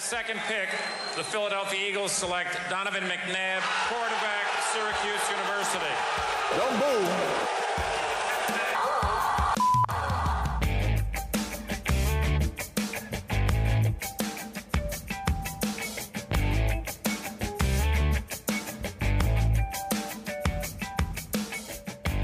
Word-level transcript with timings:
the 0.00 0.06
second 0.06 0.40
pick, 0.48 0.70
the 1.14 1.22
Philadelphia 1.22 1.90
Eagles 1.90 2.10
select 2.10 2.56
Donovan 2.70 3.02
McNabb, 3.04 3.60
quarterback, 3.88 4.46
Syracuse 4.72 5.30
University. 5.30 5.94
Don't 6.56 6.72
move. 6.80 7.08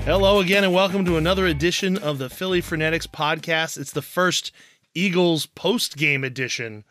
Hello 0.04 0.40
again, 0.40 0.64
and 0.64 0.72
welcome 0.72 1.04
to 1.04 1.18
another 1.18 1.44
edition 1.46 1.98
of 1.98 2.16
the 2.16 2.30
Philly 2.30 2.62
Frenetics 2.62 3.06
podcast. 3.06 3.76
It's 3.76 3.92
the 3.92 4.00
first 4.00 4.50
Eagles 4.94 5.44
post 5.44 5.98
game 5.98 6.24
edition 6.24 6.84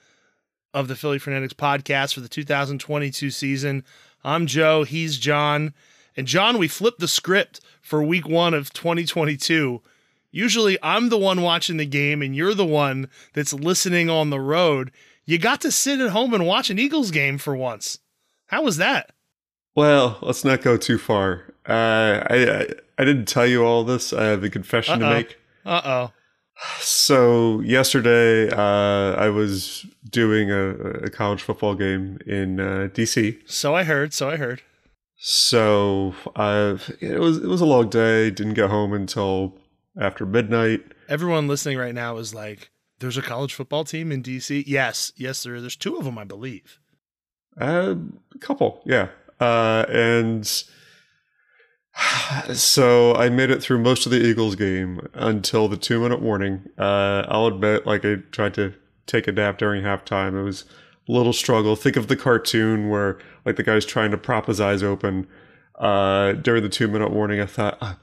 of 0.76 0.90
the 0.90 0.96
Philly 0.96 1.18
Frenetics 1.18 1.54
podcast 1.54 2.14
for 2.14 2.20
the 2.20 2.28
2022 2.28 3.32
season. 3.32 3.86
I'm 4.26 4.46
Joe, 4.46 4.84
he's 4.84 5.18
John. 5.18 5.74
And 6.18 6.28
John, 6.28 6.58
we 6.58 6.68
flipped 6.68 7.00
the 7.00 7.08
script 7.08 7.62
for 7.82 8.04
week 8.04 8.28
one 8.28 8.54
of 8.54 8.74
2022. 8.74 9.82
Usually 10.32 10.78
I'm 10.84 11.08
the 11.08 11.18
one 11.18 11.42
watching 11.42 11.78
the 11.78 11.86
game, 11.86 12.22
and 12.22 12.36
you're 12.36 12.54
the 12.54 12.66
one 12.66 13.10
that's 13.34 13.54
listening 13.54 14.10
on 14.10 14.30
the 14.30 14.40
road. 14.40 14.92
You 15.24 15.38
got 15.38 15.62
to 15.62 15.72
sit 15.72 16.02
at 16.02 16.12
home 16.12 16.34
and 16.34 16.46
watch 16.46 16.70
an 16.70 16.78
Eagles 16.78 17.10
game 17.10 17.38
for 17.38 17.56
once. 17.56 18.00
How 18.48 18.62
was 18.62 18.76
that? 18.78 19.12
Well, 19.76 20.20
let's 20.22 20.44
not 20.44 20.62
go 20.62 20.76
too 20.76 20.98
far. 20.98 21.54
Uh, 21.68 22.22
I, 22.30 22.36
I, 22.50 22.68
I 23.00 23.06
didn't 23.06 23.26
tell 23.26 23.48
you 23.48 23.64
all 23.64 23.86
this. 23.86 24.12
I 24.12 24.26
have 24.26 24.44
a 24.44 24.50
confession 24.50 25.02
Uh-oh. 25.02 25.10
to 25.10 25.16
make. 25.16 25.40
Uh 25.66 25.82
oh. 25.86 26.12
So 26.80 27.60
yesterday, 27.62 28.50
uh, 28.50 29.16
I 29.16 29.30
was 29.30 29.86
doing 30.16 30.50
a, 30.50 30.70
a 31.04 31.10
college 31.10 31.42
football 31.42 31.76
game 31.76 32.18
in 32.26 32.58
uh, 32.58 32.88
DC. 32.94 33.38
So 33.46 33.76
I 33.76 33.84
heard. 33.84 34.14
So 34.14 34.30
I 34.30 34.38
heard. 34.38 34.62
So 35.18 36.16
uh, 36.38 36.78
it 37.02 37.20
was 37.20 37.38
it 37.38 37.48
was 37.48 37.60
a 37.60 37.66
long 37.66 37.90
day. 37.90 38.32
Didn't 38.32 38.54
get 38.54 38.70
home 38.70 38.94
until 38.94 39.58
after 40.00 40.26
midnight. 40.26 40.86
Everyone 41.10 41.50
listening 41.50 41.78
right 41.78 41.94
now 41.94 42.16
is 42.16 42.34
like, 42.34 42.72
"There's 43.00 43.18
a 43.18 43.22
college 43.22 43.54
football 43.54 43.84
team 43.84 44.12
in 44.12 44.24
DC." 44.24 44.64
Yes, 44.66 45.12
yes, 45.18 45.44
there. 45.44 45.60
There's 45.60 45.76
two 45.76 45.98
of 45.98 46.06
them, 46.06 46.18
I 46.18 46.24
believe. 46.24 46.80
Uh, 47.60 47.96
a 48.34 48.40
couple, 48.40 48.82
yeah. 48.86 49.10
Uh, 49.40 49.86
and 49.90 50.48
so 52.54 53.16
I 53.16 53.28
made 53.28 53.50
it 53.50 53.62
through 53.62 53.80
most 53.80 54.06
of 54.06 54.14
the 54.14 54.26
Eagles 54.26 54.56
game 54.56 55.06
until 55.14 55.68
the 55.68 55.78
two 55.78 56.00
minute 56.00 56.22
warning. 56.22 56.62
Uh, 56.78 57.26
I'll 57.28 57.48
admit, 57.48 57.86
like 57.86 58.06
I 58.06 58.16
tried 58.32 58.54
to 58.54 58.76
take 59.06 59.28
a 59.28 59.32
nap 59.32 59.58
during 59.58 59.84
halftime. 59.84 60.40
It 60.40 60.44
was 60.44 60.66
a 61.08 61.12
little 61.12 61.34
struggle. 61.34 61.76
Think 61.76 61.96
of 61.96 62.08
the 62.08 62.16
cartoon 62.16 62.90
where 62.90 63.18
like 63.46 63.56
the 63.56 63.64
guy's 63.64 63.86
trying 63.86 64.12
to 64.12 64.18
prop 64.18 64.48
his 64.48 64.60
eyes 64.60 64.84
open. 64.84 65.28
Uh, 65.76 66.34
during 66.34 66.64
the 66.64 66.70
two 66.70 66.88
minute 66.88 67.12
warning, 67.12 67.40
I 67.40 67.46
thought 67.46 67.78
"Ah, 67.82 67.98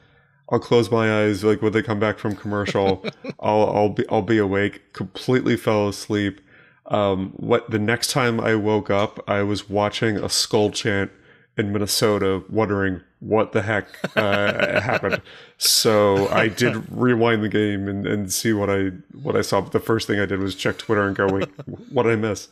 I'll 0.50 0.60
close 0.60 0.90
my 0.90 1.22
eyes. 1.22 1.42
Like 1.42 1.62
when 1.62 1.72
they 1.72 1.82
come 1.82 1.98
back 1.98 2.18
from 2.18 2.36
commercial, 2.36 3.04
I'll 3.40 3.66
I'll 3.70 3.88
be 3.88 4.04
I'll 4.08 4.22
be 4.22 4.38
awake. 4.38 4.92
Completely 4.92 5.56
fell 5.56 5.88
asleep. 5.88 6.40
Um, 6.86 7.32
what 7.36 7.70
the 7.70 7.78
next 7.78 8.10
time 8.10 8.40
I 8.40 8.54
woke 8.56 8.90
up, 8.90 9.22
I 9.28 9.42
was 9.42 9.70
watching 9.70 10.16
a 10.16 10.28
skull 10.28 10.70
chant 10.70 11.10
in 11.56 11.72
Minnesota, 11.72 12.42
wondering 12.48 13.00
what 13.22 13.52
the 13.52 13.62
heck 13.62 13.86
uh, 14.16 14.80
happened. 14.80 15.22
So 15.56 16.28
I 16.28 16.48
did 16.48 16.84
rewind 16.90 17.42
the 17.42 17.48
game 17.48 17.86
and, 17.88 18.04
and 18.06 18.32
see 18.32 18.52
what 18.52 18.68
I 18.68 18.88
what 19.22 19.36
I 19.36 19.42
saw. 19.42 19.60
But 19.60 19.72
the 19.72 19.80
first 19.80 20.06
thing 20.08 20.18
I 20.18 20.26
did 20.26 20.40
was 20.40 20.54
check 20.54 20.76
Twitter 20.76 21.06
and 21.06 21.14
go, 21.14 21.28
"Wait, 21.28 21.48
what 21.90 22.02
did 22.02 22.12
I 22.12 22.16
miss?" 22.16 22.48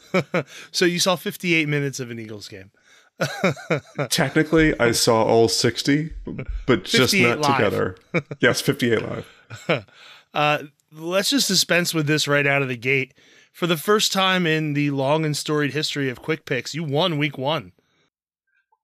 So 0.71 0.85
you 0.85 1.01
saw 1.01 1.17
58 1.17 1.69
minutes 1.69 1.99
of 1.99 2.11
an 2.11 2.19
Eagles 2.19 2.49
game. 2.49 2.71
Technically, 4.11 4.79
I 4.81 4.93
saw 4.93 5.25
all 5.25 5.49
sixty, 5.49 6.13
but 6.67 6.85
just 6.85 7.15
not 7.15 7.41
live. 7.41 7.57
together. 7.57 7.97
yes, 8.41 8.63
fifty-eight 8.63 9.03
live. 9.03 9.87
Uh, 10.33 10.63
let's 10.93 11.29
just 11.29 11.49
dispense 11.49 11.93
with 11.93 12.07
this 12.07 12.27
right 12.27 12.47
out 12.47 12.63
of 12.63 12.69
the 12.69 12.77
gate. 12.77 13.13
For 13.53 13.67
the 13.67 13.77
first 13.77 14.13
time 14.13 14.47
in 14.47 14.73
the 14.73 14.91
long 14.93 15.27
and 15.27 15.37
storied 15.37 15.75
history 15.75 16.09
of 16.09 16.23
quick 16.23 16.47
picks, 16.47 16.75
you 16.75 16.83
won 16.85 17.19
week 17.19 17.37
one. 17.37 17.73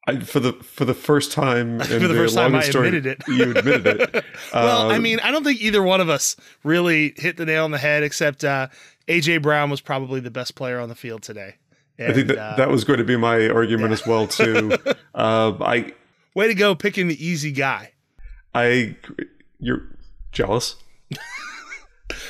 I, 0.08 0.20
for 0.20 0.38
the 0.40 0.52
for 0.52 0.84
the 0.84 0.94
first 0.94 1.32
time 1.32 1.80
in 1.80 1.86
For 1.86 2.06
the 2.08 2.14
first 2.14 2.34
time, 2.36 2.54
I 2.54 2.60
story- 2.62 2.88
admitted 2.88 3.06
it. 3.06 3.22
You 3.28 3.50
admitted 3.56 3.86
it. 4.14 4.24
well, 4.54 4.90
I 4.90 4.96
Um, 4.96 5.02
mean, 5.02 5.18
I 5.20 5.30
don't 5.30 5.42
think 5.44 5.60
either 5.60 5.82
one 5.82 6.00
of 6.00 6.08
us 6.08 6.36
really 6.62 7.12
hit 7.16 7.36
the 7.36 7.44
nail 7.46 7.64
on 7.64 7.70
the 7.72 7.78
head, 7.78 8.02
except 8.02 8.44
uh, 8.44 8.68
AJ 9.08 9.42
Brown 9.42 9.68
was 9.70 9.80
probably 9.80 10.20
the 10.20 10.30
best 10.30 10.54
player 10.54 10.78
on 10.78 10.88
the 10.88 10.94
field 10.94 11.22
today. 11.22 11.56
I 11.98 12.12
think 12.12 12.28
that 12.28 12.38
uh, 12.38 12.56
that 12.56 12.68
was 12.68 12.84
going 12.84 12.98
to 12.98 13.04
be 13.04 13.16
my 13.16 13.48
argument 13.48 13.92
as 13.92 14.06
well 14.06 14.26
too. 14.26 14.72
um, 15.14 15.56
I 15.62 15.92
way 16.34 16.46
to 16.48 16.54
go 16.54 16.74
picking 16.74 17.08
the 17.08 17.24
easy 17.26 17.50
guy. 17.52 17.92
I 18.54 18.96
you're 19.58 19.82
jealous. 20.30 20.76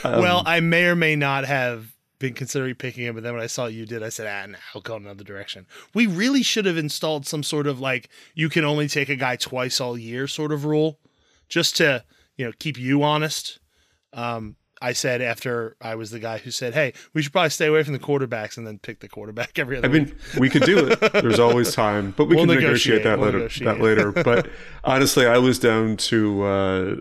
Um, 0.04 0.22
well, 0.22 0.42
I 0.46 0.60
may 0.60 0.84
or 0.86 0.94
may 0.96 1.16
not 1.16 1.44
have 1.44 1.92
been 2.18 2.34
considering 2.34 2.74
picking 2.74 3.04
him, 3.04 3.14
but 3.14 3.22
then 3.24 3.34
when 3.34 3.42
I 3.42 3.46
saw 3.46 3.66
you 3.66 3.84
did, 3.86 4.02
I 4.02 4.08
said, 4.08 4.26
ah, 4.26 4.50
nah, 4.50 4.58
I'll 4.74 4.80
go 4.80 4.96
another 4.96 5.24
direction. 5.24 5.66
We 5.94 6.06
really 6.06 6.42
should 6.42 6.64
have 6.66 6.76
installed 6.78 7.26
some 7.26 7.42
sort 7.42 7.66
of 7.66 7.78
like 7.80 8.08
you 8.34 8.48
can 8.48 8.64
only 8.64 8.88
take 8.88 9.08
a 9.08 9.16
guy 9.16 9.36
twice 9.36 9.80
all 9.80 9.98
year 9.98 10.26
sort 10.26 10.52
of 10.52 10.64
rule, 10.64 10.98
just 11.48 11.76
to 11.76 12.04
you 12.36 12.44
know 12.46 12.52
keep 12.58 12.78
you 12.78 13.02
honest. 13.02 13.58
Um, 14.12 14.56
I 14.82 14.92
said 14.92 15.22
after 15.22 15.74
I 15.80 15.94
was 15.94 16.10
the 16.10 16.18
guy 16.18 16.36
who 16.38 16.50
said, 16.50 16.74
"Hey, 16.74 16.92
we 17.14 17.22
should 17.22 17.32
probably 17.32 17.48
stay 17.50 17.66
away 17.66 17.82
from 17.82 17.92
the 17.94 17.98
quarterbacks 17.98 18.58
and 18.58 18.66
then 18.66 18.78
pick 18.78 19.00
the 19.00 19.08
quarterback 19.08 19.58
every 19.58 19.76
other 19.78 19.88
I 19.88 19.90
week." 19.90 20.06
mean, 20.08 20.16
we 20.38 20.50
could 20.50 20.64
do 20.64 20.86
it. 20.88 21.00
There's 21.12 21.38
always 21.38 21.74
time, 21.74 22.12
but 22.16 22.26
we 22.26 22.36
We'll 22.36 22.46
can 22.46 22.54
negotiate. 22.56 23.02
negotiate, 23.02 23.04
that 23.04 23.18
We'll 23.18 23.26
later. 23.26 23.38
negotiate. 23.38 23.64
That 23.66 23.80
later. 23.80 24.12
But 24.24 24.48
honestly, 24.84 25.26
I 25.26 25.38
was 25.38 25.58
down 25.58 25.96
to 25.98 26.42
uh, 26.42 26.94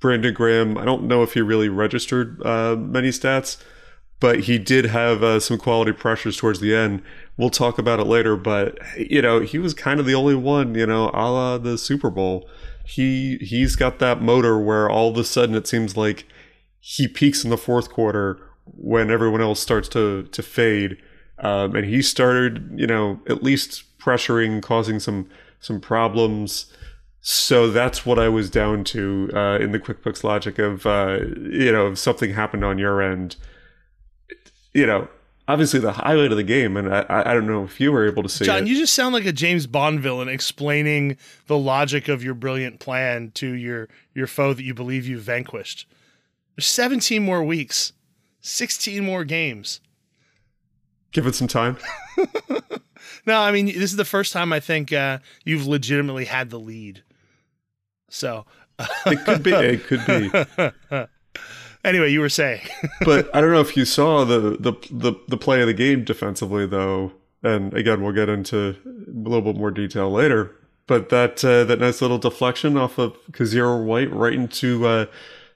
Brandon 0.00 0.34
Graham. 0.34 0.76
I 0.78 0.84
don't 0.84 1.04
know 1.04 1.22
if 1.22 1.34
he 1.34 1.40
really 1.40 1.68
registered 1.68 2.40
uh, 2.44 2.74
many 2.76 3.08
stats, 3.10 3.58
but 4.20 4.40
he 4.40 4.58
did 4.58 4.84
have 4.86 5.22
uh, 5.22 5.40
some 5.40 5.58
quality 5.58 5.92
pressures 5.92 6.36
towards 6.36 6.60
the 6.60 6.74
end. 6.74 7.02
We'll 7.36 7.50
talk 7.50 7.78
about 7.78 8.00
it 8.00 8.06
later. 8.06 8.36
But 8.36 8.78
you 8.96 9.22
know, 9.22 9.40
he 9.40 9.58
was 9.58 9.74
kind 9.74 9.98
of 9.98 10.06
the 10.06 10.14
only 10.14 10.34
one. 10.34 10.74
You 10.74 10.86
know, 10.86 11.10
a 11.12 11.30
la 11.30 11.58
the 11.58 11.78
Super 11.78 12.10
Bowl. 12.10 12.48
He 12.84 13.38
he's 13.38 13.76
got 13.76 13.98
that 13.98 14.20
motor 14.20 14.58
where 14.58 14.88
all 14.88 15.10
of 15.10 15.16
a 15.16 15.24
sudden 15.24 15.54
it 15.54 15.66
seems 15.66 15.96
like 15.96 16.26
he 16.80 17.08
peaks 17.08 17.44
in 17.44 17.50
the 17.50 17.56
fourth 17.56 17.90
quarter 17.90 18.38
when 18.64 19.10
everyone 19.10 19.40
else 19.40 19.60
starts 19.60 19.88
to 19.90 20.24
to 20.24 20.42
fade. 20.42 20.98
Um, 21.38 21.74
and 21.74 21.86
he 21.86 22.02
started, 22.02 22.70
you 22.76 22.86
know, 22.86 23.20
at 23.26 23.42
least 23.42 23.84
pressuring, 23.98 24.62
causing 24.62 25.00
some 25.00 25.28
some 25.60 25.80
problems. 25.80 26.72
So 27.22 27.70
that's 27.70 28.06
what 28.06 28.18
I 28.18 28.28
was 28.28 28.50
down 28.50 28.84
to 28.84 29.30
uh, 29.34 29.58
in 29.58 29.72
the 29.72 29.78
quick 29.78 30.02
picks 30.02 30.24
logic 30.24 30.58
of, 30.58 30.86
uh, 30.86 31.18
you 31.36 31.70
know, 31.70 31.92
if 31.92 31.98
something 31.98 32.32
happened 32.32 32.64
on 32.64 32.78
your 32.78 33.02
end, 33.02 33.36
you 34.74 34.86
know, 34.86 35.08
obviously 35.48 35.80
the 35.80 35.92
highlight 35.92 36.30
of 36.30 36.36
the 36.36 36.42
game, 36.42 36.76
and 36.76 36.92
I, 36.94 37.04
I 37.08 37.34
don't 37.34 37.46
know 37.46 37.64
if 37.64 37.80
you 37.80 37.92
were 37.92 38.06
able 38.06 38.22
to 38.22 38.28
see 38.28 38.44
John, 38.44 38.64
it. 38.64 38.68
you 38.68 38.76
just 38.76 38.94
sound 38.94 39.14
like 39.14 39.26
a 39.26 39.32
James 39.32 39.66
Bond 39.66 40.00
villain 40.00 40.28
explaining 40.28 41.16
the 41.46 41.58
logic 41.58 42.08
of 42.08 42.22
your 42.22 42.34
brilliant 42.34 42.80
plan 42.80 43.30
to 43.34 43.52
your 43.52 43.88
your 44.14 44.26
foe 44.26 44.54
that 44.54 44.62
you 44.62 44.74
believe 44.74 45.06
you 45.06 45.18
vanquished. 45.18 45.86
There's 46.56 46.66
17 46.66 47.22
more 47.22 47.42
weeks, 47.42 47.92
16 48.40 49.04
more 49.04 49.24
games. 49.24 49.80
Give 51.12 51.26
it 51.26 51.34
some 51.34 51.48
time. 51.48 51.76
No, 53.26 53.40
I 53.40 53.50
mean 53.50 53.66
this 53.66 53.90
is 53.90 53.96
the 53.96 54.04
first 54.04 54.32
time 54.32 54.52
I 54.52 54.60
think 54.60 54.92
uh, 54.92 55.18
you've 55.44 55.66
legitimately 55.66 56.26
had 56.26 56.50
the 56.50 56.58
lead. 56.58 57.02
So 58.08 58.46
It 59.06 59.24
could 59.24 59.42
be. 59.42 59.52
It 59.52 59.84
could 59.84 60.06
be. 60.06 61.06
anyway, 61.84 62.10
you 62.10 62.20
were 62.20 62.28
saying 62.28 62.62
but 63.04 63.34
I 63.34 63.40
don't 63.40 63.52
know 63.52 63.60
if 63.60 63.76
you 63.76 63.84
saw 63.84 64.24
the, 64.24 64.56
the 64.58 64.72
the 64.90 65.14
the 65.28 65.36
play 65.36 65.60
of 65.60 65.66
the 65.66 65.74
game 65.74 66.04
defensively 66.04 66.66
though. 66.66 67.12
And 67.42 67.72
again, 67.72 68.02
we'll 68.02 68.12
get 68.12 68.28
into 68.28 68.76
a 68.86 69.28
little 69.28 69.40
bit 69.40 69.56
more 69.56 69.70
detail 69.70 70.10
later. 70.10 70.54
But 70.86 71.08
that 71.08 71.44
uh, 71.44 71.64
that 71.64 71.78
nice 71.78 72.02
little 72.02 72.18
deflection 72.18 72.76
off 72.76 72.98
of 72.98 73.16
Kyzir 73.32 73.82
White 73.82 74.12
right 74.12 74.34
into 74.34 74.86
uh, 74.86 75.06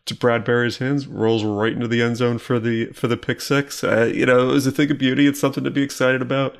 to 0.06 0.14
Bradbury's 0.14 0.78
hands 0.78 1.06
rolls 1.06 1.44
right 1.44 1.72
into 1.72 1.88
the 1.88 2.02
end 2.02 2.16
zone 2.16 2.38
for 2.38 2.58
the 2.58 2.87
for 2.93 3.08
the 3.08 3.16
pick 3.16 3.40
six. 3.40 3.82
Uh, 3.82 4.10
you 4.14 4.26
know, 4.26 4.50
it 4.50 4.52
was 4.52 4.66
a 4.66 4.70
thing 4.70 4.90
of 4.90 4.98
beauty. 4.98 5.26
It's 5.26 5.40
something 5.40 5.64
to 5.64 5.70
be 5.70 5.82
excited 5.82 6.22
about. 6.22 6.56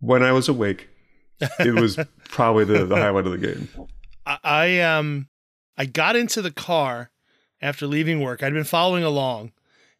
When 0.00 0.22
I 0.22 0.32
was 0.32 0.48
awake, 0.48 0.88
it 1.60 1.78
was 1.78 1.98
probably 2.24 2.64
the, 2.64 2.84
the 2.84 2.96
highlight 2.96 3.26
of 3.26 3.32
the 3.32 3.46
game. 3.46 3.68
I, 4.26 4.38
I 4.42 4.80
um 4.80 5.28
I 5.76 5.84
got 5.86 6.16
into 6.16 6.42
the 6.42 6.50
car 6.50 7.10
after 7.62 7.86
leaving 7.86 8.20
work. 8.20 8.42
I'd 8.42 8.52
been 8.52 8.64
following 8.64 9.04
along, 9.04 9.52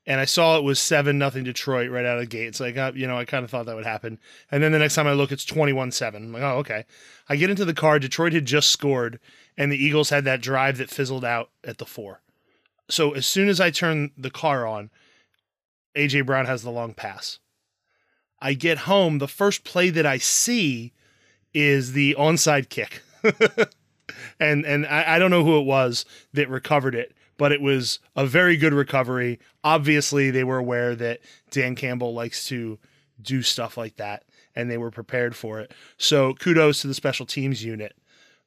and 0.05 0.21
I 0.21 0.25
saw 0.25 0.59
it 0.59 0.65
was 0.65 0.81
seven 0.81 1.17
nothing 1.17 1.45
Detroit 1.45 1.91
right 1.91 2.05
out 2.05 2.19
of 2.19 2.23
the 2.23 2.27
gate. 2.27 2.57
So 2.57 2.65
I 2.65 2.73
got 2.73 2.97
you 2.97 3.07
know 3.07 3.17
I 3.17 3.25
kind 3.25 3.45
of 3.45 3.51
thought 3.51 3.67
that 3.67 3.77
would 3.77 3.87
happen. 3.87 4.19
And 4.51 4.63
then 4.63 4.73
the 4.73 4.79
next 4.79 4.97
time 4.97 5.07
I 5.07 5.13
look, 5.13 5.33
it's 5.33 5.45
twenty 5.45 5.73
one 5.73 5.93
seven. 5.93 6.25
I'm 6.25 6.33
like, 6.33 6.43
oh 6.43 6.59
okay. 6.59 6.85
I 7.29 7.37
get 7.37 7.51
into 7.51 7.65
the 7.65 7.73
car. 7.73 7.99
Detroit 7.99 8.33
had 8.33 8.45
just 8.45 8.71
scored, 8.71 9.21
and 9.57 9.71
the 9.71 9.83
Eagles 9.83 10.11
had 10.11 10.25
that 10.25 10.43
drive 10.43 10.79
that 10.79 10.91
fizzled 10.91 11.25
out 11.25 11.51
at 11.65 11.79
the 11.79 11.87
four. 11.87 12.21
So 12.91 13.13
as 13.13 13.27
soon 13.27 13.49
as 13.49 13.61
I 13.61 13.71
turn 13.71 14.11
the 14.19 14.31
car 14.31 14.67
on, 14.67 14.91
AJ 15.97 16.27
Brown 16.27 16.47
has 16.47 16.63
the 16.63 16.71
long 16.71 16.93
pass. 16.95 17.39
I 18.41 18.55
get 18.55 18.79
home, 18.79 19.19
the 19.19 19.29
first 19.29 19.63
play 19.63 19.89
that 19.91 20.05
I 20.05 20.19
see 20.19 20.93
is 21.55 21.93
the 21.93 22.17
onside 22.19 22.69
kick. 22.69 23.03
and 24.41 24.65
and 24.67 24.85
I, 24.87 25.15
I 25.15 25.19
don't 25.19 25.31
know 25.31 25.45
who 25.45 25.59
it 25.59 25.65
was 25.65 26.05
that 26.33 26.49
recovered 26.49 26.95
it, 26.95 27.15
but 27.43 27.51
it 27.51 27.61
was 27.61 27.99
a 28.15 28.25
very 28.25 28.57
good 28.57 28.73
recovery. 28.73 29.41
Obviously, 29.65 30.31
they 30.31 30.45
were 30.45 30.59
aware 30.59 30.95
that 30.95 31.19
Dan 31.51 31.75
Campbell 31.75 32.15
likes 32.15 32.47
to 32.47 32.79
do 33.21 33.43
stuff 33.43 33.77
like 33.77 33.97
that, 33.97 34.23
and 34.55 34.71
they 34.71 34.79
were 34.79 34.93
prepared 34.93 35.35
for 35.35 35.59
it. 35.59 35.73
So 35.99 36.35
kudos 36.35 36.83
to 36.83 36.87
the 36.87 36.95
special 36.95 37.27
teams 37.27 37.65
unit 37.65 37.97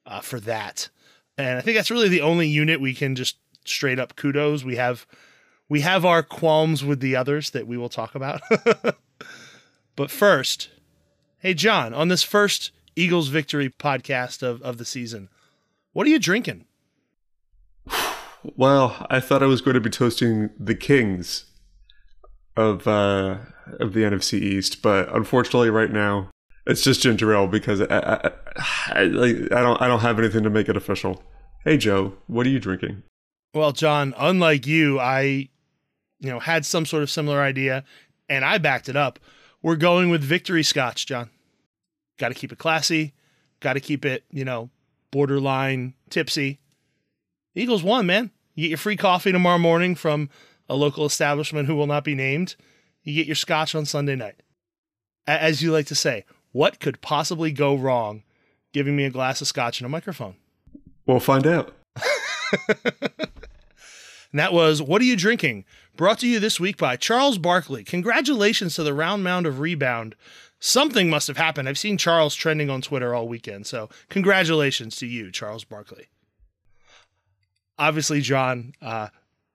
uh, 0.06 0.22
for 0.22 0.40
that. 0.40 0.88
And 1.36 1.58
I 1.58 1.60
think 1.60 1.76
that's 1.76 1.90
really 1.90 2.08
the 2.08 2.22
only 2.22 2.48
unit 2.48 2.80
we 2.80 2.94
can 2.94 3.16
just 3.16 3.36
straight 3.66 3.98
up 3.98 4.16
kudos. 4.16 4.64
We 4.64 4.76
have 4.76 5.06
we 5.68 5.82
have 5.82 6.06
our 6.06 6.22
qualms 6.22 6.82
with 6.82 7.00
the 7.00 7.16
others 7.16 7.50
that 7.50 7.66
we 7.66 7.76
will 7.76 7.90
talk 7.90 8.14
about. 8.14 8.40
but 9.94 10.10
first, 10.10 10.70
hey 11.40 11.52
John, 11.52 11.92
on 11.92 12.08
this 12.08 12.22
first 12.22 12.70
Eagles 12.96 13.28
victory 13.28 13.68
podcast 13.68 14.42
of, 14.42 14.62
of 14.62 14.78
the 14.78 14.86
season, 14.86 15.28
what 15.92 16.06
are 16.06 16.10
you 16.10 16.18
drinking? 16.18 16.64
Well, 18.54 19.06
I 19.10 19.20
thought 19.20 19.42
I 19.42 19.46
was 19.46 19.60
going 19.60 19.74
to 19.74 19.80
be 19.80 19.90
toasting 19.90 20.50
the 20.58 20.74
Kings 20.74 21.46
of 22.56 22.86
uh, 22.86 23.38
of 23.80 23.92
the 23.92 24.00
NFC 24.00 24.40
East, 24.40 24.82
but 24.82 25.14
unfortunately, 25.14 25.70
right 25.70 25.90
now 25.90 26.30
it's 26.66 26.82
just 26.82 27.02
ginger 27.02 27.34
ale 27.34 27.46
because 27.46 27.80
I, 27.80 27.86
I, 27.90 28.30
I, 28.90 29.00
I 29.00 29.08
don't 29.08 29.80
I 29.80 29.88
don't 29.88 30.00
have 30.00 30.18
anything 30.18 30.42
to 30.42 30.50
make 30.50 30.68
it 30.68 30.76
official. 30.76 31.22
Hey 31.64 31.76
Joe, 31.76 32.14
what 32.26 32.46
are 32.46 32.50
you 32.50 32.60
drinking? 32.60 33.02
Well, 33.54 33.72
John, 33.72 34.14
unlike 34.16 34.66
you, 34.66 35.00
I 35.00 35.48
you 36.20 36.30
know 36.30 36.38
had 36.38 36.64
some 36.64 36.86
sort 36.86 37.02
of 37.02 37.10
similar 37.10 37.40
idea, 37.40 37.84
and 38.28 38.44
I 38.44 38.58
backed 38.58 38.88
it 38.88 38.96
up. 38.96 39.18
We're 39.62 39.76
going 39.76 40.10
with 40.10 40.22
Victory 40.22 40.62
Scotch, 40.62 41.06
John. 41.06 41.30
Got 42.18 42.28
to 42.28 42.34
keep 42.34 42.52
it 42.52 42.58
classy. 42.58 43.14
Got 43.60 43.74
to 43.74 43.80
keep 43.80 44.04
it 44.04 44.24
you 44.30 44.44
know 44.44 44.70
borderline 45.10 45.94
tipsy. 46.10 46.60
Eagles 47.54 47.82
won, 47.82 48.06
man. 48.06 48.30
You 48.56 48.64
get 48.64 48.70
your 48.70 48.78
free 48.78 48.96
coffee 48.96 49.30
tomorrow 49.30 49.58
morning 49.58 49.94
from 49.94 50.28
a 50.68 50.74
local 50.74 51.06
establishment 51.06 51.68
who 51.68 51.76
will 51.76 51.86
not 51.86 52.02
be 52.02 52.16
named. 52.16 52.56
You 53.04 53.14
get 53.14 53.26
your 53.26 53.36
scotch 53.36 53.74
on 53.74 53.84
Sunday 53.84 54.16
night. 54.16 54.42
As 55.28 55.62
you 55.62 55.70
like 55.70 55.86
to 55.86 55.94
say, 55.94 56.24
what 56.50 56.80
could 56.80 57.00
possibly 57.00 57.52
go 57.52 57.76
wrong 57.76 58.24
giving 58.72 58.96
me 58.96 59.04
a 59.04 59.10
glass 59.10 59.40
of 59.40 59.46
scotch 59.46 59.80
and 59.80 59.86
a 59.86 59.90
microphone? 59.90 60.34
We'll 61.06 61.20
find 61.20 61.46
out. 61.46 61.72
And 64.36 64.40
that 64.40 64.52
was 64.52 64.82
What 64.82 65.00
Are 65.00 65.06
You 65.06 65.16
Drinking? 65.16 65.64
Brought 65.96 66.18
to 66.18 66.28
you 66.28 66.38
this 66.38 66.60
week 66.60 66.76
by 66.76 66.96
Charles 66.96 67.38
Barkley. 67.38 67.84
Congratulations 67.84 68.74
to 68.74 68.82
the 68.82 68.92
round 68.92 69.24
mound 69.24 69.46
of 69.46 69.60
rebound. 69.60 70.14
Something 70.58 71.08
must 71.08 71.26
have 71.28 71.38
happened. 71.38 71.70
I've 71.70 71.78
seen 71.78 71.96
Charles 71.96 72.34
trending 72.34 72.68
on 72.68 72.82
Twitter 72.82 73.14
all 73.14 73.28
weekend. 73.28 73.66
So, 73.66 73.88
congratulations 74.10 74.96
to 74.96 75.06
you, 75.06 75.30
Charles 75.30 75.64
Barkley. 75.64 76.08
Obviously, 77.78 78.20
John, 78.20 78.74
uh, 78.80 79.08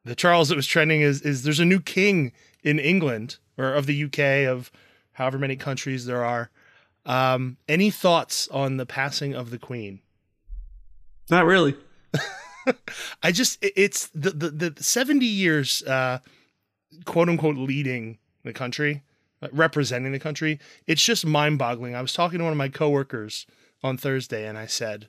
the 0.06 0.16
Charles 0.16 0.50
that 0.50 0.56
was 0.56 0.68
trending 0.68 1.02
is, 1.02 1.22
is 1.22 1.44
there's 1.44 1.60
a 1.60 1.66
new 1.66 1.80
king 1.80 2.32
in 2.64 2.80
England 2.80 3.38
or 3.58 3.74
of 3.74 3.86
the 3.86 4.04
UK, 4.04 4.48
of 4.48 4.72
however 5.14 5.38
many 5.38 5.56
countries 5.56 6.06
there 6.06 6.24
are. 6.24 6.50
Um, 7.06 7.58
any 7.68 7.90
thoughts 7.90 8.48
on 8.50 8.78
the 8.78 8.86
passing 8.86 9.34
of 9.34 9.50
the 9.50 9.58
Queen? 9.58 10.02
Not 11.30 11.46
really. 11.46 11.76
I 13.24 13.32
just 13.32 13.58
it's 13.62 14.08
the 14.14 14.32
the, 14.32 14.72
the 14.72 14.84
70 14.84 15.26
years 15.26 15.82
uh 15.84 16.20
quote 17.06 17.30
unquote 17.30 17.58
leading 17.58 18.20
the 18.44 18.54
country, 18.54 19.02
uh, 19.42 19.48
representing 19.52 20.12
the 20.12 20.20
country. 20.20 20.60
It's 20.88 21.04
just 21.04 21.26
mind-boggling. 21.26 21.96
I 21.96 22.02
was 22.02 22.14
talking 22.14 22.40
to 22.40 22.44
one 22.44 22.54
of 22.54 22.58
my 22.58 22.70
coworkers 22.70 23.48
on 23.84 23.98
Thursday 23.98 24.48
and 24.48 24.58
I 24.58 24.68
said, 24.68 25.08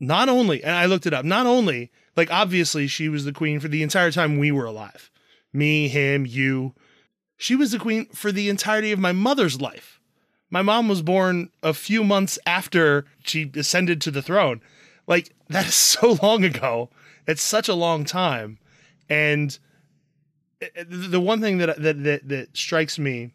not 0.00 0.28
only 0.28 0.62
and 0.62 0.76
I 0.76 0.86
looked 0.86 1.06
it 1.06 1.12
up, 1.12 1.24
not 1.24 1.46
only 1.46 1.90
like 2.16 2.30
obviously 2.30 2.86
she 2.86 3.08
was 3.08 3.24
the 3.24 3.32
queen 3.32 3.60
for 3.60 3.68
the 3.68 3.82
entire 3.82 4.10
time 4.10 4.38
we 4.38 4.52
were 4.52 4.64
alive. 4.64 5.10
Me, 5.52 5.88
him, 5.88 6.26
you. 6.26 6.74
She 7.36 7.56
was 7.56 7.72
the 7.72 7.78
queen 7.78 8.06
for 8.06 8.32
the 8.32 8.48
entirety 8.48 8.92
of 8.92 8.98
my 8.98 9.12
mother's 9.12 9.60
life. 9.60 10.00
My 10.50 10.62
mom 10.62 10.88
was 10.88 11.02
born 11.02 11.50
a 11.62 11.74
few 11.74 12.04
months 12.04 12.38
after 12.46 13.06
she 13.24 13.50
ascended 13.56 14.00
to 14.02 14.10
the 14.10 14.22
throne. 14.22 14.60
Like 15.06 15.34
that 15.48 15.66
is 15.66 15.74
so 15.74 16.18
long 16.22 16.44
ago. 16.44 16.90
It's 17.26 17.42
such 17.42 17.68
a 17.68 17.74
long 17.74 18.04
time, 18.04 18.58
and 19.08 19.58
eh, 20.60 20.68
eh, 20.76 20.84
the 20.86 21.20
one 21.20 21.40
thing 21.40 21.58
that 21.58 21.80
that 21.80 22.04
that, 22.04 22.28
that 22.28 22.56
strikes 22.56 22.98
me, 22.98 23.32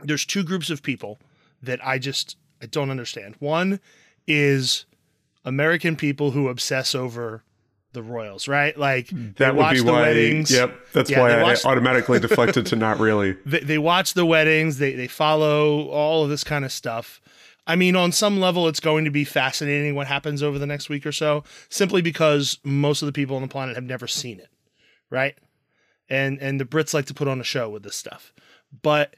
there's 0.00 0.24
two 0.24 0.42
groups 0.42 0.70
of 0.70 0.82
people 0.82 1.18
that 1.62 1.86
I 1.86 1.98
just 1.98 2.36
I 2.62 2.66
don't 2.66 2.90
understand. 2.90 3.36
One 3.40 3.78
is 4.26 4.86
American 5.44 5.96
people 5.96 6.30
who 6.30 6.48
obsess 6.48 6.94
over 6.94 7.44
the 7.94 8.02
royals, 8.02 8.46
right? 8.46 8.76
Like 8.76 9.08
hmm. 9.08 9.30
that 9.36 9.56
would 9.56 9.70
be 9.70 9.80
the 9.80 9.90
why. 9.92 10.02
weddings. 10.02 10.50
Yep, 10.50 10.74
that's 10.92 11.08
Yeah, 11.10 11.20
why 11.20 11.30
I 11.32 11.42
watch- 11.42 11.64
automatically 11.64 12.20
deflected 12.28 12.66
to 12.66 12.76
not 12.76 12.98
really. 12.98 13.36
they, 13.46 13.60
they 13.60 13.78
watch 13.78 14.12
the 14.14 14.26
weddings 14.26 14.76
they, 14.78 14.92
they 14.92 15.08
follow 15.08 15.88
all 15.88 16.24
of 16.24 16.30
this 16.30 16.44
kind 16.44 16.64
of 16.64 16.72
stuff 16.72 17.20
i 17.66 17.74
mean 17.74 17.96
on 17.96 18.12
some 18.12 18.38
level 18.40 18.68
it's 18.68 18.80
going 18.80 19.04
to 19.06 19.10
be 19.10 19.24
fascinating 19.24 19.94
what 19.94 20.06
happens 20.06 20.42
over 20.42 20.58
the 20.58 20.66
next 20.66 20.90
week 20.90 21.06
or 21.06 21.12
so 21.12 21.42
simply 21.70 22.02
because 22.02 22.58
most 22.62 23.00
of 23.00 23.06
the 23.06 23.12
people 23.12 23.36
on 23.36 23.42
the 23.42 23.48
planet 23.48 23.74
have 23.74 23.84
never 23.84 24.06
seen 24.06 24.38
it 24.38 24.48
right 25.10 25.36
and 26.10 26.38
and 26.40 26.60
the 26.60 26.64
brits 26.66 26.92
like 26.92 27.06
to 27.06 27.14
put 27.14 27.26
on 27.28 27.40
a 27.40 27.44
show 27.44 27.70
with 27.70 27.82
this 27.82 27.96
stuff 27.96 28.34
but 28.82 29.14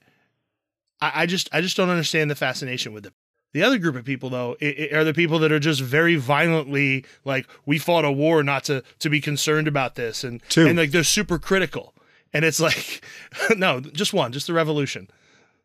i, 1.01 1.23
I 1.23 1.27
just 1.27 1.49
i 1.53 1.61
just 1.61 1.77
don't 1.77 1.89
understand 1.91 2.31
the 2.31 2.37
fascination 2.37 2.93
with 2.93 3.07
it 3.07 3.13
the 3.57 3.63
other 3.63 3.79
group 3.79 3.97
of 3.97 4.05
people 4.05 4.29
though 4.31 4.57
i- 4.61 4.89
i- 4.93 4.97
are 4.97 5.05
the 5.05 5.15
people 5.15 5.39
that 5.41 5.51
are 5.51 5.59
just 5.59 5.81
very 5.81 6.17
violently 6.17 7.05
like 7.25 7.47
we 7.65 7.79
fought 7.79 8.05
a 8.05 8.13
war 8.13 8.43
not 8.43 8.65
to 8.65 8.83
to 8.99 9.09
be 9.09 9.21
concerned 9.21 9.67
about 9.67 9.95
this. 9.95 10.23
And 10.25 10.43
Two. 10.49 10.67
and 10.67 10.77
like 10.79 10.91
they're 10.91 11.03
super 11.05 11.39
critical. 11.39 11.95
And 12.33 12.45
it's 12.45 12.61
like 12.61 13.03
no 13.57 13.81
just 13.81 14.13
one 14.13 14.33
just 14.33 14.47
the 14.47 14.53
revolution. 14.53 15.09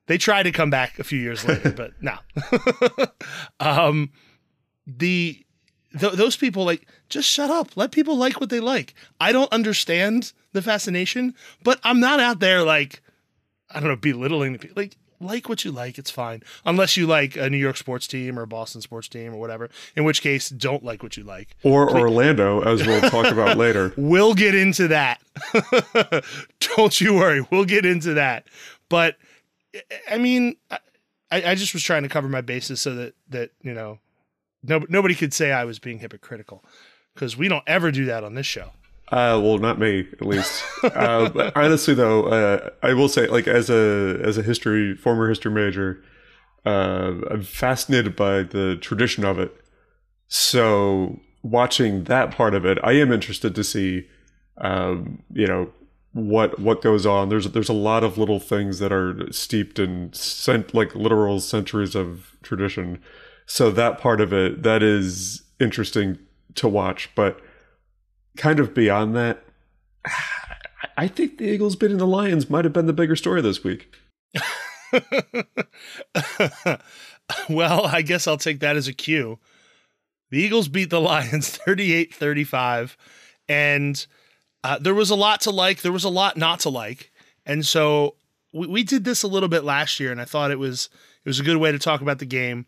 They 0.08 0.18
tried 0.18 0.44
to 0.44 0.52
come 0.52 0.70
back 0.70 1.00
a 1.00 1.04
few 1.04 1.20
years 1.20 1.46
later 1.46 1.72
but 1.82 1.92
no. 2.02 2.16
Um 3.60 4.12
the 4.88 5.44
th- 6.00 6.14
those 6.14 6.36
people 6.38 6.64
like 6.66 6.88
just 7.10 7.30
shut 7.30 7.50
up. 7.50 7.76
Let 7.78 7.92
people 7.92 8.18
like 8.18 8.40
what 8.40 8.50
they 8.50 8.60
like. 8.60 8.94
I 9.20 9.32
don't 9.32 9.52
understand 9.54 10.34
the 10.54 10.62
fascination 10.62 11.34
but 11.64 11.80
i'm 11.82 12.02
not 12.02 12.20
out 12.20 12.40
there 12.42 12.62
like 12.62 13.02
i 13.74 13.80
don't 13.80 13.88
know 13.88 13.96
belittling 13.96 14.52
the 14.52 14.60
people 14.60 14.84
like 14.84 14.98
like 15.22 15.48
what 15.48 15.64
you 15.64 15.72
like 15.72 15.98
it's 15.98 16.12
fine 16.12 16.42
unless 16.66 16.98
you 16.98 17.06
like 17.06 17.36
a 17.36 17.50
new 17.50 17.58
york 17.58 17.78
sports 17.78 18.08
team 18.08 18.38
or 18.38 18.42
a 18.42 18.48
boston 18.48 18.82
sports 18.82 19.08
team 19.08 19.34
or 19.34 19.38
whatever 19.38 19.70
in 19.96 20.04
which 20.04 20.22
case 20.22 20.50
don't 20.50 20.84
like 20.84 21.04
what 21.04 21.16
you 21.16 21.24
like 21.24 21.56
Or 21.64 21.90
Orlando, 21.98 22.62
as 22.62 22.86
we'll 22.86 23.02
talk 23.10 23.28
about 23.28 23.58
later. 23.66 23.94
We'll 23.98 24.34
get 24.34 24.56
into 24.56 24.88
that. 24.90 25.22
Don't 26.76 27.00
you 27.00 27.14
worry. 27.16 27.46
We'll 27.52 27.66
get 27.66 27.86
into 27.86 28.14
that. 28.16 28.48
But 28.90 29.18
I 30.10 30.18
mean, 30.18 30.56
I, 30.70 30.80
I 31.32 31.56
just 31.56 31.74
was 31.74 31.84
trying 31.84 32.04
to 32.04 32.10
cover 32.10 32.28
my 32.28 32.42
bases 32.42 32.82
so 32.82 32.96
that 32.96 33.14
that 33.30 33.52
you 33.62 33.74
know, 33.74 34.00
no, 34.64 34.86
nobody 34.90 35.16
could 35.16 35.34
say 35.34 35.52
I 35.52 35.66
was 35.66 35.80
being 35.80 36.00
hypocritical 36.00 36.64
because 37.14 37.38
we 37.38 37.48
don't 37.48 37.64
ever 37.68 37.92
do 37.92 38.06
that 38.06 38.24
on 38.24 38.36
this 38.36 38.46
show. 38.46 38.72
Uh, 39.12 39.40
well, 39.44 39.58
not 39.58 39.78
me, 39.78 40.08
at 40.14 40.26
least. 40.26 40.64
uh, 40.84 41.28
but 41.30 41.56
honestly, 41.58 41.94
though, 41.94 42.28
uh, 42.28 42.70
I 42.82 42.94
will 42.94 43.10
say, 43.10 43.28
like 43.28 43.46
as 43.48 43.70
a 43.70 44.18
as 44.24 44.38
a 44.38 44.42
history 44.42 44.96
former 44.96 45.28
history 45.28 45.52
major, 45.52 46.02
uh, 46.66 47.14
I'm 47.30 47.44
fascinated 47.44 48.16
by 48.16 48.44
the 48.44 48.78
tradition 48.78 49.26
of 49.26 49.38
it. 49.38 49.54
So 50.30 51.20
watching 51.44 52.06
that 52.06 52.32
part 52.32 52.56
of 52.56 52.66
it, 52.66 52.78
I 52.84 52.94
am 52.94 53.12
interested 53.12 53.54
to 53.54 53.66
see, 53.66 54.08
um, 54.60 55.22
you 55.34 55.46
know, 55.46 55.74
what 56.14 56.58
what 56.58 56.82
goes 56.82 57.06
on. 57.06 57.28
There's 57.28 57.48
there's 57.52 57.68
a 57.70 57.74
lot 57.74 58.06
of 58.06 58.18
little 58.18 58.40
things 58.40 58.80
that 58.80 58.94
are 58.94 59.30
steeped 59.32 59.78
in 59.78 60.14
cent 60.14 60.74
like 60.74 60.96
literal 60.96 61.42
centuries 61.42 61.96
of 61.96 62.38
tradition. 62.44 63.02
So 63.46 63.72
that 63.72 63.98
part 64.00 64.22
of 64.22 64.32
it 64.32 64.64
that 64.64 64.82
is 64.82 65.44
interesting 65.60 66.18
to 66.56 66.70
watch, 66.70 67.10
but 67.14 67.42
kind 68.38 68.60
of 68.60 68.74
beyond 68.74 69.16
that, 69.16 69.44
I 70.98 71.08
think 71.08 71.38
the 71.38 71.46
Eagles 71.46 71.76
beating 71.76 71.98
the 71.98 72.08
Lions 72.08 72.50
might 72.50 72.66
have 72.66 72.74
been 72.74 72.86
the 72.86 72.94
bigger 72.94 73.16
story 73.16 73.42
this 73.42 73.64
week. 73.64 73.94
well, 77.50 77.86
I 77.86 78.02
guess 78.02 78.28
I'll 78.28 78.38
take 78.38 78.60
that 78.60 78.76
as 78.76 78.88
a 78.88 78.94
cue. 78.94 79.40
The 80.30 80.40
Eagles 80.40 80.68
beat 80.68 80.90
the 80.90 81.02
Lions 81.02 81.50
38 81.66 82.14
35. 82.14 82.98
And 83.48 84.06
uh, 84.64 84.78
there 84.80 84.94
was 84.94 85.10
a 85.10 85.16
lot 85.16 85.42
to 85.42 85.52
like, 85.52 85.82
there 85.82 85.92
was 85.92 86.04
a 86.04 86.10
lot 86.10 86.38
not 86.38 86.60
to 86.62 86.70
like. 86.70 87.12
And 87.46 87.66
so 87.66 88.16
we, 88.54 88.68
we 88.68 88.84
did 88.84 89.04
this 89.04 89.24
a 89.24 89.28
little 89.28 89.50
bit 89.50 89.64
last 89.64 90.00
year, 90.00 90.12
and 90.12 90.22
I 90.22 90.26
thought 90.26 90.52
it 90.52 90.60
was 90.60 90.90
it 91.24 91.30
was 91.30 91.40
a 91.40 91.44
good 91.44 91.58
way 91.58 91.72
to 91.72 91.80
talk 91.80 92.02
about 92.02 92.20
the 92.20 92.26
game. 92.26 92.66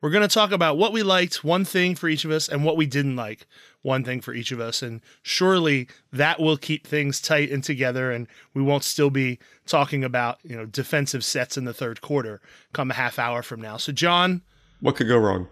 we're 0.00 0.10
going 0.10 0.26
to 0.26 0.34
talk 0.34 0.52
about 0.52 0.76
what 0.76 0.92
we 0.92 1.02
liked, 1.02 1.44
one 1.44 1.64
thing 1.64 1.94
for 1.94 2.08
each 2.08 2.24
of 2.24 2.30
us, 2.30 2.48
and 2.48 2.64
what 2.64 2.76
we 2.76 2.86
didn't 2.86 3.16
like, 3.16 3.46
one 3.82 4.04
thing 4.04 4.20
for 4.20 4.32
each 4.32 4.52
of 4.52 4.60
us. 4.60 4.80
And 4.82 5.00
surely 5.22 5.88
that 6.12 6.40
will 6.40 6.56
keep 6.56 6.86
things 6.86 7.20
tight 7.20 7.50
and 7.50 7.62
together, 7.62 8.10
and 8.10 8.26
we 8.54 8.62
won't 8.62 8.84
still 8.84 9.10
be 9.10 9.38
talking 9.66 10.02
about 10.04 10.38
you 10.44 10.56
know 10.56 10.64
defensive 10.66 11.24
sets 11.24 11.56
in 11.56 11.64
the 11.64 11.74
third 11.74 12.00
quarter 12.00 12.40
come 12.72 12.90
a 12.90 12.94
half 12.94 13.18
hour 13.18 13.42
from 13.42 13.60
now. 13.60 13.76
So, 13.76 13.92
John, 13.92 14.42
What 14.80 14.96
could 14.96 15.08
go 15.08 15.18
wrong? 15.18 15.48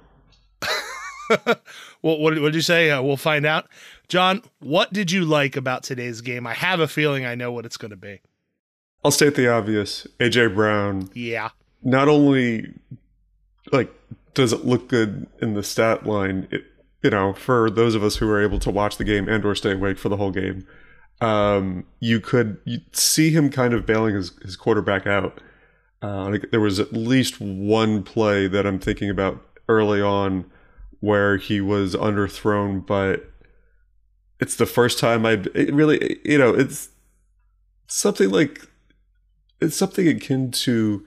what 2.01 2.21
what 2.21 2.35
did 2.35 2.55
you 2.55 2.61
say? 2.61 2.91
Uh, 2.91 3.03
we'll 3.03 3.17
find 3.17 3.47
out. 3.47 3.67
John, 4.09 4.43
what 4.59 4.93
did 4.93 5.13
you 5.13 5.25
like 5.25 5.57
about 5.57 5.83
today's 5.85 6.21
game? 6.21 6.47
I 6.47 6.55
have 6.55 6.81
a 6.81 6.89
feeling 6.89 7.25
I 7.25 7.35
know 7.37 7.53
what 7.53 7.65
it's 7.65 7.77
going 7.77 7.93
to 7.93 7.97
be. 7.97 8.21
I'll 9.05 9.11
state 9.13 9.35
the 9.37 9.49
obvious. 9.49 10.07
AJ 10.19 10.55
Brown 10.55 11.09
Yeah. 11.15 11.51
not 11.83 12.09
only 12.09 12.75
like 13.73 13.93
does 14.35 14.53
it 14.53 14.65
look 14.65 14.89
good 14.89 15.27
in 15.41 15.55
the 15.55 15.63
stat 15.63 16.05
line, 16.07 16.49
it, 16.51 16.65
you 17.03 17.11
know, 17.11 17.33
for 17.33 17.71
those 17.71 17.95
of 17.95 18.03
us 18.03 18.17
who 18.17 18.27
were 18.27 18.43
able 18.43 18.59
to 18.61 18.71
watch 18.71 18.97
the 18.97 19.05
game 19.05 19.29
and 19.29 19.45
or 19.45 19.55
stay 19.55 19.73
awake 19.73 19.99
for 19.99 20.09
the 20.09 20.17
whole 20.17 20.31
game, 20.31 20.67
um, 21.21 21.85
you 21.99 22.21
could 22.21 22.59
see 22.93 23.31
him 23.31 23.51
kind 23.51 23.75
of 23.75 23.87
bailing 23.87 24.15
his, 24.15 24.33
his 24.43 24.57
quarterback 24.57 25.07
out. 25.07 25.41
Uh, 26.03 26.39
there 26.51 26.61
was 26.61 26.81
at 26.81 26.93
least 26.93 27.41
one 27.41 28.03
play 28.03 28.47
that 28.47 28.67
I'm 28.67 28.79
thinking 28.79 29.11
about 29.11 29.43
early 29.69 30.01
on 30.01 30.51
where 31.01 31.37
he 31.37 31.61
was 31.61 31.95
underthrown, 31.95 32.87
but 32.87 33.31
it's 34.41 34.57
the 34.57 34.67
first 34.67 34.99
time 34.99 35.27
I 35.27 35.33
really 35.71 36.19
you 36.25 36.39
know 36.39 36.55
it's 36.55 36.89
something 37.87 38.31
like 38.31 38.67
it's 39.61 39.77
something 39.77 40.09
akin 40.09 40.51
to 40.51 41.05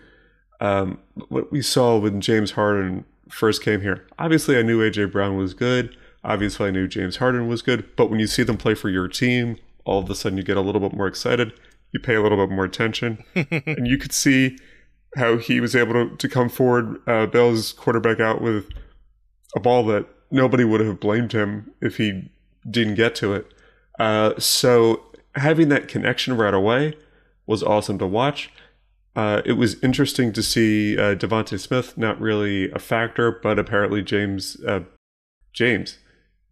um, 0.62 1.00
what 1.30 1.52
we 1.52 1.62
saw 1.62 1.98
when 1.98 2.22
James 2.22 2.52
Harden 2.52 3.06
first 3.34 3.64
came 3.64 3.82
here. 3.82 4.06
Obviously, 4.20 4.58
I 4.58 4.62
knew 4.62 4.80
AJ 4.80 5.12
Brown 5.12 5.38
was 5.38 5.54
good. 5.54 5.96
Obviously, 6.24 6.68
I 6.68 6.72
knew 6.72 6.88
James 6.88 7.18
Harden 7.18 7.48
was 7.48 7.62
good. 7.62 7.96
But 7.96 8.10
when 8.10 8.20
you 8.20 8.28
see 8.28 8.44
them 8.44 8.58
play 8.58 8.76
for 8.76 8.90
your 8.90 9.08
team, 9.08 9.58
all 9.86 10.00
of 10.00 10.10
a 10.10 10.16
sudden 10.16 10.38
you 10.38 10.44
get 10.44 10.58
a 10.58 10.62
little 10.62 10.82
bit 10.82 10.94
more 10.94 11.08
excited. 11.08 11.54
You 11.92 12.00
pay 12.00 12.16
a 12.16 12.22
little 12.22 12.38
bit 12.38 12.54
more 12.54 12.66
attention, 12.66 13.24
and 13.36 13.88
you 13.88 13.98
could 13.98 14.14
see 14.14 14.58
how 15.16 15.38
he 15.38 15.60
was 15.60 15.76
able 15.76 15.94
to, 15.94 16.16
to 16.16 16.28
come 16.28 16.50
forward, 16.50 17.02
uh, 17.08 17.28
bail 17.28 17.52
his 17.52 17.72
quarterback 17.72 18.20
out 18.20 18.42
with 18.42 18.70
a 19.56 19.60
ball 19.60 19.86
that 19.86 20.08
nobody 20.32 20.64
would 20.64 20.82
have 20.82 21.00
blamed 21.00 21.34
him 21.34 21.72
if 21.82 21.98
he 21.98 22.32
didn't 22.70 22.96
get 22.96 23.14
to 23.16 23.34
it. 23.34 23.54
Uh, 24.00 24.34
so 24.40 25.04
having 25.36 25.70
that 25.70 25.88
connection 25.88 26.36
right 26.36 26.54
away 26.54 26.96
was 27.46 27.62
awesome 27.62 28.00
to 28.00 28.08
watch. 28.08 28.50
Uh, 29.16 29.42
it 29.46 29.54
was 29.54 29.82
interesting 29.84 30.34
to 30.34 30.42
see 30.42 30.98
uh, 30.98 31.16
DeVonta 31.16 31.60
Smith 31.60 31.98
not 31.98 32.20
really 32.20 32.72
a 32.72 32.80
factor, 32.80 33.32
but 33.32 33.60
apparently 33.60 34.02
James 34.02 34.58
uh, 34.68 34.82
James 35.54 36.00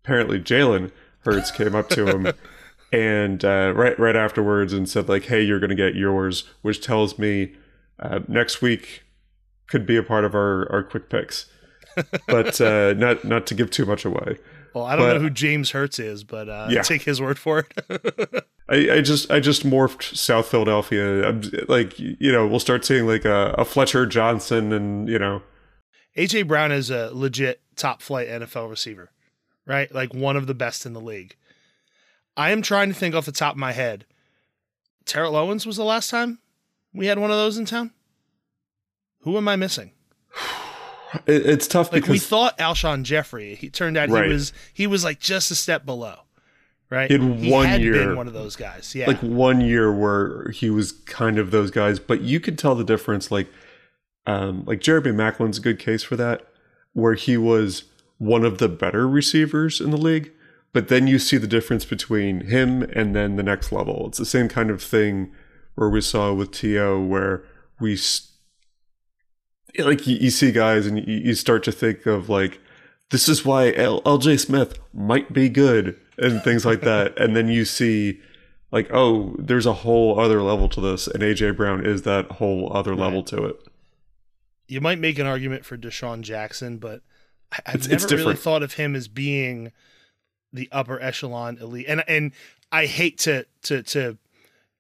apparently 0.04 0.40
Jalen 0.40 0.92
Hurts 1.20 1.52
came 1.52 1.76
up 1.76 1.90
to 1.90 2.06
him 2.06 2.34
and 2.94 3.44
uh, 3.44 3.74
right 3.76 3.98
right 3.98 4.16
afterwards 4.16 4.74
and 4.74 4.88
said 4.88 5.10
like, 5.10 5.26
"Hey, 5.26 5.42
you're 5.42 5.60
going 5.60 5.70
to 5.70 5.76
get 5.76 5.96
yours," 5.96 6.44
which 6.62 6.82
tells 6.82 7.18
me 7.18 7.54
uh, 8.00 8.20
next 8.28 8.62
week 8.62 9.04
could 9.68 9.86
be 9.86 9.98
a 9.98 10.04
part 10.04 10.26
of 10.26 10.36
our 10.36 10.72
our 10.72 10.84
quick 10.84 11.10
picks, 11.10 11.48
but 12.28 12.62
uh, 12.62 12.94
not 12.94 13.24
not 13.26 13.48
to 13.48 13.56
give 13.56 13.72
too 13.72 13.86
much 13.86 14.06
away. 14.06 14.38
Well, 14.74 14.86
I 14.86 14.96
don't 14.96 15.06
But- 15.08 15.14
know 15.16 15.20
who 15.20 15.30
James 15.30 15.72
Hertz 15.72 16.00
is, 16.00 16.24
but 16.24 16.48
uh, 16.50 16.68
Yeah. 16.70 16.82
take 16.82 17.02
his 17.04 17.20
word 17.22 17.38
for 17.38 17.60
it. 17.90 18.46
I, 18.70 18.90
I 18.98 19.02
just 19.02 19.30
I 19.30 19.40
just 19.42 19.64
morphed 19.66 20.16
South 20.16 20.48
Philadelphia. 20.48 21.28
I'm 21.28 21.42
like 21.68 22.00
you 22.00 22.32
know 22.32 22.48
we'll 22.48 22.60
start 22.60 22.86
seeing 22.86 23.06
like 23.06 23.26
a, 23.26 23.54
a 23.58 23.66
Fletcher 23.66 24.06
Johnson 24.06 24.72
and 24.72 25.10
you 25.10 25.20
know 25.20 25.42
AJ 26.18 26.48
Brown 26.48 26.72
is 26.72 26.90
a 26.90 27.10
legit 27.14 27.62
top 27.76 28.02
flight 28.02 28.30
NFL 28.30 28.70
receiver, 28.70 29.12
right? 29.66 29.94
Like 29.94 30.14
one 30.14 30.38
of 30.38 30.48
the 30.48 30.54
best 30.54 30.86
in 30.86 30.94
the 30.94 31.02
league. 31.02 31.36
I 32.38 32.52
am 32.52 32.62
trying 32.62 32.88
to 32.90 32.96
think 32.96 33.14
off 33.14 33.26
the 33.26 33.32
top 33.34 33.56
of 33.56 33.60
my 33.60 33.74
head. 33.74 34.06
Terrell 35.06 35.36
Owens 35.36 35.66
was 35.66 35.76
the 35.76 35.84
last 35.84 36.10
time 36.10 36.40
we 36.94 37.08
had 37.08 37.20
one 37.20 37.30
of 37.32 37.38
those 37.38 37.58
in 37.58 37.66
town. 37.66 37.92
Who 39.22 39.36
am 39.38 39.48
I 39.50 39.56
missing? 39.58 39.92
It, 41.26 41.46
it's 41.46 41.68
tough 41.68 41.92
Like 41.92 42.04
we 42.04 42.14
because 42.14 42.28
thought 42.28 42.58
Alshon 42.58 43.04
Jeffery. 43.04 43.56
He 43.56 43.70
turned 43.70 43.98
out 43.98 44.10
Right. 44.10 44.26
he 44.28 44.32
was 44.32 44.54
he 44.74 44.88
was 44.88 45.04
like 45.04 45.20
just 45.20 45.52
a 45.52 45.56
step 45.56 45.86
below, 45.86 46.16
right? 46.90 47.12
In 47.12 47.50
one 47.50 47.66
had 47.66 47.82
year- 47.82 47.94
been 47.94 48.16
one 48.16 48.28
of 48.28 48.34
those 48.34 48.56
guys. 48.56 48.94
Yeah, 48.96 49.08
like 49.08 49.20
one 49.22 49.62
year 49.62 49.92
where 49.94 50.50
he 50.52 50.70
was 50.70 50.92
kind 50.94 51.38
of 51.38 51.52
those 51.52 51.72
guys, 51.72 52.00
but 52.00 52.22
you 52.22 52.40
could 52.40 52.58
tell 52.58 52.76
the 52.76 52.84
difference. 52.84 53.30
Like 53.32 53.48
um 54.26 54.64
like 54.66 54.80
Jeremy 54.82 55.12
Maclin's 55.12 55.58
a 55.58 55.62
good 55.62 55.80
case 55.80 56.04
for 56.04 56.16
that, 56.16 56.48
where 56.94 57.16
he 57.16 57.36
was 57.38 57.84
one 58.18 58.46
of 58.46 58.58
the 58.60 58.70
better 58.70 59.08
receivers 59.08 59.82
in 59.82 59.90
the 59.92 59.98
league. 59.98 60.32
But 60.74 60.88
then 60.88 61.06
you 61.08 61.20
see 61.20 61.36
the 61.38 61.48
difference 61.48 61.84
between 61.84 62.42
him 62.46 62.84
and 62.84 63.14
then 63.14 63.36
the 63.36 63.44
next 63.44 63.74
level. 63.74 64.08
It's 64.08 64.20
the 64.20 64.26
same 64.26 64.48
kind 64.48 64.70
of 64.70 64.82
thing 64.82 65.32
where 65.76 65.90
we 65.90 66.00
saw 66.00 66.32
with 66.32 66.52
To, 66.54 66.98
where 67.06 67.44
we 67.82 67.98
like 69.80 70.06
you, 70.08 70.18
you 70.18 70.30
see 70.30 70.52
guys 70.52 70.86
and 70.88 70.98
you, 71.08 71.18
you 71.18 71.34
start 71.36 71.64
to 71.66 71.72
think 71.72 72.06
of 72.06 72.30
like 72.30 72.60
this 73.10 73.28
is 73.28 73.46
why 73.46 73.72
L- 73.74 74.02
LJ 74.04 74.40
Smith 74.40 74.80
might 74.94 75.34
be 75.34 75.50
good 75.50 76.00
and 76.18 76.42
things 76.44 76.66
like 76.66 76.82
that. 76.82 77.18
and 77.20 77.36
then 77.36 77.48
you 77.50 77.66
see 77.66 78.20
like, 78.72 78.90
oh, 78.94 79.36
there's 79.38 79.66
a 79.66 79.74
whole 79.74 80.18
other 80.20 80.42
level 80.42 80.70
to 80.70 80.80
this, 80.80 81.06
and 81.08 81.22
AJ 81.22 81.58
Brown 81.58 81.86
is 81.86 82.04
that 82.04 82.32
whole 82.34 82.72
other 82.74 82.96
level 82.96 83.22
to 83.24 83.44
it. 83.46 83.56
you 84.68 84.80
might 84.80 84.98
make 85.00 85.20
an 85.20 85.28
argument 85.28 85.66
for 85.66 85.78
DeSean 85.78 86.22
Jackson, 86.22 86.78
but 86.78 87.02
I've 87.66 87.76
It's- 87.76 87.88
never 87.90 88.04
it's 88.06 88.14
really 88.14 88.36
thought 88.36 88.64
of 88.64 88.74
him 88.76 88.96
as 88.96 89.10
being 89.10 89.74
the 90.54 90.70
upper 90.72 91.02
echelon 91.02 91.58
elite. 91.58 91.86
And 91.90 92.04
and 92.08 92.32
I 92.72 92.86
hate 92.86 93.18
to 93.20 93.46
to 93.64 93.84
to 93.84 94.18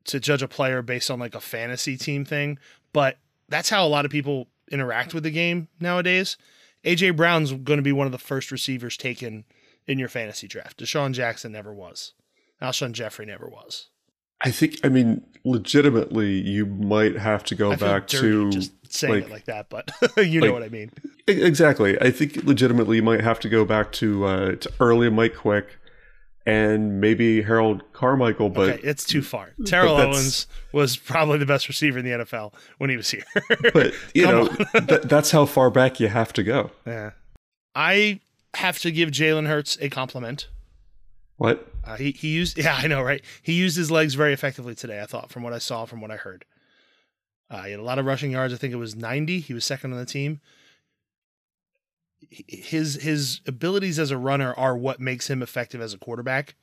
to 0.05 0.19
judge 0.21 0.41
a 0.41 0.47
player 0.47 0.81
based 0.81 1.11
on 1.11 1.19
like 1.19 1.35
a 1.35 1.41
fantasy 1.41 1.97
team 1.97 2.23
thing, 2.23 2.59
but 2.93 3.17
that's 3.49 3.69
how 3.69 3.85
a 3.85 3.89
lot 3.89 4.05
of 4.05 4.11
people 4.11 4.47
interact 4.71 5.13
with 5.13 5.23
the 5.23 5.31
game 5.31 5.67
nowadays. 5.79 6.37
AJ 6.83 7.15
Brown's 7.15 7.51
going 7.51 7.77
to 7.77 7.83
be 7.83 7.91
one 7.91 8.05
of 8.07 8.11
the 8.11 8.17
first 8.17 8.51
receivers 8.51 8.97
taken 8.97 9.45
in 9.85 9.99
your 9.99 10.09
fantasy 10.09 10.47
draft. 10.47 10.79
DeSean 10.79 11.13
Jackson 11.13 11.51
never 11.51 11.73
was. 11.73 12.13
Alshon 12.61 12.93
Jeffery 12.93 13.25
never 13.25 13.47
was. 13.47 13.89
I 14.43 14.49
think, 14.49 14.77
I 14.83 14.89
mean, 14.89 15.23
legitimately, 15.43 16.31
you 16.31 16.65
might 16.65 17.15
have 17.15 17.43
to 17.45 17.55
go 17.55 17.73
I 17.73 17.75
back 17.75 18.07
to 18.07 18.49
just 18.49 18.71
saying 18.91 19.13
like, 19.13 19.23
it 19.23 19.29
like 19.29 19.45
that, 19.45 19.69
but 19.69 19.91
you 20.17 20.41
know 20.41 20.51
what 20.51 20.63
I 20.63 20.69
mean. 20.69 20.91
Exactly. 21.27 21.99
I 22.01 22.09
think 22.09 22.43
legitimately 22.43 22.97
you 22.97 23.03
might 23.03 23.21
have 23.21 23.39
to 23.41 23.49
go 23.49 23.65
back 23.65 23.91
to 23.93 24.25
uh, 24.25 24.55
to 24.55 24.71
early 24.79 25.09
Mike 25.11 25.35
Quick 25.35 25.77
and 26.45 26.99
maybe 26.99 27.41
Harold 27.41 27.83
Carmichael, 27.93 28.49
but 28.49 28.69
okay, 28.69 28.87
it's 28.87 29.03
too 29.05 29.21
far. 29.21 29.51
Terrell 29.65 29.97
that's- 29.97 30.15
Owens 30.15 30.47
was 30.73 30.97
probably 30.97 31.37
the 31.37 31.45
best 31.45 31.67
receiver 31.67 31.99
in 31.99 32.05
the 32.05 32.11
NFL 32.11 32.53
when 32.77 32.89
he 32.89 32.97
was 32.97 33.09
here. 33.09 33.23
but 33.73 33.93
you 34.13 34.25
know 34.25 34.47
th- 34.47 35.01
that's 35.03 35.31
how 35.31 35.45
far 35.45 35.69
back 35.69 35.99
you 35.99 36.07
have 36.07 36.33
to 36.33 36.43
go. 36.43 36.71
yeah. 36.85 37.11
I 37.75 38.19
have 38.55 38.79
to 38.79 38.91
give 38.91 39.11
Jalen 39.11 39.47
Hurts 39.47 39.77
a 39.79 39.89
compliment. 39.89 40.47
What? 41.37 41.67
Uh, 41.83 41.95
he 41.95 42.11
he 42.11 42.27
used 42.29 42.57
yeah 42.57 42.75
I 42.77 42.87
know 42.87 43.01
right. 43.01 43.23
He 43.41 43.53
used 43.53 43.77
his 43.77 43.89
legs 43.89 44.13
very 44.13 44.33
effectively 44.33 44.75
today. 44.75 45.01
I 45.01 45.05
thought 45.05 45.31
from 45.31 45.41
what 45.43 45.53
I 45.53 45.57
saw, 45.57 45.85
from 45.85 46.01
what 46.01 46.11
I 46.11 46.17
heard. 46.17 46.45
Uh, 47.49 47.63
he 47.63 47.71
had 47.71 47.79
a 47.79 47.83
lot 47.83 47.99
of 47.99 48.05
rushing 48.05 48.31
yards. 48.31 48.53
I 48.53 48.57
think 48.57 48.73
it 48.73 48.77
was 48.77 48.95
ninety. 48.95 49.39
He 49.39 49.53
was 49.53 49.65
second 49.65 49.91
on 49.93 49.99
the 49.99 50.05
team. 50.05 50.39
His 52.29 52.95
his 52.95 53.41
abilities 53.45 53.99
as 53.99 54.11
a 54.11 54.17
runner 54.17 54.53
are 54.53 54.77
what 54.77 54.99
makes 54.99 55.29
him 55.29 55.41
effective 55.41 55.81
as 55.81 55.93
a 55.93 55.97
quarterback. 55.97 56.55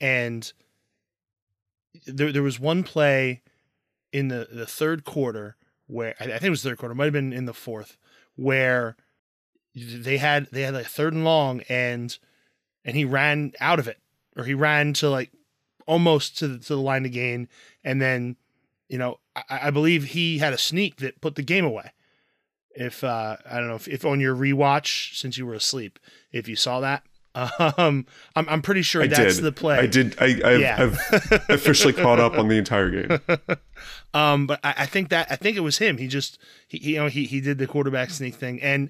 And 0.00 0.52
there 2.06 2.32
there 2.32 2.42
was 2.42 2.60
one 2.60 2.82
play 2.82 3.42
in 4.12 4.28
the 4.28 4.48
the 4.50 4.66
third 4.66 5.04
quarter 5.04 5.56
where 5.86 6.14
I, 6.20 6.24
I 6.24 6.28
think 6.28 6.44
it 6.44 6.50
was 6.50 6.62
third 6.62 6.78
quarter, 6.78 6.94
might 6.94 7.04
have 7.04 7.12
been 7.12 7.32
in 7.32 7.46
the 7.46 7.54
fourth, 7.54 7.96
where 8.36 8.96
they 9.74 10.16
had 10.16 10.46
they 10.52 10.62
had 10.62 10.74
like 10.74 10.86
third 10.86 11.12
and 11.12 11.24
long 11.24 11.60
and 11.68 12.18
and 12.84 12.96
he 12.96 13.04
ran 13.04 13.52
out 13.60 13.78
of 13.78 13.86
it 13.88 13.98
or 14.36 14.44
he 14.44 14.54
ran 14.54 14.92
to 14.94 15.10
like 15.10 15.30
almost 15.86 16.38
to 16.38 16.48
the, 16.48 16.58
to 16.58 16.74
the 16.74 16.80
line 16.80 17.02
to 17.02 17.08
gain 17.08 17.48
and 17.84 18.00
then 18.00 18.36
you 18.88 18.96
know 18.96 19.18
I, 19.34 19.60
I 19.64 19.70
believe 19.70 20.04
he 20.04 20.38
had 20.38 20.54
a 20.54 20.58
sneak 20.58 20.96
that 20.96 21.20
put 21.20 21.34
the 21.34 21.42
game 21.42 21.64
away 21.64 21.92
if 22.76 23.02
uh 23.02 23.36
i 23.50 23.58
don't 23.58 23.68
know 23.68 23.74
if, 23.74 23.88
if 23.88 24.04
on 24.04 24.20
your 24.20 24.34
rewatch 24.34 25.16
since 25.16 25.36
you 25.38 25.46
were 25.46 25.54
asleep 25.54 25.98
if 26.32 26.46
you 26.48 26.54
saw 26.56 26.80
that 26.80 27.02
um 27.78 28.06
i'm, 28.34 28.48
I'm 28.48 28.62
pretty 28.62 28.82
sure 28.82 29.02
I 29.02 29.06
that's 29.08 29.36
did. 29.36 29.44
the 29.44 29.52
play 29.52 29.78
I 29.78 29.86
did. 29.86 30.16
I, 30.20 30.40
I've, 30.44 30.60
Yeah. 30.60 30.76
I've 30.78 31.44
officially 31.50 31.92
caught 31.92 32.18
up 32.20 32.38
on 32.38 32.48
the 32.48 32.56
entire 32.56 32.90
game. 32.90 33.20
Um, 34.14 34.46
but 34.46 34.60
I, 34.64 34.74
I 34.78 34.86
think 34.86 35.10
that 35.10 35.26
I 35.30 35.36
think 35.36 35.58
it 35.58 35.60
was 35.60 35.76
him. 35.76 35.98
He 35.98 36.08
just 36.08 36.38
he, 36.66 36.78
he 36.78 36.92
you 36.94 36.96
know 37.00 37.08
he 37.08 37.26
he 37.26 37.42
did 37.42 37.58
the 37.58 37.66
quarterback 37.66 38.08
sneak 38.08 38.34
thing, 38.34 38.62
and 38.62 38.88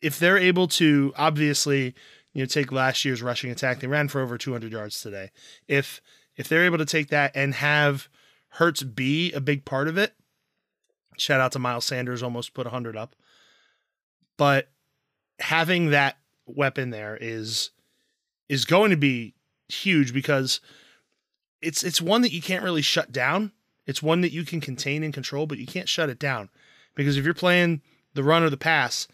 if 0.00 0.20
they're 0.20 0.38
able 0.38 0.68
to 0.68 1.12
obviously 1.16 1.92
you 2.32 2.42
know 2.42 2.46
take 2.46 2.70
last 2.70 3.04
year's 3.04 3.20
rushing 3.20 3.50
attack, 3.50 3.80
they 3.80 3.88
ran 3.88 4.06
for 4.06 4.20
over 4.20 4.38
200 4.38 4.70
yards 4.70 5.00
today. 5.02 5.30
If 5.66 6.00
if 6.36 6.48
they're 6.48 6.64
able 6.64 6.78
to 6.78 6.86
take 6.86 7.08
that 7.08 7.32
and 7.34 7.54
have 7.54 8.08
Hurts 8.50 8.84
be 8.84 9.32
a 9.32 9.40
big 9.40 9.64
part 9.64 9.88
of 9.88 9.98
it, 9.98 10.14
shout 11.16 11.40
out 11.40 11.52
to 11.52 11.58
Miles 11.58 11.84
Sanders, 11.84 12.22
almost 12.22 12.54
put 12.54 12.66
100 12.66 12.96
up. 12.96 13.14
but 14.36 14.68
having 15.38 15.90
that 15.90 16.16
weapon 16.46 16.90
there 16.90 17.18
is 17.20 17.70
is 18.48 18.64
going 18.64 18.90
to 18.90 18.96
be 18.96 19.34
huge 19.68 20.14
because 20.14 20.60
it's 21.60 21.82
it's 21.82 22.00
one 22.00 22.22
that 22.22 22.32
you 22.32 22.40
can't 22.40 22.64
really 22.64 22.82
shut 22.82 23.12
down. 23.12 23.52
It's 23.86 24.02
one 24.02 24.20
that 24.22 24.32
you 24.32 24.44
can 24.44 24.60
contain 24.60 25.02
and 25.02 25.12
control, 25.12 25.46
but 25.46 25.58
you 25.58 25.66
can't 25.66 25.88
shut 25.88 26.08
it 26.08 26.18
down 26.18 26.48
because 26.94 27.16
if 27.16 27.24
you're 27.24 27.34
playing 27.34 27.82
the 28.14 28.24
run 28.24 28.42
or 28.42 28.50
the 28.50 28.56
pass, 28.56 29.08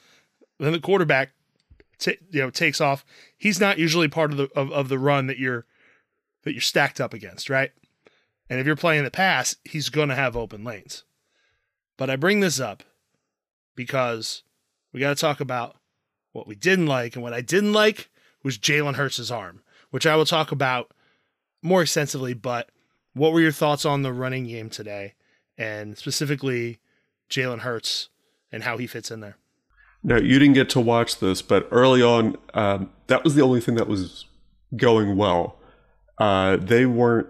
then 0.58 0.72
the 0.72 0.80
quarterback 0.80 1.30
t- 1.98 2.18
you 2.30 2.40
know 2.40 2.50
takes 2.50 2.80
off. 2.80 3.04
He's 3.36 3.60
not 3.60 3.78
usually 3.78 4.08
part 4.08 4.30
of 4.30 4.36
the 4.36 4.48
of, 4.54 4.70
of 4.72 4.88
the 4.88 4.98
run 4.98 5.26
that 5.26 5.38
you're 5.38 5.66
that 6.44 6.52
you're 6.52 6.60
stacked 6.60 7.00
up 7.00 7.14
against, 7.14 7.48
right? 7.50 7.72
And 8.48 8.60
if 8.60 8.66
you're 8.66 8.76
playing 8.76 9.04
the 9.04 9.10
pass, 9.10 9.56
he's 9.64 9.88
going 9.88 10.08
to 10.08 10.14
have 10.14 10.36
open 10.36 10.64
lanes. 10.64 11.04
But 11.96 12.10
I 12.10 12.16
bring 12.16 12.40
this 12.40 12.58
up 12.60 12.82
because 13.74 14.42
we 14.92 15.00
got 15.00 15.16
to 15.16 15.20
talk 15.20 15.40
about 15.40 15.76
what 16.32 16.46
we 16.46 16.54
didn't 16.54 16.86
like, 16.86 17.14
and 17.14 17.22
what 17.22 17.34
I 17.34 17.40
didn't 17.40 17.72
like 17.72 18.08
was 18.42 18.58
Jalen 18.58 18.94
Hurts' 18.94 19.30
arm, 19.30 19.62
which 19.90 20.06
I 20.06 20.16
will 20.16 20.24
talk 20.24 20.50
about 20.50 20.92
more 21.62 21.82
extensively. 21.82 22.34
But 22.34 22.70
what 23.12 23.32
were 23.32 23.40
your 23.40 23.52
thoughts 23.52 23.84
on 23.84 24.02
the 24.02 24.12
running 24.12 24.46
game 24.46 24.70
today, 24.70 25.14
and 25.58 25.96
specifically 25.98 26.80
Jalen 27.30 27.60
Hurts 27.60 28.08
and 28.50 28.62
how 28.62 28.78
he 28.78 28.86
fits 28.86 29.10
in 29.10 29.20
there? 29.20 29.36
Now, 30.02 30.16
you 30.16 30.38
didn't 30.38 30.54
get 30.54 30.68
to 30.70 30.80
watch 30.80 31.20
this, 31.20 31.42
but 31.42 31.68
early 31.70 32.02
on, 32.02 32.36
um, 32.54 32.90
that 33.06 33.22
was 33.22 33.34
the 33.34 33.42
only 33.42 33.60
thing 33.60 33.76
that 33.76 33.86
was 33.86 34.26
going 34.76 35.16
well. 35.16 35.58
Uh, 36.18 36.56
they 36.56 36.86
weren't 36.86 37.28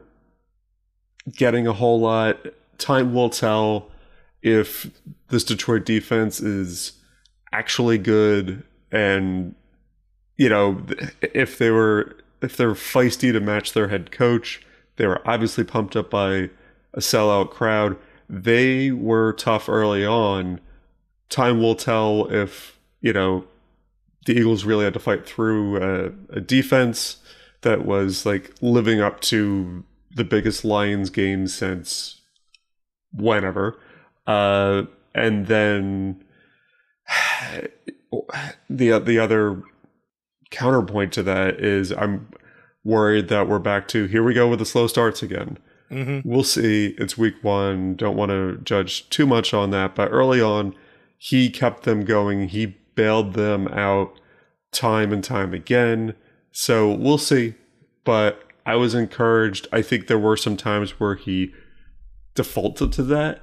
getting 1.36 1.66
a 1.66 1.72
whole 1.72 2.00
lot. 2.00 2.38
Time 2.78 3.12
will 3.12 3.30
tell 3.30 3.91
if 4.42 4.90
this 5.28 5.44
Detroit 5.44 5.84
defense 5.84 6.40
is 6.40 6.92
actually 7.52 7.98
good 7.98 8.62
and 8.90 9.54
you 10.36 10.48
know 10.48 10.84
if 11.20 11.58
they 11.58 11.70
were 11.70 12.16
if 12.40 12.56
they're 12.56 12.72
feisty 12.72 13.32
to 13.32 13.40
match 13.40 13.72
their 13.72 13.88
head 13.88 14.10
coach 14.10 14.64
they 14.96 15.06
were 15.06 15.26
obviously 15.28 15.64
pumped 15.64 15.96
up 15.96 16.10
by 16.10 16.50
a 16.94 17.00
sellout 17.00 17.50
crowd. 17.50 17.96
They 18.28 18.90
were 18.90 19.32
tough 19.32 19.68
early 19.68 20.04
on. 20.04 20.60
Time 21.28 21.60
will 21.60 21.74
tell 21.74 22.30
if 22.30 22.78
you 23.00 23.12
know 23.12 23.44
the 24.26 24.34
eagles 24.34 24.64
really 24.64 24.84
had 24.84 24.94
to 24.94 25.00
fight 25.00 25.26
through 25.26 25.82
a, 25.82 26.36
a 26.36 26.40
defense 26.40 27.16
that 27.62 27.84
was 27.84 28.24
like 28.26 28.52
living 28.60 29.00
up 29.00 29.20
to 29.20 29.84
the 30.14 30.24
biggest 30.24 30.64
lions 30.64 31.10
game 31.10 31.46
since 31.46 32.20
whenever 33.12 33.78
uh 34.26 34.82
and 35.14 35.46
then 35.46 36.24
the 38.70 38.98
the 38.98 39.18
other 39.18 39.62
counterpoint 40.50 41.12
to 41.12 41.22
that 41.22 41.60
is 41.60 41.92
I'm 41.92 42.28
worried 42.84 43.28
that 43.28 43.48
we're 43.48 43.58
back 43.58 43.88
to 43.88 44.06
here 44.06 44.22
we 44.22 44.34
go 44.34 44.48
with 44.48 44.58
the 44.58 44.66
slow 44.66 44.86
starts 44.86 45.22
again. 45.22 45.58
Mm-hmm. 45.90 46.28
We'll 46.28 46.44
see. 46.44 46.94
It's 46.98 47.18
week 47.18 47.34
one. 47.42 47.96
Don't 47.96 48.16
want 48.16 48.30
to 48.30 48.58
judge 48.64 49.08
too 49.10 49.26
much 49.26 49.52
on 49.52 49.70
that, 49.70 49.94
but 49.94 50.10
early 50.10 50.40
on, 50.40 50.74
he 51.18 51.50
kept 51.50 51.82
them 51.82 52.04
going. 52.04 52.48
He 52.48 52.78
bailed 52.94 53.34
them 53.34 53.68
out 53.68 54.18
time 54.72 55.12
and 55.12 55.22
time 55.22 55.52
again. 55.52 56.14
So 56.50 56.92
we'll 56.92 57.18
see. 57.18 57.54
But 58.04 58.42
I 58.64 58.76
was 58.76 58.94
encouraged. 58.94 59.68
I 59.70 59.82
think 59.82 60.06
there 60.06 60.18
were 60.18 60.36
some 60.36 60.56
times 60.56 60.98
where 60.98 61.14
he 61.14 61.52
defaulted 62.34 62.92
to 62.92 63.02
that, 63.04 63.42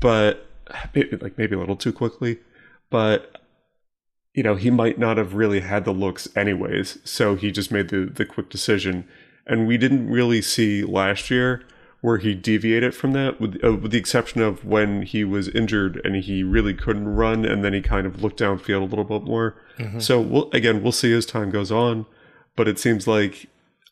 but 0.00 0.46
maybe, 0.94 1.16
like 1.16 1.38
maybe 1.38 1.54
a 1.54 1.58
little 1.58 1.76
too 1.76 1.92
quickly. 1.92 2.38
But 2.90 3.36
you 4.34 4.42
know, 4.42 4.54
he 4.54 4.70
might 4.70 4.98
not 4.98 5.16
have 5.16 5.34
really 5.34 5.60
had 5.60 5.84
the 5.84 5.92
looks 5.92 6.28
anyways, 6.36 6.98
so 7.04 7.34
he 7.34 7.50
just 7.50 7.72
made 7.72 7.88
the 7.88 8.04
the 8.06 8.24
quick 8.24 8.48
decision. 8.48 9.06
And 9.46 9.66
we 9.66 9.76
didn't 9.76 10.08
really 10.08 10.42
see 10.42 10.84
last 10.84 11.30
year 11.30 11.62
where 12.02 12.18
he 12.18 12.34
deviated 12.34 12.94
from 12.94 13.12
that, 13.12 13.40
with, 13.40 13.62
uh, 13.64 13.74
with 13.74 13.90
the 13.90 13.98
exception 13.98 14.40
of 14.40 14.64
when 14.64 15.02
he 15.02 15.22
was 15.24 15.48
injured 15.48 16.00
and 16.04 16.16
he 16.16 16.42
really 16.42 16.72
couldn't 16.72 17.08
run, 17.08 17.44
and 17.44 17.62
then 17.64 17.74
he 17.74 17.82
kind 17.82 18.06
of 18.06 18.22
looked 18.22 18.38
downfield 18.40 18.80
a 18.80 18.84
little 18.84 19.04
bit 19.04 19.22
more. 19.24 19.54
So 20.00 20.20
we'll, 20.20 20.50
again, 20.52 20.82
we'll 20.82 20.92
see 20.92 21.12
as 21.12 21.26
time 21.26 21.50
goes 21.50 21.70
on, 21.72 22.06
but 22.56 22.68
it 22.68 22.78
seems 22.78 23.06
like 23.06 23.46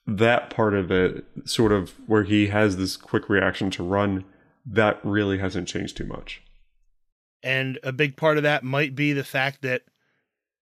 that 0.07 0.49
part 0.49 0.73
of 0.75 0.91
it, 0.91 1.25
sort 1.45 1.71
of 1.73 1.91
where 2.07 2.23
he 2.23 2.47
has 2.47 2.77
this 2.79 2.97
quick 2.97 3.29
reaction 3.29 3.71
to 3.73 3.83
run, 3.83 4.25
that 4.71 5.01
really 5.03 5.39
hasn't 5.39 5.69
changed 5.69 5.97
too 5.97 6.05
much. 6.05 6.43
And 7.43 7.79
a 7.83 7.93
big 7.93 8.17
part 8.17 8.37
of 8.37 8.43
that 8.43 8.65
might 8.65 8.95
be 8.95 9.13
the 9.13 9.25
fact 9.25 9.63
that 9.63 9.83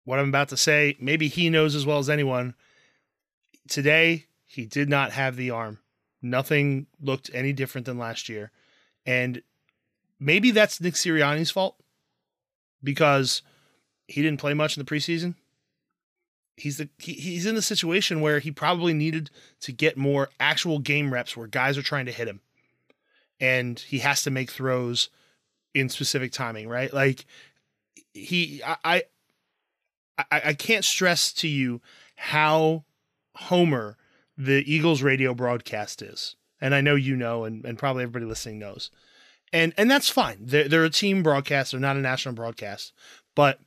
what 0.05 0.19
I'm 0.19 0.29
about 0.29 0.49
to 0.49 0.57
say, 0.57 0.95
maybe 0.99 1.27
he 1.27 1.49
knows 1.49 1.75
as 1.75 1.85
well 1.85 1.99
as 1.99 2.09
anyone. 2.09 2.55
Today, 3.67 4.25
he 4.45 4.65
did 4.65 4.89
not 4.89 5.11
have 5.11 5.35
the 5.35 5.51
arm. 5.51 5.79
Nothing 6.21 6.87
looked 7.01 7.29
any 7.33 7.53
different 7.53 7.85
than 7.85 7.97
last 7.97 8.29
year. 8.29 8.51
And 9.05 9.41
maybe 10.19 10.51
that's 10.51 10.81
Nick 10.81 10.95
Sirianni's 10.95 11.51
fault 11.51 11.75
because 12.83 13.41
he 14.07 14.21
didn't 14.21 14.39
play 14.39 14.53
much 14.53 14.77
in 14.77 14.83
the 14.83 14.89
preseason. 14.89 15.35
He's 16.57 16.77
the 16.77 16.89
he, 16.97 17.13
he's 17.13 17.45
in 17.45 17.55
the 17.55 17.61
situation 17.61 18.19
where 18.19 18.39
he 18.39 18.51
probably 18.51 18.93
needed 18.93 19.29
to 19.61 19.71
get 19.71 19.97
more 19.97 20.29
actual 20.39 20.79
game 20.79 21.13
reps 21.13 21.37
where 21.37 21.47
guys 21.47 21.77
are 21.77 21.83
trying 21.83 22.05
to 22.05 22.11
hit 22.11 22.27
him. 22.27 22.41
And 23.39 23.79
he 23.79 23.99
has 23.99 24.23
to 24.23 24.31
make 24.31 24.51
throws 24.51 25.09
in 25.73 25.89
specific 25.89 26.31
timing, 26.31 26.67
right? 26.67 26.93
Like 26.93 27.25
he 28.13 28.61
I 28.65 29.03
I, 30.17 30.41
I 30.45 30.53
can't 30.53 30.83
stress 30.83 31.31
to 31.33 31.47
you 31.47 31.81
how 32.15 32.83
Homer 33.35 33.97
the 34.37 34.63
Eagles 34.71 35.01
radio 35.01 35.33
broadcast 35.33 36.01
is. 36.01 36.35
And 36.61 36.75
I 36.75 36.81
know 36.81 36.95
you 36.95 37.15
know, 37.15 37.45
and, 37.45 37.63
and 37.63 37.77
probably 37.77 38.03
everybody 38.03 38.25
listening 38.25 38.59
knows. 38.59 38.91
And 39.51 39.73
and 39.77 39.89
that's 39.89 40.09
fine. 40.09 40.37
They're, 40.41 40.67
they're 40.67 40.85
a 40.85 40.89
team 40.89 41.23
broadcast, 41.23 41.71
they're 41.71 41.79
not 41.79 41.95
a 41.95 42.01
national 42.01 42.35
broadcast. 42.35 42.93
But 43.35 43.59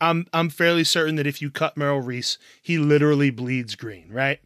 I'm 0.00 0.26
I'm 0.32 0.48
fairly 0.48 0.84
certain 0.84 1.16
that 1.16 1.26
if 1.26 1.42
you 1.42 1.50
cut 1.50 1.76
Merrill 1.76 2.00
Reese, 2.00 2.38
he 2.62 2.78
literally 2.78 3.30
bleeds 3.30 3.74
green, 3.74 4.08
right? 4.10 4.40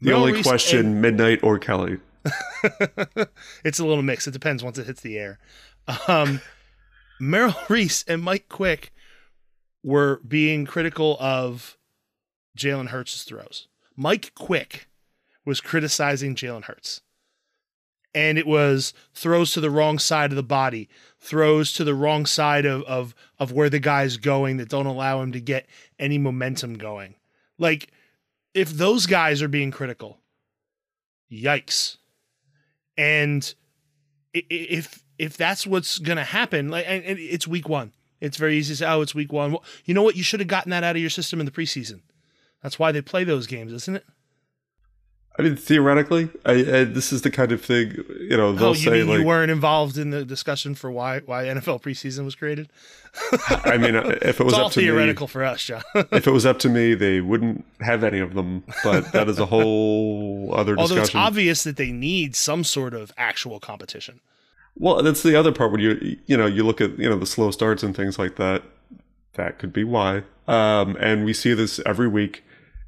The 0.00 0.06
Merrill 0.06 0.20
only 0.20 0.32
Reese 0.34 0.46
question, 0.46 0.86
and- 0.86 1.02
Midnight 1.02 1.40
or 1.42 1.58
Kelly. 1.58 1.98
it's 3.64 3.78
a 3.78 3.84
little 3.84 4.02
mix. 4.02 4.26
It 4.26 4.32
depends 4.32 4.62
once 4.62 4.78
it 4.78 4.86
hits 4.86 5.00
the 5.00 5.18
air. 5.18 5.38
Um, 6.08 6.40
Merrill 7.20 7.54
Reese 7.68 8.04
and 8.08 8.22
Mike 8.22 8.48
Quick 8.48 8.92
were 9.82 10.20
being 10.26 10.66
critical 10.66 11.16
of 11.20 11.76
Jalen 12.58 12.88
Hurts' 12.88 13.22
throws. 13.22 13.68
Mike 13.96 14.32
Quick 14.34 14.88
was 15.44 15.60
criticizing 15.60 16.34
Jalen 16.34 16.64
Hurts. 16.64 17.02
And 18.14 18.38
it 18.38 18.46
was 18.46 18.94
throws 19.12 19.52
to 19.52 19.60
the 19.60 19.70
wrong 19.70 19.98
side 19.98 20.32
of 20.32 20.36
the 20.36 20.42
body, 20.42 20.88
throws 21.20 21.72
to 21.74 21.84
the 21.84 21.94
wrong 21.94 22.24
side 22.24 22.64
of, 22.64 22.82
of, 22.84 23.14
of 23.38 23.52
where 23.52 23.68
the 23.68 23.78
guy's 23.78 24.16
going 24.16 24.56
that 24.56 24.70
don't 24.70 24.86
allow 24.86 25.20
him 25.20 25.32
to 25.32 25.40
get 25.40 25.66
any 25.98 26.16
momentum 26.16 26.78
going. 26.78 27.14
Like, 27.58 27.90
if 28.54 28.70
those 28.70 29.04
guys 29.04 29.42
are 29.42 29.48
being 29.48 29.70
critical, 29.70 30.18
yikes. 31.30 31.98
And 32.96 33.54
if 34.32 35.02
if 35.18 35.36
that's 35.36 35.66
what's 35.66 35.98
gonna 35.98 36.24
happen, 36.24 36.68
like 36.68 36.86
it's 36.88 37.46
week 37.46 37.68
one. 37.68 37.92
It's 38.20 38.38
very 38.38 38.56
easy 38.56 38.72
to 38.72 38.78
say, 38.78 38.86
oh, 38.86 39.02
it's 39.02 39.14
week 39.14 39.32
one. 39.32 39.52
Well, 39.52 39.64
you 39.84 39.92
know 39.92 40.02
what? 40.02 40.16
You 40.16 40.22
should 40.22 40.40
have 40.40 40.48
gotten 40.48 40.70
that 40.70 40.82
out 40.82 40.96
of 40.96 41.00
your 41.00 41.10
system 41.10 41.38
in 41.38 41.46
the 41.46 41.52
preseason. 41.52 42.00
That's 42.62 42.78
why 42.78 42.90
they 42.92 43.02
play 43.02 43.24
those 43.24 43.46
games, 43.46 43.72
isn't 43.72 43.96
it? 43.96 44.04
I 45.38 45.42
mean, 45.42 45.56
theoretically, 45.56 46.30
I, 46.46 46.52
I, 46.52 46.84
this 46.84 47.12
is 47.12 47.22
the 47.22 47.30
kind 47.30 47.52
of 47.52 47.62
thing 47.62 47.92
you 48.20 48.36
know 48.36 48.52
they'll 48.52 48.68
oh, 48.68 48.72
you 48.72 48.76
say 48.76 48.90
mean 48.90 49.08
like. 49.08 49.18
you 49.20 49.26
weren't 49.26 49.50
involved 49.50 49.98
in 49.98 50.10
the 50.10 50.24
discussion 50.24 50.74
for 50.74 50.90
why 50.90 51.20
why 51.20 51.44
NFL 51.44 51.82
preseason 51.82 52.24
was 52.24 52.34
created? 52.34 52.70
I 53.48 53.76
mean, 53.76 53.94
if 53.94 54.40
it 54.40 54.44
was 54.44 54.54
It's 54.54 54.62
up 54.62 54.72
to 54.72 54.80
me, 54.80 54.86
theoretical 54.86 55.26
for 55.26 55.44
us, 55.44 55.62
John. 55.62 55.82
if 55.94 56.26
it 56.26 56.30
was 56.30 56.46
up 56.46 56.58
to 56.60 56.68
me, 56.68 56.94
they 56.94 57.20
wouldn't 57.20 57.64
have 57.80 58.04
any 58.04 58.18
of 58.18 58.34
them. 58.34 58.64
But 58.82 59.12
that 59.12 59.28
is 59.28 59.38
a 59.38 59.46
whole 59.46 60.54
other 60.54 60.72
Although 60.78 60.96
it's 60.96 61.04
discussion. 61.04 61.20
obvious 61.20 61.64
that 61.64 61.76
they 61.76 61.92
need 61.92 62.34
some 62.34 62.64
sort 62.64 62.94
of 62.94 63.12
actual 63.16 63.60
competition. 63.60 64.20
well, 64.74 65.02
that's 65.02 65.22
the 65.22 65.36
other 65.36 65.52
part 65.52 65.72
when 65.72 65.80
you 65.80 66.16
you 66.26 66.36
know 66.36 66.46
you 66.46 66.62
look 66.64 66.80
at 66.80 66.98
you 66.98 67.08
know 67.08 67.18
the 67.18 67.26
slow 67.26 67.50
starts 67.50 67.82
and 67.82 67.94
things 67.94 68.18
like 68.18 68.36
that. 68.36 68.62
That 69.34 69.58
could 69.58 69.72
be 69.72 69.84
why. 69.84 70.22
Um, 70.48 70.96
and 70.98 71.24
we 71.24 71.34
see 71.34 71.52
this 71.52 71.80
every 71.84 72.08
week. 72.08 72.42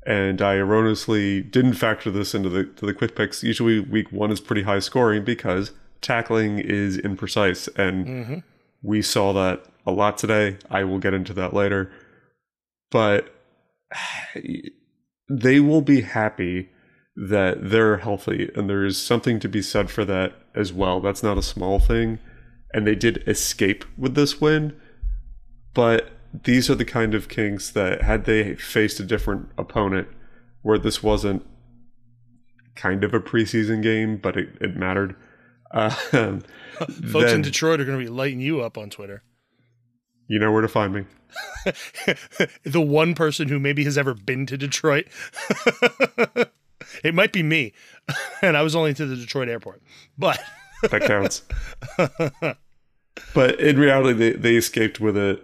And 0.09 0.41
I 0.41 0.55
erroneously 0.55 1.43
didn't 1.43 1.75
factor 1.75 2.11
this 2.11 2.35
into 2.35 2.49
the 2.49 2.65
to 2.65 2.87
the 2.87 2.95
quick 2.95 3.15
picks. 3.15 3.43
Usually, 3.43 3.79
week 3.79 4.11
one 4.11 4.31
is 4.31 4.41
pretty 4.41 4.63
high 4.63 4.79
scoring 4.79 5.23
because 5.23 5.73
tackling 6.01 6.59
is 6.59 6.97
imprecise, 6.97 7.69
and 7.77 8.07
mm-hmm. 8.07 8.39
we 8.83 9.03
saw 9.03 9.35
that 9.35 9.67
a 9.87 9.91
lot 9.91 10.17
today. 10.17 10.57
I 10.71 10.85
will 10.85 10.99
get 10.99 11.13
into 11.13 11.35
that 11.35 11.53
later. 11.53 11.93
But 12.91 13.35
they 15.29 15.61
will 15.61 15.83
be 15.83 16.01
happy 16.01 16.71
that 17.15 17.69
they're 17.69 17.99
healthy, 17.99 18.51
and 18.55 18.71
there 18.71 18.87
is 18.87 18.97
something 18.97 19.39
to 19.41 19.49
be 19.49 19.61
said 19.61 19.91
for 19.91 20.07
that 20.07 20.33
as 20.55 20.73
well. 20.73 21.01
That's 21.01 21.23
not 21.23 21.37
a 21.37 21.43
small 21.43 21.79
thing. 21.81 22.19
And 22.73 22.87
they 22.87 22.95
did 22.95 23.29
escape 23.29 23.85
with 23.99 24.15
this 24.15 24.41
win, 24.41 24.75
but 25.75 26.11
these 26.33 26.69
are 26.69 26.75
the 26.75 26.85
kind 26.85 27.15
of 27.15 27.29
kinks 27.29 27.71
that 27.71 28.03
had 28.03 28.25
they 28.25 28.55
faced 28.55 29.01
a 29.01 29.05
different 29.05 29.49
opponent 29.57 30.09
where 30.63 30.79
this 30.79 31.03
wasn't 31.03 31.47
kind 32.75 33.03
of 33.05 33.15
a 33.15 33.21
preseason 33.21 33.83
game, 33.83 34.17
but 34.19 34.37
it, 34.37 34.51
it 34.61 34.77
mattered. 34.77 35.17
Uh, 35.71 35.91
Folks 35.91 37.01
then 37.01 37.37
in 37.37 37.43
Detroit 37.43 37.81
are 37.81 37.85
going 37.85 37.99
to 37.99 38.05
be 38.05 38.11
lighting 38.11 38.41
you 38.41 38.61
up 38.61 38.79
on 38.79 38.91
Twitter. 38.91 39.23
you 40.29 40.39
know 40.39 40.53
where 40.53 40.63
to 40.63 40.69
find 40.69 40.95
me. 40.95 41.05
the 42.65 42.81
one 42.81 43.15
person 43.15 43.49
who 43.49 43.59
maybe 43.59 43.85
has 43.85 43.99
ever 43.99 44.15
been 44.15 44.47
to 44.47 44.57
Detroit. 44.57 45.07
it 47.05 47.15
might 47.15 47.33
be 47.33 47.43
me, 47.43 47.73
and 48.43 48.57
I 48.57 48.63
was 48.63 48.75
only 48.77 48.95
to 48.95 49.07
the 49.07 49.17
Detroit 49.17 49.49
airport. 49.49 49.83
But 50.17 50.39
That 50.91 51.03
counts. 51.03 51.43
but 53.35 53.61
in 53.61 53.79
reality, 53.79 54.13
they, 54.19 54.33
they 54.33 54.57
escaped 54.57 55.01
with 55.01 55.17
it. 55.17 55.43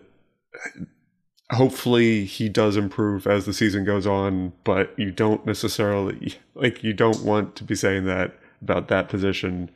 Hopefully, 1.53 2.25
he 2.25 2.49
does 2.49 2.77
improve 2.77 3.27
as 3.27 3.45
the 3.45 3.53
season 3.53 3.85
goes 3.85 4.07
on, 4.07 4.53
but 4.65 4.99
you 4.99 5.11
don't 5.11 5.45
necessarily 5.47 6.35
like 6.55 6.83
you 6.83 6.93
don't 6.93 7.23
want 7.23 7.55
to 7.57 7.65
be 7.65 7.75
saying 7.75 8.05
that 8.07 8.39
about 8.63 8.89
that 8.89 9.09
position 9.09 9.71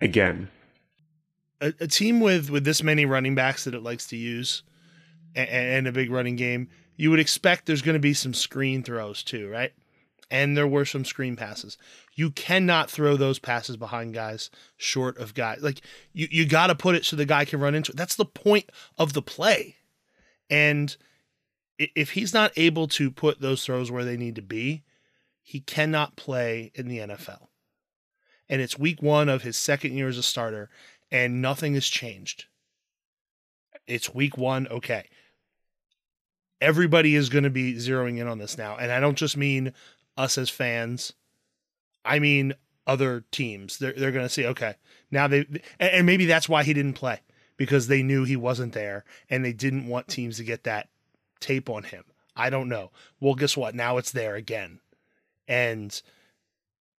again. 0.00 0.48
a, 1.60 1.72
a 1.80 1.86
team 1.86 2.20
with 2.20 2.50
with 2.50 2.64
this 2.64 2.82
many 2.82 3.06
running 3.06 3.34
backs 3.34 3.64
that 3.64 3.74
it 3.74 3.82
likes 3.82 4.06
to 4.08 4.16
use, 4.16 4.62
and, 5.34 5.48
and 5.48 5.86
a 5.88 5.92
big 5.92 6.10
running 6.10 6.36
game, 6.36 6.68
you 6.96 7.10
would 7.10 7.20
expect 7.20 7.66
there's 7.66 7.82
going 7.82 7.94
to 7.94 8.00
be 8.00 8.14
some 8.14 8.34
screen 8.34 8.82
throws 8.82 9.22
too, 9.22 9.48
right? 9.48 9.72
And 10.30 10.56
there 10.56 10.66
were 10.66 10.84
some 10.84 11.04
screen 11.04 11.36
passes. 11.36 11.78
You 12.14 12.30
cannot 12.30 12.90
throw 12.90 13.16
those 13.16 13.38
passes 13.38 13.76
behind 13.76 14.12
guys 14.12 14.50
short 14.76 15.18
of 15.18 15.34
guys. 15.34 15.60
Like 15.62 15.80
you, 16.12 16.26
you 16.30 16.46
got 16.46 16.66
to 16.66 16.74
put 16.74 16.96
it 16.96 17.04
so 17.04 17.14
the 17.14 17.24
guy 17.24 17.44
can 17.44 17.60
run 17.60 17.74
into 17.76 17.92
it. 17.92 17.96
That's 17.96 18.16
the 18.16 18.24
point 18.24 18.70
of 18.98 19.12
the 19.12 19.22
play. 19.22 19.76
And 20.50 20.96
if 21.78 22.12
he's 22.12 22.32
not 22.32 22.52
able 22.56 22.88
to 22.88 23.10
put 23.10 23.40
those 23.40 23.64
throws 23.64 23.90
where 23.90 24.04
they 24.04 24.16
need 24.16 24.36
to 24.36 24.42
be, 24.42 24.82
he 25.42 25.60
cannot 25.60 26.16
play 26.16 26.72
in 26.74 26.88
the 26.88 26.98
NFL. 26.98 27.48
And 28.48 28.60
it's 28.60 28.78
week 28.78 29.02
one 29.02 29.28
of 29.28 29.42
his 29.42 29.56
second 29.56 29.92
year 29.92 30.08
as 30.08 30.18
a 30.18 30.22
starter, 30.22 30.70
and 31.10 31.42
nothing 31.42 31.74
has 31.74 31.86
changed. 31.86 32.46
It's 33.86 34.14
week 34.14 34.36
one. 34.36 34.66
Okay. 34.68 35.08
Everybody 36.60 37.14
is 37.14 37.28
going 37.28 37.44
to 37.44 37.50
be 37.50 37.74
zeroing 37.74 38.18
in 38.18 38.28
on 38.28 38.38
this 38.38 38.56
now. 38.56 38.76
And 38.76 38.90
I 38.90 39.00
don't 39.00 39.18
just 39.18 39.36
mean 39.36 39.72
us 40.16 40.38
as 40.38 40.48
fans, 40.48 41.12
I 42.04 42.18
mean 42.18 42.54
other 42.86 43.24
teams. 43.30 43.78
They're, 43.78 43.92
they're 43.92 44.12
going 44.12 44.24
to 44.24 44.32
see, 44.32 44.46
okay, 44.46 44.76
now 45.10 45.28
they, 45.28 45.44
and 45.78 46.06
maybe 46.06 46.24
that's 46.24 46.48
why 46.48 46.62
he 46.62 46.72
didn't 46.72 46.94
play 46.94 47.20
because 47.56 47.86
they 47.86 48.02
knew 48.02 48.24
he 48.24 48.36
wasn't 48.36 48.72
there 48.72 49.04
and 49.30 49.44
they 49.44 49.52
didn't 49.52 49.86
want 49.86 50.08
teams 50.08 50.36
to 50.36 50.44
get 50.44 50.64
that 50.64 50.88
tape 51.40 51.68
on 51.68 51.84
him. 51.84 52.04
I 52.36 52.50
don't 52.50 52.68
know. 52.68 52.90
Well, 53.20 53.34
guess 53.34 53.56
what? 53.56 53.74
Now 53.74 53.96
it's 53.96 54.12
there 54.12 54.34
again. 54.34 54.80
And, 55.48 56.00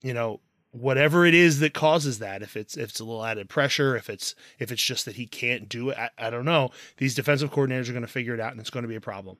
you 0.01 0.13
know, 0.13 0.41
whatever 0.71 1.25
it 1.25 1.33
is 1.33 1.59
that 1.59 1.73
causes 1.73 2.19
that 2.19 2.41
if 2.41 2.55
it's 2.55 2.75
if 2.77 2.89
it's 2.89 2.99
a 2.99 3.03
little 3.03 3.23
added 3.23 3.49
pressure 3.49 3.95
if 3.95 4.09
it's 4.09 4.35
if 4.59 4.71
it's 4.71 4.83
just 4.83 5.05
that 5.05 5.15
he 5.15 5.25
can't 5.25 5.69
do 5.69 5.89
it 5.89 5.97
I, 5.97 6.09
I 6.17 6.29
don't 6.29 6.45
know 6.45 6.71
these 6.97 7.15
defensive 7.15 7.51
coordinators 7.51 7.89
are 7.89 7.93
going 7.93 8.01
to 8.01 8.07
figure 8.07 8.33
it 8.33 8.39
out 8.39 8.51
and 8.51 8.59
it's 8.59 8.69
going 8.69 8.83
to 8.83 8.89
be 8.89 8.95
a 8.95 9.01
problem 9.01 9.37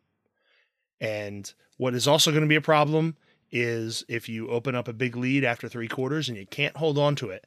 and 1.00 1.52
what 1.78 1.94
is 1.94 2.08
also 2.08 2.32
going 2.32 2.42
to 2.42 2.48
be 2.48 2.56
a 2.56 2.62
problem 2.62 3.18
is 3.52 4.04
if 4.08 4.28
you 4.28 4.50
open 4.50 4.74
up 4.74 4.88
a 4.88 4.94
big 4.94 5.16
lead 5.16 5.44
after 5.44 5.68
three 5.68 5.88
quarters 5.88 6.28
and 6.28 6.38
you 6.38 6.46
can't 6.46 6.78
hold 6.78 6.98
on 6.98 7.16
to 7.16 7.30
it 7.30 7.46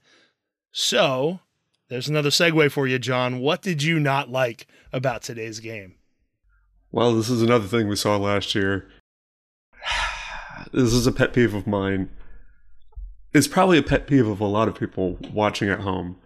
so 0.72 1.40
there's 1.90 2.08
another 2.08 2.30
segue 2.30 2.72
for 2.72 2.86
you 2.86 2.98
john 2.98 3.38
what 3.40 3.60
did 3.60 3.82
you 3.82 4.00
not 4.00 4.30
like 4.30 4.66
about 4.92 5.22
today's 5.22 5.60
game 5.60 5.94
Well, 6.92 7.14
this 7.14 7.30
is 7.30 7.40
another 7.40 7.68
thing 7.68 7.86
we 7.86 7.94
saw 7.94 8.16
last 8.16 8.54
year. 8.54 8.88
This 10.72 10.92
is 10.92 11.06
a 11.06 11.12
pet 11.12 11.32
peeve 11.32 11.54
of 11.54 11.66
mine. 11.66 12.10
It's 13.32 13.46
probably 13.46 13.78
a 13.78 13.82
pet 13.82 14.06
peeve 14.06 14.26
of 14.26 14.40
a 14.40 14.46
lot 14.46 14.66
of 14.68 14.74
people 14.74 15.18
watching 15.32 15.68
at 15.68 15.80
home. 15.80 16.16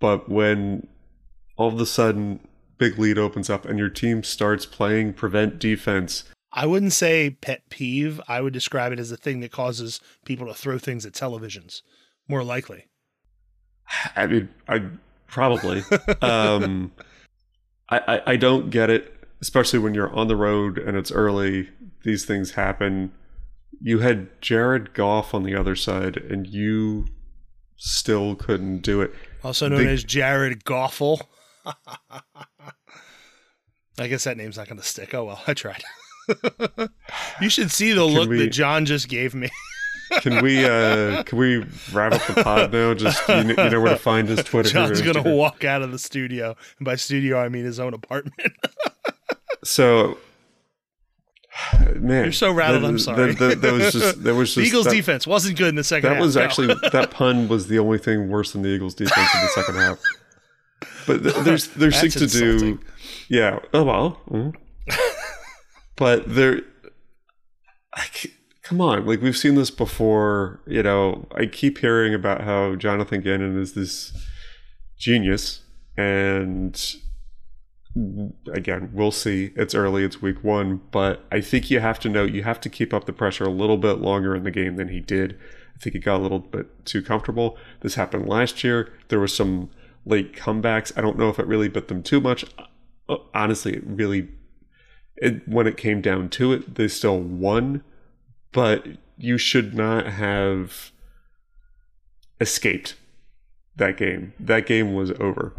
But 0.00 0.28
when 0.28 0.88
all 1.56 1.68
of 1.68 1.78
a 1.78 1.86
sudden 1.86 2.40
big 2.78 2.98
lead 2.98 3.18
opens 3.18 3.48
up 3.50 3.64
and 3.64 3.78
your 3.78 3.88
team 3.88 4.22
starts 4.22 4.64
playing 4.66 5.12
prevent 5.12 5.58
defense, 5.58 6.24
i 6.52 6.64
wouldn't 6.66 6.92
say 6.92 7.30
pet 7.30 7.62
peeve 7.70 8.20
i 8.28 8.40
would 8.40 8.52
describe 8.52 8.92
it 8.92 8.98
as 8.98 9.10
a 9.10 9.16
thing 9.16 9.40
that 9.40 9.52
causes 9.52 10.00
people 10.24 10.46
to 10.46 10.54
throw 10.54 10.78
things 10.78 11.04
at 11.06 11.12
televisions 11.12 11.82
more 12.28 12.44
likely 12.44 12.86
I 14.16 14.26
mean, 14.26 14.48
I 14.68 14.82
probably. 15.26 15.82
um, 16.22 16.92
I, 17.88 17.98
I 17.98 18.22
I 18.32 18.36
don't 18.36 18.70
get 18.70 18.90
it, 18.90 19.24
especially 19.40 19.78
when 19.78 19.94
you're 19.94 20.12
on 20.14 20.28
the 20.28 20.36
road 20.36 20.78
and 20.78 20.96
it's 20.96 21.12
early. 21.12 21.68
These 22.02 22.24
things 22.24 22.52
happen. 22.52 23.12
You 23.80 23.98
had 24.00 24.40
Jared 24.40 24.94
Goff 24.94 25.34
on 25.34 25.42
the 25.42 25.54
other 25.54 25.76
side, 25.76 26.16
and 26.16 26.46
you 26.46 27.06
still 27.76 28.34
couldn't 28.34 28.78
do 28.78 29.00
it. 29.02 29.14
also 29.44 29.68
known 29.68 29.84
The- 29.84 29.90
as 29.90 30.04
Jared 30.04 30.64
Goffel. 30.64 31.20
I 33.98 34.08
guess 34.08 34.24
that 34.24 34.36
name's 34.36 34.56
not 34.56 34.66
going 34.68 34.78
to 34.78 34.84
stick. 34.86 35.14
Oh 35.14 35.24
well, 35.24 35.42
I 35.46 35.54
tried. 35.54 35.82
you 37.40 37.48
should 37.48 37.70
see 37.70 37.92
the 37.92 38.04
look 38.04 38.28
we- 38.28 38.38
that 38.38 38.48
John 38.48 38.84
just 38.84 39.08
gave 39.08 39.34
me. 39.34 39.48
Can 40.20 40.42
we 40.42 40.64
uh 40.64 41.22
can 41.24 41.38
we 41.38 41.64
wrap 41.92 42.12
up 42.12 42.26
the 42.34 42.42
pod 42.42 42.72
now? 42.72 42.94
Just 42.94 43.20
you, 43.28 43.34
kn- 43.34 43.48
you 43.48 43.70
know 43.70 43.80
where 43.80 43.90
to 43.92 43.96
find 43.98 44.28
his 44.28 44.42
Twitter. 44.44 44.68
John's 44.70 45.00
to 45.00 45.06
Instagram. 45.12 45.36
walk 45.36 45.64
out 45.64 45.82
of 45.82 45.90
the 45.92 45.98
studio, 45.98 46.56
and 46.78 46.84
by 46.84 46.94
studio 46.96 47.38
I 47.40 47.48
mean 47.48 47.64
his 47.64 47.80
own 47.80 47.94
apartment. 47.94 48.34
So, 49.64 50.18
man, 51.96 52.24
You're 52.24 52.32
so 52.32 52.52
rattled, 52.52 52.84
that- 52.84 52.88
I'm 52.88 52.98
sorry. 53.00 53.34
That, 53.34 53.38
that, 53.48 53.60
that 53.62 53.72
was 53.72 53.92
just 53.92 54.22
that 54.22 54.34
was 54.36 54.54
the 54.54 54.60
Eagles' 54.60 54.86
defense 54.86 55.26
wasn't 55.26 55.58
good 55.58 55.68
in 55.70 55.74
the 55.74 55.82
second 55.82 56.08
That 56.10 56.16
half. 56.16 56.22
was 56.24 56.36
no. 56.36 56.42
actually 56.42 56.74
that 56.92 57.10
pun 57.10 57.48
was 57.48 57.66
the 57.66 57.80
only 57.80 57.98
thing 57.98 58.28
worse 58.28 58.52
than 58.52 58.62
the 58.62 58.68
Eagles' 58.68 58.94
defense 58.94 59.28
in 59.34 59.40
the 59.40 59.48
second 59.48 59.74
half. 59.74 59.98
But 61.06 61.22
th- 61.24 61.34
there's 61.36 61.66
there's 61.68 62.00
things 62.00 62.14
to 62.14 62.26
do. 62.28 62.78
Yeah. 63.28 63.58
Oh 63.74 63.82
well. 63.82 64.20
mm. 64.30 64.54
but 65.96 66.32
there. 66.32 66.60
I 67.92 68.04
come 68.66 68.80
on, 68.80 69.06
like 69.06 69.20
we've 69.20 69.36
seen 69.36 69.54
this 69.54 69.70
before. 69.70 70.60
You 70.66 70.82
know, 70.82 71.28
I 71.34 71.46
keep 71.46 71.78
hearing 71.78 72.14
about 72.14 72.42
how 72.42 72.74
Jonathan 72.74 73.20
Gannon 73.20 73.58
is 73.60 73.74
this 73.74 74.12
genius, 74.98 75.62
and 75.96 76.96
again, 78.52 78.90
we'll 78.92 79.12
see. 79.12 79.52
It's 79.54 79.74
early, 79.74 80.02
it's 80.02 80.20
week 80.20 80.42
one, 80.42 80.80
but 80.90 81.24
I 81.30 81.40
think 81.40 81.70
you 81.70 81.78
have 81.78 82.00
to 82.00 82.08
know 82.08 82.24
you 82.24 82.42
have 82.42 82.60
to 82.62 82.68
keep 82.68 82.92
up 82.92 83.06
the 83.06 83.12
pressure 83.12 83.44
a 83.44 83.50
little 83.50 83.78
bit 83.78 84.00
longer 84.00 84.34
in 84.34 84.42
the 84.42 84.50
game 84.50 84.74
than 84.76 84.88
he 84.88 85.00
did. 85.00 85.38
I 85.76 85.78
think 85.78 85.94
he 85.94 86.00
got 86.00 86.18
a 86.18 86.22
little 86.22 86.40
bit 86.40 86.84
too 86.84 87.02
comfortable. 87.02 87.56
This 87.82 87.94
happened 87.94 88.28
last 88.28 88.64
year. 88.64 88.92
There 89.08 89.20
were 89.20 89.28
some 89.28 89.70
late 90.04 90.34
comebacks. 90.34 90.92
I 90.96 91.02
don't 91.02 91.18
know 91.18 91.28
if 91.28 91.38
it 91.38 91.46
really 91.46 91.68
bit 91.68 91.86
them 91.86 92.02
too 92.02 92.20
much. 92.20 92.44
Honestly, 93.32 93.74
it 93.74 93.84
really, 93.86 94.28
it, 95.16 95.46
when 95.46 95.68
it 95.68 95.76
came 95.76 96.00
down 96.00 96.30
to 96.30 96.52
it, 96.52 96.74
they 96.74 96.88
still 96.88 97.20
won, 97.20 97.84
but 98.56 98.86
you 99.18 99.36
should 99.36 99.74
not 99.74 100.06
have 100.06 100.90
escaped 102.40 102.94
that 103.76 103.98
game. 103.98 104.32
That 104.40 104.64
game 104.64 104.94
was 104.94 105.10
over. 105.20 105.52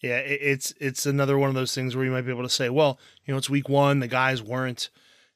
Yeah, 0.00 0.18
it's 0.18 0.72
it's 0.78 1.04
another 1.04 1.36
one 1.36 1.48
of 1.48 1.56
those 1.56 1.74
things 1.74 1.96
where 1.96 2.04
you 2.04 2.12
might 2.12 2.22
be 2.22 2.30
able 2.30 2.44
to 2.44 2.48
say, 2.48 2.70
well, 2.70 3.00
you 3.24 3.34
know, 3.34 3.38
it's 3.38 3.50
week 3.50 3.68
one. 3.68 3.98
The 3.98 4.06
guys 4.06 4.40
weren't 4.40 4.88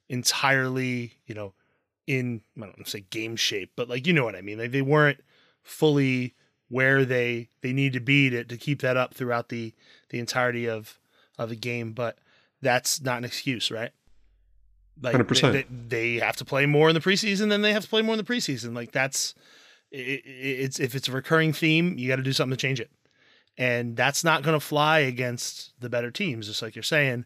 entirely, 0.08 1.14
you 1.26 1.34
know, 1.34 1.54
in 2.06 2.42
I 2.56 2.60
don't 2.60 2.78
want 2.78 2.84
to 2.84 2.90
say 2.90 3.04
game 3.10 3.34
shape, 3.34 3.72
but 3.74 3.88
like 3.88 4.06
you 4.06 4.12
know 4.12 4.24
what 4.24 4.36
I 4.36 4.40
mean. 4.40 4.58
Like 4.58 4.70
they 4.70 4.80
weren't 4.80 5.18
fully 5.64 6.34
where 6.68 7.04
they 7.04 7.48
they 7.62 7.72
need 7.72 7.94
to 7.94 8.00
be 8.00 8.30
to, 8.30 8.44
to 8.44 8.56
keep 8.56 8.80
that 8.82 8.96
up 8.96 9.12
throughout 9.12 9.48
the 9.48 9.74
the 10.10 10.20
entirety 10.20 10.68
of 10.68 11.00
of 11.36 11.48
the 11.48 11.56
game. 11.56 11.94
But 11.94 12.18
that's 12.62 13.02
not 13.02 13.18
an 13.18 13.24
excuse, 13.24 13.72
right? 13.72 13.90
Like 15.00 15.16
100%. 15.16 15.52
They, 15.52 15.66
they, 15.70 16.14
have 16.24 16.36
to 16.36 16.44
play 16.44 16.66
more 16.66 16.88
in 16.88 16.94
the 16.94 17.00
preseason 17.00 17.48
than 17.48 17.62
they 17.62 17.72
have 17.72 17.82
to 17.82 17.88
play 17.88 18.02
more 18.02 18.14
in 18.14 18.18
the 18.18 18.24
preseason. 18.24 18.74
Like 18.74 18.92
that's 18.92 19.34
it, 19.90 19.98
it- 19.98 20.22
it's 20.26 20.80
if 20.80 20.94
it's 20.94 21.08
a 21.08 21.12
recurring 21.12 21.52
theme, 21.52 21.98
you 21.98 22.08
got 22.08 22.16
to 22.16 22.22
do 22.22 22.32
something 22.32 22.56
to 22.56 22.60
change 22.60 22.80
it 22.80 22.90
and 23.56 23.96
that's 23.96 24.24
not 24.24 24.42
going 24.42 24.58
to 24.58 24.64
fly 24.64 25.00
against 25.00 25.72
the 25.80 25.88
better 25.88 26.10
teams, 26.10 26.46
just 26.46 26.62
like 26.62 26.74
you're 26.74 26.82
saying. 26.82 27.24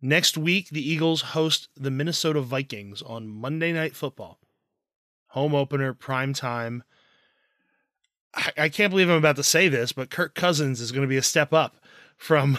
Next 0.00 0.38
week, 0.38 0.70
the 0.70 0.86
Eagles 0.88 1.22
host 1.22 1.68
the 1.76 1.90
Minnesota 1.90 2.40
Vikings 2.40 3.02
on 3.02 3.28
Monday 3.28 3.72
Night 3.72 3.94
Football. 3.94 4.38
Home 5.28 5.54
opener, 5.54 5.92
prime 5.92 6.32
time. 6.32 6.84
I, 8.34 8.52
I 8.58 8.68
can't 8.68 8.90
believe 8.90 9.08
I'm 9.10 9.16
about 9.16 9.36
to 9.36 9.42
say 9.42 9.68
this, 9.68 9.92
but 9.92 10.10
Kirk 10.10 10.34
Cousins 10.34 10.80
is 10.80 10.92
going 10.92 11.02
to 11.02 11.08
be 11.08 11.16
a 11.16 11.22
step 11.22 11.52
up 11.52 11.76
from 12.16 12.58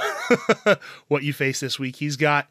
what 1.07 1.23
you 1.23 1.33
face 1.33 1.59
this 1.59 1.79
week. 1.79 1.95
He's 1.95 2.15
got 2.15 2.47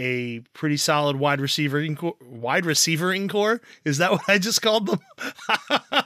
a 0.00 0.40
pretty 0.54 0.78
solid 0.78 1.16
wide 1.16 1.40
receiver 1.40 1.86
core, 1.94 2.16
wide 2.22 2.64
receivering 2.64 3.28
core. 3.28 3.60
Is 3.84 3.98
that 3.98 4.10
what 4.10 4.22
I 4.26 4.38
just 4.38 4.62
called 4.62 4.86
them? 4.86 5.00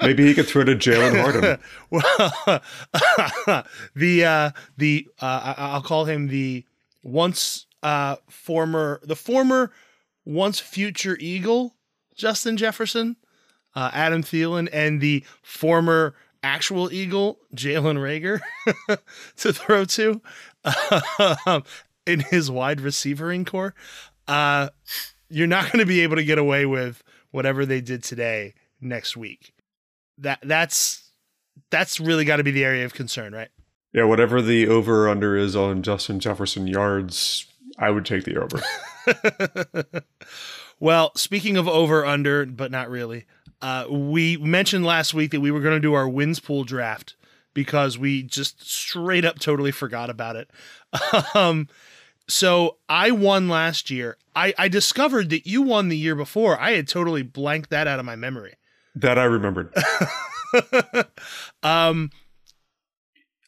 Maybe 0.00 0.26
he 0.26 0.34
could 0.34 0.46
throw 0.46 0.64
to 0.64 0.74
Jalen 0.74 1.20
Harden. 1.20 1.58
well, 1.90 2.62
the 3.94 4.24
uh, 4.24 4.50
the 4.76 5.06
uh, 5.20 5.54
I'll 5.56 5.82
call 5.82 6.06
him 6.06 6.28
the 6.28 6.64
once 7.02 7.66
uh, 7.82 8.16
former 8.28 9.00
the 9.04 9.16
former 9.16 9.72
once 10.24 10.58
future 10.58 11.16
Eagle 11.20 11.76
Justin 12.14 12.56
Jefferson, 12.56 13.16
uh, 13.74 13.90
Adam 13.92 14.22
Thielen, 14.22 14.68
and 14.72 15.00
the 15.00 15.24
former 15.42 16.14
actual 16.42 16.92
Eagle 16.92 17.38
Jalen 17.54 17.98
Reagor 17.98 18.40
to 19.36 19.52
throw 19.52 19.84
to 19.84 20.22
um, 21.46 21.64
in 22.06 22.20
his 22.20 22.50
wide 22.50 22.80
receivering 22.80 23.44
core. 23.44 23.74
Uh, 24.28 24.68
you're 25.28 25.46
not 25.46 25.64
going 25.64 25.80
to 25.80 25.86
be 25.86 26.00
able 26.00 26.16
to 26.16 26.24
get 26.24 26.38
away 26.38 26.66
with 26.66 27.02
whatever 27.30 27.66
they 27.66 27.80
did 27.80 28.02
today 28.02 28.54
next 28.80 29.16
week. 29.16 29.52
That 30.18 30.38
that's 30.42 31.10
that's 31.70 32.00
really 32.00 32.24
got 32.24 32.36
to 32.36 32.44
be 32.44 32.50
the 32.50 32.64
area 32.64 32.84
of 32.84 32.94
concern, 32.94 33.34
right? 33.34 33.48
Yeah, 33.92 34.04
whatever 34.04 34.42
the 34.42 34.68
over 34.68 35.08
under 35.08 35.36
is 35.36 35.56
on 35.56 35.82
Justin 35.82 36.20
Jefferson 36.20 36.66
yards, 36.66 37.46
I 37.78 37.90
would 37.90 38.04
take 38.04 38.24
the 38.24 38.36
over. 38.36 40.02
well, 40.80 41.12
speaking 41.16 41.56
of 41.56 41.68
over 41.68 42.04
under, 42.04 42.46
but 42.46 42.70
not 42.70 42.90
really. 42.90 43.26
Uh, 43.62 43.86
we 43.88 44.36
mentioned 44.36 44.84
last 44.84 45.14
week 45.14 45.30
that 45.30 45.40
we 45.40 45.50
were 45.50 45.60
going 45.60 45.74
to 45.74 45.80
do 45.80 45.94
our 45.94 46.08
wins 46.08 46.40
pool 46.40 46.64
draft 46.64 47.16
because 47.54 47.96
we 47.96 48.22
just 48.22 48.70
straight 48.70 49.24
up 49.24 49.38
totally 49.38 49.72
forgot 49.72 50.10
about 50.10 50.36
it. 50.36 50.50
um, 51.34 51.68
so 52.28 52.78
I 52.88 53.10
won 53.10 53.48
last 53.48 53.90
year. 53.90 54.16
I, 54.34 54.52
I 54.58 54.68
discovered 54.68 55.30
that 55.30 55.46
you 55.46 55.62
won 55.62 55.88
the 55.88 55.96
year 55.96 56.14
before. 56.14 56.60
I 56.60 56.72
had 56.72 56.88
totally 56.88 57.22
blanked 57.22 57.70
that 57.70 57.86
out 57.86 57.98
of 57.98 58.04
my 58.04 58.16
memory. 58.16 58.54
That 58.94 59.18
I 59.18 59.24
remembered. 59.24 59.72
um, 61.62 62.10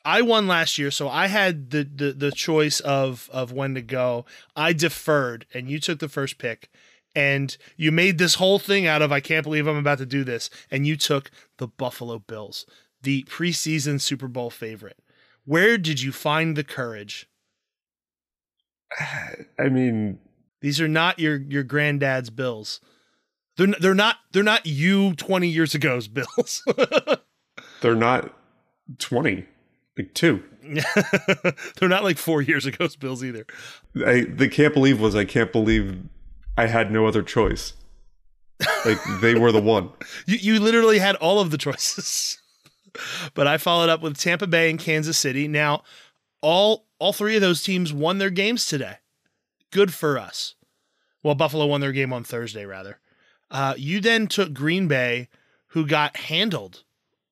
I 0.05 0.23
won 0.23 0.47
last 0.47 0.79
year, 0.79 0.91
so 0.91 1.09
I 1.09 1.27
had 1.27 1.71
the, 1.71 1.85
the 1.85 2.13
the 2.13 2.33
choice 2.33 2.81
of 2.81 3.29
of 3.33 3.53
when 3.53 3.75
to 3.75 3.83
go. 3.83 4.25
I 4.57 4.73
deferred, 4.73 5.47
and 5.53 5.69
you 5.69 5.81
took 5.81 5.99
the 5.99 6.09
first 6.09 6.39
pick, 6.39 6.71
and 7.15 7.57
you 7.77 7.91
made 7.93 8.19
this 8.19 8.37
whole 8.37 8.59
thing 8.59 8.87
out 8.87 9.03
of 9.03 9.13
I 9.13 9.21
can't 9.21 9.45
believe 9.45 9.67
I'm 9.67 9.77
about 9.77 9.99
to 9.99 10.07
do 10.07 10.25
this, 10.25 10.51
and 10.71 10.87
you 10.87 10.97
took 10.97 11.31
the 11.59 11.67
Buffalo 11.67 12.19
Bills, 12.19 12.65
the 13.03 13.25
preseason 13.25 14.01
Super 14.01 14.29
Bowl 14.29 14.51
favorite. 14.51 14.99
Where 15.45 15.77
did 15.79 16.01
you 16.01 16.13
find 16.13 16.57
the 16.57 16.65
courage? 16.65 17.29
I 19.59 19.69
mean, 19.69 20.19
These 20.61 20.81
are 20.81 20.89
not 20.89 21.19
your 21.19 21.37
your 21.37 21.63
granddad's 21.63 22.31
Bills. 22.31 22.81
They're 23.57 23.67
they're 23.81 23.95
not 23.95 24.17
they're 24.33 24.43
not 24.43 24.67
you 24.67 25.15
20 25.15 25.49
years 25.49 25.75
ago's 25.75 26.09
Bills. 26.09 26.63
they're 27.81 27.95
not 27.95 28.35
20, 28.99 29.47
like 29.97 30.15
two. 30.15 30.43
they're 31.79 31.89
not 31.89 32.05
like 32.05 32.19
4 32.19 32.43
years 32.43 32.67
ago's 32.67 32.97
Bills 32.97 33.25
either. 33.25 33.47
I 34.07 34.21
the 34.23 34.49
can't 34.49 34.75
believe 34.75 35.01
was 35.01 35.15
I 35.17 35.25
can't 35.25 35.53
believe 35.53 35.99
I 36.57 36.67
had 36.67 36.91
no 36.93 37.07
other 37.07 37.23
choice. 37.23 37.73
Like 38.85 38.99
they 39.21 39.35
were 39.35 39.53
the 39.53 39.61
one. 39.63 39.91
You 40.27 40.37
you 40.37 40.61
literally 40.61 40.99
had 40.99 41.17
all 41.17 41.41
of 41.41 41.51
the 41.51 41.59
choices. 41.59 42.39
but 43.35 43.47
I 43.47 43.59
followed 43.59 43.89
up 43.89 44.03
with 44.03 44.19
Tampa 44.19 44.47
Bay 44.47 44.69
and 44.71 44.79
Kansas 44.79 45.17
City. 45.19 45.47
Now, 45.49 45.83
all 46.43 46.88
all 46.99 47.13
three 47.13 47.35
of 47.37 47.41
those 47.41 47.63
teams 47.63 47.93
won 47.93 48.19
their 48.19 48.31
games 48.31 48.67
today. 48.67 48.97
Good 49.71 49.93
for 49.95 50.19
us. 50.19 50.55
Well, 51.23 51.35
Buffalo 51.35 51.67
won 51.67 51.81
their 51.81 51.93
game 51.93 52.13
on 52.13 52.25
Thursday, 52.25 52.65
rather. 52.65 52.99
Uh, 53.51 53.75
you 53.77 54.01
then 54.01 54.27
took 54.27 54.53
Green 54.53 54.89
Bay, 54.89 55.29
who 55.69 55.87
got 55.87 56.17
handled, 56.17 56.85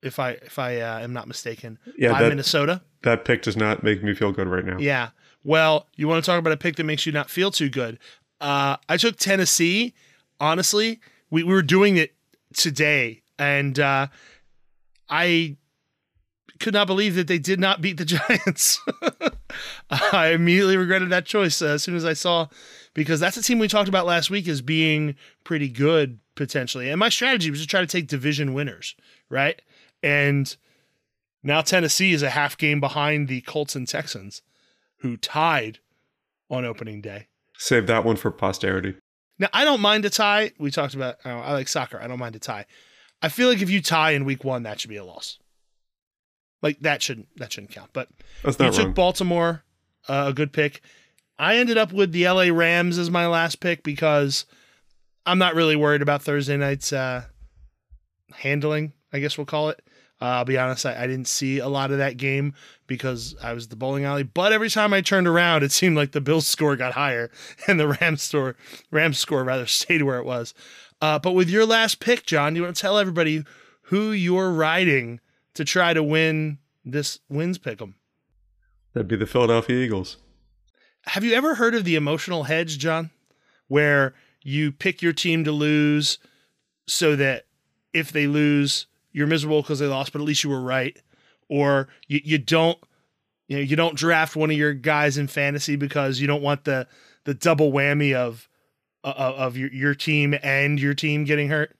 if 0.02 0.18
I 0.18 0.30
if 0.32 0.58
I 0.58 0.80
uh, 0.80 0.98
am 1.00 1.12
not 1.12 1.28
mistaken, 1.28 1.78
Yeah, 1.98 2.12
by 2.12 2.22
that- 2.22 2.28
Minnesota. 2.30 2.82
That 3.02 3.24
pick 3.24 3.42
does 3.42 3.56
not 3.56 3.84
make 3.84 4.02
me 4.02 4.14
feel 4.14 4.32
good 4.32 4.48
right 4.48 4.64
now. 4.64 4.78
Yeah. 4.78 5.10
Well, 5.44 5.86
you 5.94 6.08
want 6.08 6.24
to 6.24 6.28
talk 6.28 6.40
about 6.40 6.52
a 6.52 6.56
pick 6.56 6.74
that 6.76 6.84
makes 6.84 7.06
you 7.06 7.12
not 7.12 7.30
feel 7.30 7.52
too 7.52 7.68
good. 7.68 7.98
Uh, 8.40 8.78
I 8.88 8.96
took 8.96 9.16
Tennessee. 9.16 9.94
Honestly, 10.40 10.98
we, 11.30 11.44
we 11.44 11.52
were 11.54 11.62
doing 11.62 11.96
it 11.98 12.14
today, 12.54 13.22
and 13.38 13.78
uh, 13.78 14.08
I 15.08 15.56
could 16.58 16.74
not 16.74 16.88
believe 16.88 17.14
that 17.14 17.28
they 17.28 17.38
did 17.38 17.60
not 17.60 17.80
beat 17.80 17.96
the 17.98 18.04
Giants. 18.06 18.80
I 19.90 20.28
immediately 20.28 20.76
regretted 20.76 21.10
that 21.10 21.26
choice 21.26 21.60
uh, 21.62 21.66
as 21.66 21.82
soon 21.82 21.96
as 21.96 22.04
I 22.04 22.12
saw, 22.12 22.48
because 22.94 23.20
that's 23.20 23.36
a 23.36 23.42
team 23.42 23.58
we 23.58 23.68
talked 23.68 23.88
about 23.88 24.06
last 24.06 24.30
week 24.30 24.48
as 24.48 24.60
being 24.60 25.16
pretty 25.44 25.68
good 25.68 26.18
potentially. 26.34 26.90
And 26.90 26.98
my 26.98 27.08
strategy 27.08 27.50
was 27.50 27.60
to 27.60 27.66
try 27.66 27.80
to 27.80 27.86
take 27.86 28.08
division 28.08 28.54
winners, 28.54 28.94
right? 29.28 29.60
And 30.02 30.54
now 31.42 31.60
Tennessee 31.60 32.12
is 32.12 32.22
a 32.22 32.30
half 32.30 32.58
game 32.58 32.80
behind 32.80 33.28
the 33.28 33.40
Colts 33.42 33.76
and 33.76 33.86
Texans, 33.86 34.42
who 34.98 35.16
tied 35.16 35.78
on 36.50 36.64
opening 36.64 37.00
day. 37.00 37.28
Save 37.58 37.86
that 37.86 38.04
one 38.04 38.16
for 38.16 38.30
posterity. 38.30 38.94
Now 39.38 39.48
I 39.52 39.64
don't 39.64 39.80
mind 39.80 40.04
a 40.04 40.10
tie. 40.10 40.52
We 40.58 40.70
talked 40.70 40.94
about 40.94 41.16
uh, 41.24 41.30
I 41.30 41.52
like 41.52 41.68
soccer. 41.68 42.00
I 42.00 42.06
don't 42.06 42.18
mind 42.18 42.36
a 42.36 42.38
tie. 42.38 42.66
I 43.22 43.28
feel 43.28 43.48
like 43.48 43.62
if 43.62 43.70
you 43.70 43.80
tie 43.80 44.10
in 44.10 44.24
week 44.24 44.44
one, 44.44 44.62
that 44.64 44.80
should 44.80 44.90
be 44.90 44.96
a 44.96 45.04
loss. 45.04 45.38
Like 46.62 46.80
that 46.80 47.02
shouldn't 47.02 47.28
that 47.36 47.52
shouldn't 47.52 47.72
count. 47.72 47.90
But 47.92 48.08
That's 48.42 48.58
you 48.58 48.70
took 48.70 48.78
wrong. 48.78 48.92
Baltimore, 48.94 49.64
uh, 50.08 50.26
a 50.28 50.32
good 50.32 50.52
pick. 50.52 50.80
I 51.38 51.56
ended 51.56 51.76
up 51.76 51.92
with 51.92 52.12
the 52.12 52.28
LA 52.28 52.44
Rams 52.44 52.98
as 52.98 53.10
my 53.10 53.26
last 53.26 53.60
pick 53.60 53.82
because 53.82 54.46
I'm 55.26 55.38
not 55.38 55.54
really 55.54 55.76
worried 55.76 56.02
about 56.02 56.22
Thursday 56.22 56.56
night's 56.56 56.92
uh, 56.92 57.24
handling. 58.32 58.92
I 59.12 59.18
guess 59.18 59.36
we'll 59.36 59.44
call 59.44 59.68
it. 59.68 59.82
Uh, 60.20 60.24
I'll 60.24 60.44
be 60.46 60.56
honest, 60.56 60.86
I, 60.86 61.04
I 61.04 61.06
didn't 61.06 61.28
see 61.28 61.58
a 61.58 61.68
lot 61.68 61.90
of 61.90 61.98
that 61.98 62.16
game 62.16 62.54
because 62.86 63.34
I 63.42 63.52
was 63.52 63.64
at 63.64 63.70
the 63.70 63.76
bowling 63.76 64.04
alley. 64.04 64.22
But 64.22 64.52
every 64.52 64.70
time 64.70 64.94
I 64.94 65.02
turned 65.02 65.26
around, 65.26 65.62
it 65.62 65.72
seemed 65.72 65.96
like 65.96 66.12
the 66.12 66.22
Bills 66.22 66.46
score 66.46 66.76
got 66.76 66.94
higher 66.94 67.30
and 67.68 67.78
the 67.78 67.88
Rams 67.88 68.22
score, 68.22 68.56
Rams 68.90 69.18
score 69.18 69.44
rather 69.44 69.66
stayed 69.66 70.02
where 70.02 70.18
it 70.18 70.24
was. 70.24 70.54
Uh, 71.02 71.18
but 71.18 71.32
with 71.32 71.50
your 71.50 71.66
last 71.66 72.00
pick, 72.00 72.24
John, 72.24 72.54
do 72.54 72.60
you 72.60 72.64
want 72.64 72.76
to 72.76 72.80
tell 72.80 72.96
everybody 72.96 73.44
who 73.82 74.12
you're 74.12 74.50
riding 74.50 75.20
to 75.56 75.64
try 75.64 75.92
to 75.92 76.02
win 76.02 76.58
this 76.84 77.20
wins 77.28 77.58
pick'em? 77.58 77.94
That'd 78.94 79.08
be 79.08 79.16
the 79.16 79.26
Philadelphia 79.26 79.76
Eagles. 79.76 80.16
Have 81.02 81.24
you 81.24 81.34
ever 81.34 81.56
heard 81.56 81.74
of 81.74 81.84
the 81.84 81.96
emotional 81.96 82.44
hedge, 82.44 82.78
John? 82.78 83.10
Where 83.68 84.14
you 84.42 84.72
pick 84.72 85.02
your 85.02 85.12
team 85.12 85.44
to 85.44 85.52
lose 85.52 86.18
so 86.86 87.16
that 87.16 87.46
if 87.92 88.12
they 88.12 88.26
lose, 88.26 88.86
you're 89.12 89.26
miserable 89.26 89.62
because 89.62 89.80
they 89.80 89.86
lost, 89.86 90.12
but 90.12 90.20
at 90.20 90.24
least 90.24 90.44
you 90.44 90.50
were 90.50 90.60
right. 90.60 90.96
Or 91.48 91.88
you, 92.06 92.20
you 92.24 92.38
don't 92.38 92.78
you 93.48 93.56
know, 93.56 93.62
you 93.62 93.76
don't 93.76 93.96
draft 93.96 94.36
one 94.36 94.50
of 94.50 94.56
your 94.56 94.74
guys 94.74 95.18
in 95.18 95.28
fantasy 95.28 95.76
because 95.76 96.20
you 96.20 96.26
don't 96.26 96.42
want 96.42 96.64
the 96.64 96.86
the 97.24 97.34
double 97.34 97.72
whammy 97.72 98.14
of 98.14 98.48
of, 99.04 99.16
of 99.16 99.56
your, 99.56 99.72
your 99.72 99.94
team 99.94 100.34
and 100.42 100.80
your 100.80 100.94
team 100.94 101.24
getting 101.24 101.48
hurt. 101.48 101.76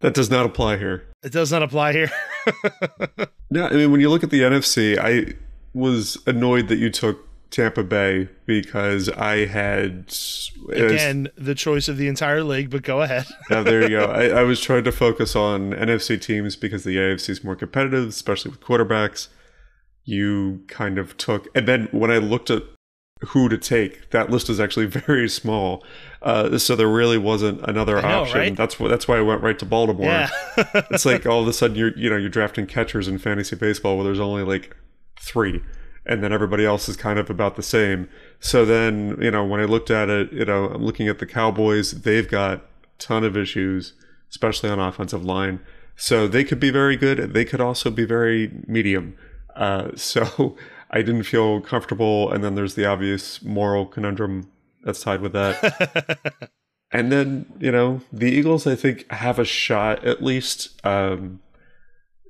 That 0.00 0.14
does 0.14 0.30
not 0.30 0.44
apply 0.44 0.78
here. 0.78 1.06
It 1.22 1.32
does 1.32 1.52
not 1.52 1.62
apply 1.62 1.92
here. 1.92 2.10
No, 3.50 3.66
I 3.66 3.72
mean 3.74 3.92
when 3.92 4.00
you 4.00 4.10
look 4.10 4.24
at 4.24 4.30
the 4.30 4.40
NFC, 4.40 4.98
I 4.98 5.34
was 5.74 6.18
annoyed 6.26 6.66
that 6.68 6.78
you 6.78 6.90
took 6.90 7.28
Tampa 7.50 7.84
Bay 7.84 8.28
because 8.46 9.08
I 9.10 9.46
had 9.46 10.12
Again, 10.70 11.28
the 11.36 11.54
choice 11.54 11.86
of 11.86 11.96
the 11.96 12.08
entire 12.08 12.42
league, 12.42 12.70
but 12.70 12.82
go 12.82 13.02
ahead. 13.02 13.26
Yeah, 13.50 13.62
there 13.62 13.82
you 13.82 13.90
go. 13.90 14.06
I, 14.06 14.40
I 14.40 14.42
was 14.42 14.60
trying 14.60 14.82
to 14.84 14.92
focus 14.92 15.36
on 15.36 15.70
NFC 15.70 16.20
teams 16.20 16.56
because 16.56 16.82
the 16.82 16.96
AFC 16.96 17.30
is 17.30 17.44
more 17.44 17.54
competitive, 17.54 18.08
especially 18.08 18.50
with 18.50 18.60
quarterbacks. 18.60 19.28
You 20.04 20.64
kind 20.66 20.98
of 20.98 21.16
took, 21.16 21.46
and 21.54 21.68
then 21.68 21.88
when 21.92 22.10
I 22.10 22.18
looked 22.18 22.50
at 22.50 22.64
who 23.28 23.48
to 23.48 23.58
take, 23.58 24.10
that 24.10 24.30
list 24.30 24.48
is 24.48 24.60
actually 24.60 24.86
very 25.06 25.28
small. 25.28 25.84
Uh, 26.22 26.58
so 26.58 26.74
there 26.74 26.88
really 26.88 27.18
wasn't 27.18 27.60
another 27.62 28.00
know, 28.00 28.22
option. 28.22 28.38
right? 28.38 28.56
That's 28.56 28.76
wh- 28.76 28.88
that's 28.88 29.06
why 29.06 29.18
I 29.18 29.20
went 29.20 29.42
right 29.42 29.58
to 29.58 29.66
Baltimore. 29.66 30.06
Yeah. 30.06 30.28
it's 30.90 31.04
like 31.04 31.26
all 31.26 31.42
of 31.42 31.48
a 31.48 31.52
sudden 31.60 31.76
you're 31.76 31.96
you 31.96 32.08
know 32.08 32.16
you're 32.16 32.30
drafting 32.30 32.66
catchers 32.66 33.08
in 33.08 33.18
fantasy 33.18 33.56
baseball 33.56 33.96
where 33.96 34.04
there's 34.04 34.20
only 34.20 34.42
like 34.42 34.74
three 35.20 35.62
and 36.06 36.22
then 36.22 36.32
everybody 36.32 36.64
else 36.64 36.88
is 36.88 36.96
kind 36.96 37.18
of 37.18 37.30
about 37.30 37.56
the 37.56 37.62
same 37.62 38.08
so 38.40 38.64
then 38.64 39.16
you 39.20 39.30
know 39.30 39.44
when 39.44 39.60
i 39.60 39.64
looked 39.64 39.90
at 39.90 40.10
it 40.10 40.32
you 40.32 40.44
know 40.44 40.66
i'm 40.66 40.84
looking 40.84 41.08
at 41.08 41.18
the 41.18 41.26
cowboys 41.26 42.02
they've 42.02 42.28
got 42.28 42.58
a 42.58 42.62
ton 42.98 43.24
of 43.24 43.36
issues 43.36 43.94
especially 44.30 44.68
on 44.68 44.78
offensive 44.78 45.24
line 45.24 45.60
so 45.96 46.26
they 46.28 46.44
could 46.44 46.60
be 46.60 46.70
very 46.70 46.96
good 46.96 47.32
they 47.32 47.44
could 47.44 47.60
also 47.60 47.90
be 47.90 48.04
very 48.04 48.50
medium 48.66 49.16
uh, 49.56 49.90
so 49.94 50.56
i 50.94 51.02
didn't 51.02 51.24
feel 51.24 51.60
comfortable 51.60 52.32
and 52.32 52.42
then 52.42 52.54
there's 52.54 52.74
the 52.74 52.86
obvious 52.86 53.42
moral 53.42 53.84
conundrum 53.84 54.50
that's 54.82 55.02
tied 55.02 55.20
with 55.20 55.32
that 55.32 56.50
and 56.94 57.10
then, 57.10 57.46
you 57.58 57.72
know, 57.72 58.02
the 58.12 58.30
Eagles, 58.30 58.68
I 58.68 58.76
think, 58.76 59.10
have 59.10 59.40
a 59.40 59.44
shot 59.44 60.04
at 60.04 60.22
least. 60.22 60.80
Um, 60.86 61.40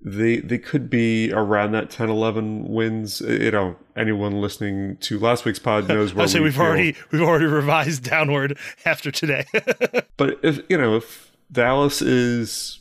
they 0.03 0.38
they 0.38 0.57
could 0.59 0.88
be 0.88 1.31
around 1.33 1.72
that 1.72 1.90
10 1.90 2.09
11 2.09 2.68
wins. 2.68 3.20
You 3.20 3.50
know, 3.50 3.77
anyone 3.94 4.40
listening 4.40 4.96
to 4.98 5.18
last 5.18 5.44
week's 5.44 5.59
pod 5.59 5.87
knows 5.88 6.14
where 6.14 6.24
I 6.24 6.27
say 6.27 6.38
we 6.38 6.44
we've 6.44 6.55
feel. 6.55 6.62
already 6.62 6.96
we've 7.11 7.20
already 7.20 7.44
revised 7.44 8.05
downward 8.05 8.59
after 8.85 9.11
today. 9.11 9.44
But 10.16 10.38
if, 10.44 10.61
you 10.68 10.79
know, 10.79 10.96
if 10.96 11.33
Dallas 11.50 12.00
is 12.00 12.79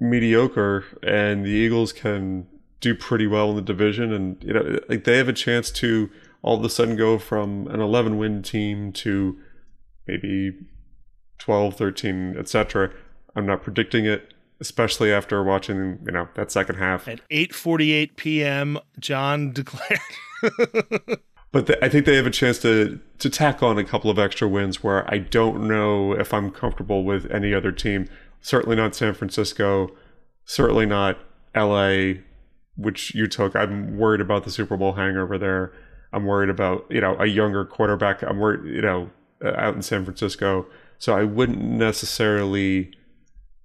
mediocre, 0.00 0.84
and 1.02 1.44
the 1.44 1.50
Eagles 1.50 1.92
can 1.92 2.46
do 2.80 2.94
pretty 2.94 3.26
well 3.26 3.50
in 3.50 3.56
the 3.56 3.62
division, 3.62 4.12
and 4.12 4.42
you 4.42 4.52
know, 4.52 4.78
like 4.88 5.04
they 5.04 5.16
have 5.16 5.28
a 5.28 5.32
chance 5.32 5.70
to 5.72 6.10
all 6.42 6.58
of 6.58 6.64
a 6.64 6.68
sudden 6.68 6.96
go 6.96 7.18
from 7.18 7.66
an 7.68 7.80
11 7.80 8.18
win 8.18 8.42
team 8.42 8.92
to 8.92 9.38
maybe 10.06 10.52
12, 11.38 11.74
13, 11.76 12.36
etc. 12.38 12.90
I'm 13.34 13.46
not 13.46 13.62
predicting 13.62 14.04
it, 14.04 14.34
especially 14.60 15.12
after 15.12 15.42
watching 15.42 15.98
you 16.04 16.12
know 16.12 16.28
that 16.34 16.50
second 16.52 16.76
half. 16.76 17.08
At 17.08 17.26
8:48 17.28 18.16
p.m., 18.16 18.78
John 18.98 19.52
declared. 19.52 20.00
but 21.52 21.66
the, 21.66 21.82
I 21.84 21.88
think 21.88 22.06
they 22.06 22.16
have 22.16 22.26
a 22.26 22.30
chance 22.30 22.58
to 22.60 23.00
to 23.18 23.30
tack 23.30 23.62
on 23.62 23.78
a 23.78 23.84
couple 23.84 24.10
of 24.10 24.18
extra 24.18 24.48
wins 24.48 24.82
where 24.82 25.10
I 25.12 25.18
don't 25.18 25.66
know 25.66 26.12
if 26.12 26.32
I'm 26.34 26.50
comfortable 26.50 27.04
with 27.04 27.30
any 27.30 27.54
other 27.54 27.72
team. 27.72 28.08
Certainly 28.40 28.76
not 28.76 28.94
San 28.94 29.14
Francisco. 29.14 29.90
Certainly 30.44 30.86
not 30.86 31.18
LA, 31.56 32.20
which 32.76 33.14
you 33.14 33.26
took. 33.26 33.54
I'm 33.56 33.96
worried 33.96 34.20
about 34.20 34.44
the 34.44 34.50
Super 34.50 34.76
Bowl 34.76 34.94
hangover 34.94 35.38
there. 35.38 35.72
I'm 36.12 36.24
worried 36.24 36.50
about 36.50 36.86
you 36.90 37.00
know 37.00 37.16
a 37.18 37.26
younger 37.26 37.64
quarterback. 37.64 38.22
I'm 38.22 38.38
worried 38.38 38.74
you 38.74 38.82
know 38.82 39.10
uh, 39.44 39.54
out 39.56 39.74
in 39.74 39.82
San 39.82 40.04
Francisco. 40.04 40.66
So 40.98 41.16
I 41.16 41.24
wouldn't 41.24 41.60
necessarily 41.60 42.92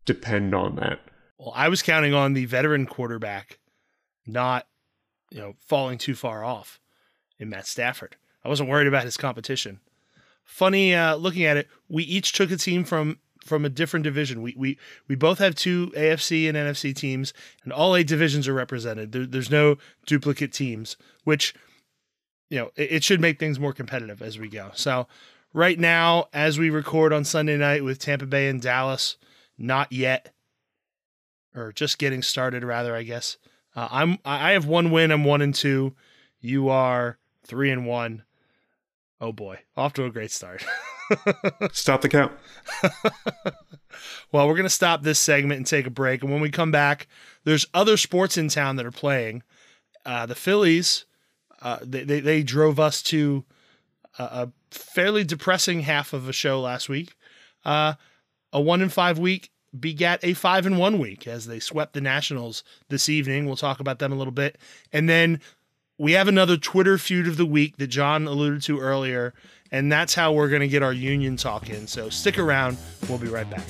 depend 0.05 0.53
on 0.55 0.75
that. 0.77 0.99
Well, 1.37 1.53
I 1.55 1.69
was 1.69 1.81
counting 1.81 2.13
on 2.13 2.33
the 2.33 2.45
veteran 2.45 2.85
quarterback 2.85 3.59
not, 4.25 4.67
you 5.31 5.39
know, 5.39 5.53
falling 5.65 5.97
too 5.97 6.15
far 6.15 6.43
off 6.43 6.79
in 7.37 7.49
Matt 7.49 7.67
Stafford. 7.67 8.17
I 8.43 8.49
wasn't 8.49 8.69
worried 8.69 8.87
about 8.87 9.05
his 9.05 9.17
competition. 9.17 9.79
Funny 10.43 10.95
uh, 10.95 11.15
looking 11.15 11.45
at 11.45 11.57
it, 11.57 11.67
we 11.87 12.03
each 12.03 12.33
took 12.33 12.51
a 12.51 12.57
team 12.57 12.83
from 12.83 13.19
from 13.49 13.65
a 13.65 13.69
different 13.69 14.05
division. 14.05 14.41
We 14.41 14.53
we 14.55 14.77
we 15.09 15.15
both 15.15 15.39
have 15.39 15.55
two 15.55 15.91
AFC 15.97 16.47
and 16.47 16.55
NFC 16.55 16.95
teams, 16.95 17.33
and 17.63 17.73
all 17.73 17.95
eight 17.95 18.07
divisions 18.07 18.47
are 18.47 18.53
represented. 18.53 19.11
There, 19.11 19.25
there's 19.25 19.51
no 19.51 19.77
duplicate 20.05 20.53
teams, 20.53 20.95
which 21.25 21.53
you 22.49 22.59
know 22.59 22.71
it, 22.75 22.91
it 22.91 23.03
should 23.03 23.19
make 23.19 23.39
things 23.39 23.59
more 23.59 23.73
competitive 23.73 24.21
as 24.21 24.39
we 24.39 24.47
go. 24.47 24.69
So 24.75 25.07
right 25.53 25.77
now, 25.77 26.27
as 26.31 26.57
we 26.57 26.69
record 26.69 27.11
on 27.11 27.25
Sunday 27.25 27.57
night 27.57 27.83
with 27.83 27.99
Tampa 27.99 28.27
Bay 28.27 28.47
and 28.47 28.61
Dallas, 28.61 29.17
not 29.57 29.91
yet, 29.91 30.31
or 31.55 31.73
just 31.73 31.97
getting 31.97 32.21
started, 32.21 32.63
rather, 32.63 32.95
I 32.95 33.03
guess. 33.03 33.37
Uh, 33.75 33.87
I'm 33.91 34.17
I 34.23 34.51
have 34.51 34.65
one 34.65 34.91
win. 34.91 35.11
I'm 35.11 35.25
one 35.25 35.41
and 35.41 35.53
two. 35.53 35.95
You 36.39 36.69
are 36.69 37.17
three 37.45 37.71
and 37.71 37.85
one. 37.85 38.23
Oh 39.21 39.31
boy, 39.33 39.59
off 39.75 39.93
to 39.93 40.05
a 40.05 40.11
great 40.11 40.31
start. 40.31 40.65
Stop 41.71 42.01
the 42.01 42.09
count. 42.09 42.31
well, 44.31 44.47
we're 44.47 44.55
gonna 44.55 44.69
stop 44.69 45.01
this 45.01 45.19
segment 45.19 45.57
and 45.57 45.67
take 45.67 45.85
a 45.87 45.91
break, 45.91 46.21
and 46.21 46.31
when 46.31 46.41
we 46.41 46.49
come 46.49 46.71
back, 46.71 47.07
there's 47.43 47.65
other 47.73 47.97
sports 47.97 48.37
in 48.37 48.47
town 48.47 48.75
that 48.77 48.85
are 48.85 48.91
playing. 48.91 49.43
Uh, 50.05 50.25
the 50.25 50.35
Phillies, 50.35 51.05
uh, 51.61 51.79
they, 51.81 52.03
they 52.03 52.19
they 52.19 52.43
drove 52.43 52.79
us 52.79 53.01
to 53.03 53.43
a, 54.17 54.23
a 54.23 54.51
fairly 54.71 55.23
depressing 55.23 55.81
half 55.81 56.13
of 56.13 56.29
a 56.29 56.33
show 56.33 56.61
last 56.61 56.87
week. 56.87 57.15
Uh, 57.65 57.95
a 58.53 58.61
one 58.61 58.81
in 58.81 58.89
five 58.89 59.19
week 59.19 59.51
begat 59.77 60.19
a 60.23 60.33
five 60.33 60.65
in 60.65 60.77
one 60.77 60.97
week 60.97 61.27
as 61.27 61.45
they 61.45 61.59
swept 61.59 61.93
the 61.93 62.01
Nationals 62.01 62.63
this 62.89 63.09
evening. 63.09 63.45
We'll 63.45 63.55
talk 63.55 63.79
about 63.79 63.99
them 63.99 64.11
a 64.11 64.15
little 64.15 64.31
bit. 64.31 64.57
And 64.91 65.09
then 65.09 65.41
we 65.99 66.13
have 66.13 66.29
another 66.29 66.55
Twitter 66.57 66.97
feud 66.97 67.27
of 67.27 67.35
the 67.37 67.45
week 67.45 67.77
that 67.77 67.87
John 67.87 68.25
alluded 68.25 68.63
to 68.63 68.79
earlier. 68.79 69.33
And 69.71 69.91
that's 69.91 70.15
how 70.15 70.31
we're 70.31 70.49
going 70.49 70.61
to 70.61 70.67
get 70.67 70.81
our 70.81 70.93
union 70.93 71.35
talk 71.35 71.69
in. 71.69 71.85
So 71.85 72.09
stick 72.09 72.39
around. 72.39 72.77
We'll 73.07 73.19
be 73.19 73.27
right 73.27 73.47
back. 73.47 73.65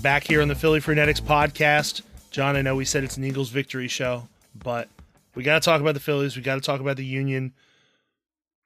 We're 0.00 0.04
back 0.04 0.24
here 0.24 0.40
on 0.40 0.48
the 0.48 0.54
Philly 0.54 0.80
Frenetics 0.80 1.20
podcast. 1.20 2.00
John, 2.30 2.56
I 2.56 2.62
know 2.62 2.74
we 2.74 2.86
said 2.86 3.04
it's 3.04 3.18
an 3.18 3.24
Eagles 3.24 3.50
victory 3.50 3.86
show, 3.86 4.28
but 4.54 4.88
we 5.34 5.42
got 5.42 5.60
to 5.60 5.60
talk 5.60 5.82
about 5.82 5.92
the 5.92 6.00
Phillies. 6.00 6.36
We 6.36 6.42
got 6.42 6.54
to 6.54 6.62
talk 6.62 6.80
about 6.80 6.96
the 6.96 7.04
Union. 7.04 7.52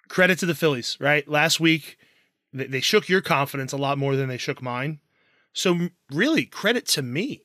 Credit 0.07 0.39
to 0.39 0.47
the 0.47 0.55
Phillies, 0.55 0.97
right? 1.01 1.27
Last 1.27 1.59
week, 1.59 1.99
they, 2.53 2.79
shook 2.79 3.09
your 3.09 3.21
confidence 3.21 3.73
a 3.73 3.77
lot 3.77 3.99
more 3.99 4.15
than 4.15 4.29
they 4.29 4.37
shook 4.37 4.63
mine. 4.63 5.01
So, 5.53 5.89
really, 6.09 6.47
credit 6.47 6.87
to 6.91 7.03
me 7.03 7.43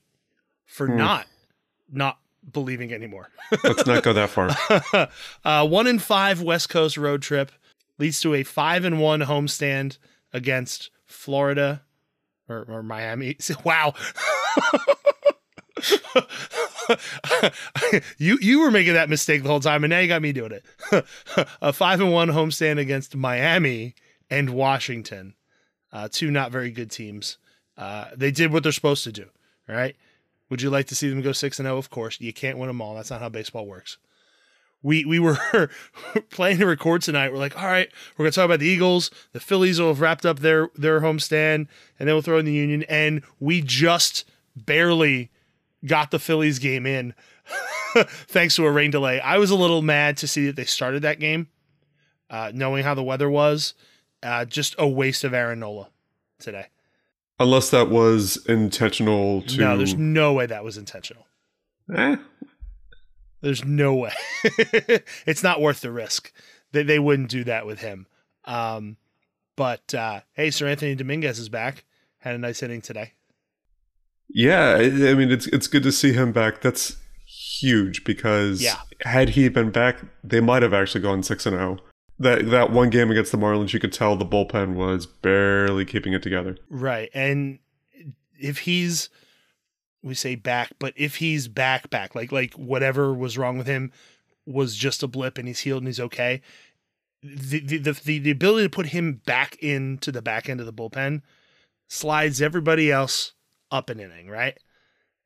for 0.67 0.87
not 0.87 1.25
not 1.91 2.19
believing 2.51 2.93
anymore. 2.93 3.29
Let's 3.63 3.87
not 3.87 4.03
go 4.03 4.13
that 4.13 4.29
far. 4.29 5.09
uh, 5.43 5.67
one 5.67 5.87
in 5.87 5.97
five 5.97 6.43
West 6.43 6.69
Coast 6.69 6.95
road 6.95 7.23
trip 7.23 7.51
leads 7.97 8.21
to 8.21 8.35
a 8.35 8.43
five 8.43 8.85
and 8.85 9.01
one 9.01 9.21
homestand 9.21 9.97
against 10.31 10.91
Florida 11.07 11.81
or, 12.49 12.65
or 12.67 12.83
Miami. 12.83 13.37
Wow. 13.63 13.93
you 18.17 18.37
you 18.41 18.59
were 18.59 18.71
making 18.71 18.93
that 18.93 19.09
mistake 19.09 19.43
the 19.43 19.49
whole 19.49 19.59
time, 19.59 19.83
and 19.83 19.91
now 19.91 19.99
you 19.99 20.07
got 20.07 20.21
me 20.21 20.33
doing 20.33 20.51
it. 20.51 20.65
a 21.61 21.71
five 21.71 22.01
and 22.01 22.11
one 22.11 22.29
homestand 22.29 22.79
against 22.79 23.15
Miami 23.15 23.95
and 24.29 24.49
Washington, 24.49 25.35
uh, 25.93 26.09
two 26.11 26.31
not 26.31 26.51
very 26.51 26.71
good 26.71 26.91
teams. 26.91 27.37
Uh, 27.77 28.05
they 28.15 28.31
did 28.31 28.51
what 28.51 28.63
they're 28.63 28.71
supposed 28.71 29.03
to 29.05 29.11
do. 29.11 29.27
Right. 29.67 29.95
Would 30.49 30.61
you 30.61 30.69
like 30.69 30.87
to 30.87 30.95
see 30.95 31.09
them 31.09 31.21
go 31.21 31.31
six 31.31 31.59
and 31.59 31.65
zero? 31.65 31.77
Of 31.77 31.89
course, 31.89 32.19
you 32.19 32.33
can't 32.33 32.57
win 32.57 32.67
them 32.67 32.81
all. 32.81 32.95
That's 32.95 33.11
not 33.11 33.21
how 33.21 33.29
baseball 33.29 33.67
works. 33.67 33.97
We 34.81 35.03
we 35.05 35.19
were 35.19 35.37
playing 36.29 36.59
to 36.59 36.65
record 36.65 37.01
tonight. 37.01 37.31
We're 37.31 37.39
like, 37.39 37.57
all 37.57 37.67
right, 37.67 37.89
we're 38.17 38.25
gonna 38.25 38.31
talk 38.31 38.45
about 38.45 38.59
the 38.59 38.67
Eagles. 38.67 39.11
The 39.33 39.39
Phillies 39.39 39.79
will 39.79 39.89
have 39.89 40.01
wrapped 40.01 40.25
up 40.25 40.39
their 40.39 40.69
their 40.75 41.01
homestand, 41.01 41.67
and 41.97 42.07
then 42.07 42.15
we'll 42.15 42.21
throw 42.21 42.37
in 42.39 42.45
the 42.45 42.53
Union. 42.53 42.83
And 42.83 43.21
we 43.39 43.61
just 43.61 44.25
barely 44.55 45.31
got 45.85 46.11
the 46.11 46.19
Phillies 46.19 46.59
game 46.59 46.85
in, 46.85 47.13
thanks 48.27 48.55
to 48.55 48.65
a 48.65 48.71
rain 48.71 48.91
delay. 48.91 49.19
I 49.19 49.37
was 49.37 49.51
a 49.51 49.55
little 49.55 49.81
mad 49.81 50.17
to 50.17 50.27
see 50.27 50.45
that 50.47 50.55
they 50.55 50.65
started 50.65 51.01
that 51.01 51.19
game, 51.19 51.47
uh, 52.29 52.51
knowing 52.53 52.83
how 52.83 52.93
the 52.93 53.03
weather 53.03 53.29
was. 53.29 53.73
Uh, 54.21 54.43
just 54.43 54.75
a 54.77 54.87
waste 54.87 55.23
of 55.23 55.33
Aaron 55.33 55.61
Nola 55.61 55.89
today. 56.39 56.65
Unless 57.39 57.69
that 57.69 57.89
was 57.89 58.45
intentional 58.47 59.43
to. 59.43 59.57
No, 59.57 59.77
there's 59.77 59.95
no 59.95 60.33
way 60.33 60.45
that 60.45 60.63
was 60.63 60.77
intentional. 60.77 61.25
Eh, 61.95 62.17
There's 63.41 63.63
no 63.63 63.93
way. 63.95 64.13
it's 65.25 65.43
not 65.43 65.61
worth 65.61 65.81
the 65.81 65.91
risk. 65.91 66.31
They, 66.71 66.83
they 66.83 66.99
wouldn't 66.99 67.29
do 67.29 67.43
that 67.45 67.65
with 67.65 67.79
him. 67.79 68.05
Um, 68.45 68.97
but 69.55 69.93
uh, 69.93 70.21
hey, 70.33 70.49
Seranthony 70.49 70.95
Dominguez 70.97 71.39
is 71.39 71.49
back. 71.49 71.85
Had 72.19 72.35
a 72.35 72.37
nice 72.37 72.61
inning 72.63 72.81
today. 72.81 73.13
Yeah, 74.27 74.75
I 74.77 74.83
I 74.83 75.13
mean 75.15 75.31
it's 75.31 75.47
it's 75.47 75.67
good 75.67 75.83
to 75.83 75.91
see 75.91 76.13
him 76.13 76.31
back. 76.31 76.61
That's 76.61 76.97
huge 77.25 78.03
because 78.03 78.61
Yeah. 78.61 78.75
had 79.01 79.29
he 79.29 79.49
been 79.49 79.71
back, 79.71 79.97
they 80.23 80.39
might 80.41 80.61
have 80.61 80.73
actually 80.73 81.01
gone 81.01 81.23
six 81.23 81.45
and 81.45 81.55
zero. 81.55 81.79
That 82.19 82.49
that 82.51 82.71
one 82.71 82.89
game 82.89 83.09
against 83.09 83.31
the 83.31 83.37
Marlins, 83.37 83.73
you 83.73 83.79
could 83.79 83.93
tell 83.93 84.15
the 84.15 84.25
bullpen 84.25 84.75
was 84.75 85.05
barely 85.05 85.85
keeping 85.85 86.13
it 86.13 86.21
together. 86.21 86.57
Right. 86.69 87.09
And 87.13 87.59
if 88.39 88.59
he's 88.59 89.09
we 90.01 90.13
say 90.13 90.35
back, 90.35 90.71
but 90.79 90.93
if 90.95 91.17
he's 91.17 91.47
back 91.47 91.89
back, 91.89 92.15
like 92.15 92.31
like 92.31 92.53
whatever 92.53 93.13
was 93.13 93.37
wrong 93.37 93.57
with 93.57 93.67
him 93.67 93.91
was 94.45 94.75
just 94.75 95.03
a 95.03 95.07
blip 95.07 95.37
and 95.37 95.47
he's 95.47 95.59
healed 95.59 95.81
and 95.81 95.87
he's 95.87 95.99
okay. 95.99 96.41
The 97.21 97.59
the 97.59 97.77
the, 97.91 98.19
the, 98.19 98.31
ability 98.31 98.65
to 98.65 98.69
put 98.69 98.87
him 98.87 99.21
back 99.25 99.57
into 99.57 100.11
the 100.11 100.21
back 100.21 100.49
end 100.49 100.59
of 100.59 100.65
the 100.65 100.73
bullpen 100.73 101.21
slides 101.87 102.41
everybody 102.41 102.91
else 102.91 103.33
up 103.71 103.89
an 103.89 103.99
inning, 103.99 104.29
right? 104.29 104.57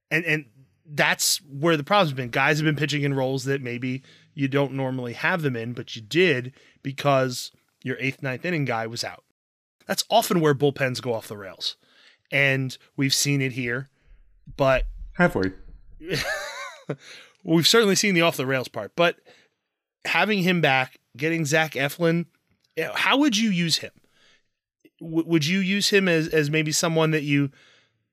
And 0.10 0.26
and 0.26 0.46
that's 0.86 1.38
where 1.44 1.78
the 1.78 1.84
problem's 1.84 2.14
been. 2.14 2.30
Guys 2.30 2.58
have 2.58 2.66
been 2.66 2.76
pitching 2.76 3.04
in 3.04 3.14
roles 3.14 3.46
that 3.46 3.62
maybe 3.62 4.04
you 4.34 4.48
don't 4.48 4.74
normally 4.74 5.14
have 5.14 5.42
them 5.42 5.56
in, 5.56 5.74
but 5.74 5.96
you 5.96 6.02
did 6.02 6.54
because 6.82 7.52
your 7.84 7.98
eighth, 8.00 8.22
ninth 8.22 8.46
inning 8.46 8.66
guy 8.66 8.88
was 8.88 9.04
out. 9.04 9.24
That's 9.88 10.04
often 10.10 10.40
where 10.40 10.56
bullpens 10.56 11.02
go 11.02 11.14
off 11.14 11.28
the 11.28 11.38
rails. 11.38 11.76
And 12.32 12.76
we've 12.96 13.14
seen 13.14 13.42
it 13.42 13.52
here, 13.54 13.90
but 14.58 14.84
Halfway. 15.14 15.52
we've 17.44 17.68
certainly 17.68 17.96
seen 17.96 18.16
the 18.16 18.22
off 18.22 18.38
the 18.38 18.46
rails 18.46 18.68
part. 18.68 18.96
But 18.96 19.18
having 20.06 20.40
him 20.44 20.60
back, 20.62 20.98
getting 21.16 21.46
Zach 21.46 21.74
Eflin, 21.74 22.26
eh, 22.78 22.90
how 22.94 23.18
would 23.18 23.38
you 23.38 23.50
use 23.50 23.78
him? 23.78 23.92
W- 25.00 25.26
would 25.28 25.46
you 25.46 25.60
use 25.60 25.90
him 25.90 26.08
as, 26.08 26.28
as 26.30 26.50
maybe 26.50 26.72
someone 26.72 27.12
that 27.12 27.24
you 27.24 27.52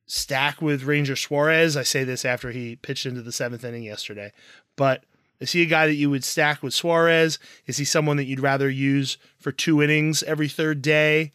stack 0.06 0.60
with 0.60 0.82
Ranger 0.84 1.16
Suarez? 1.16 1.76
I 1.76 1.82
say 1.82 2.04
this 2.04 2.24
after 2.24 2.50
he 2.50 2.76
pitched 2.76 3.06
into 3.06 3.22
the 3.22 3.32
seventh 3.32 3.64
inning 3.64 3.82
yesterday, 3.84 4.32
but 4.76 5.04
Is 5.40 5.52
he 5.52 5.62
a 5.62 5.66
guy 5.66 5.86
that 5.86 5.94
you 5.94 6.10
would 6.10 6.22
stack 6.22 6.62
with 6.62 6.74
Suarez? 6.74 7.38
Is 7.66 7.78
he 7.78 7.84
someone 7.86 8.18
that 8.18 8.26
you'd 8.26 8.40
rather 8.40 8.68
use 8.68 9.16
for 9.38 9.52
two 9.52 9.82
innings 9.82 10.22
every 10.24 10.48
third 10.48 10.82
day? 10.82 11.32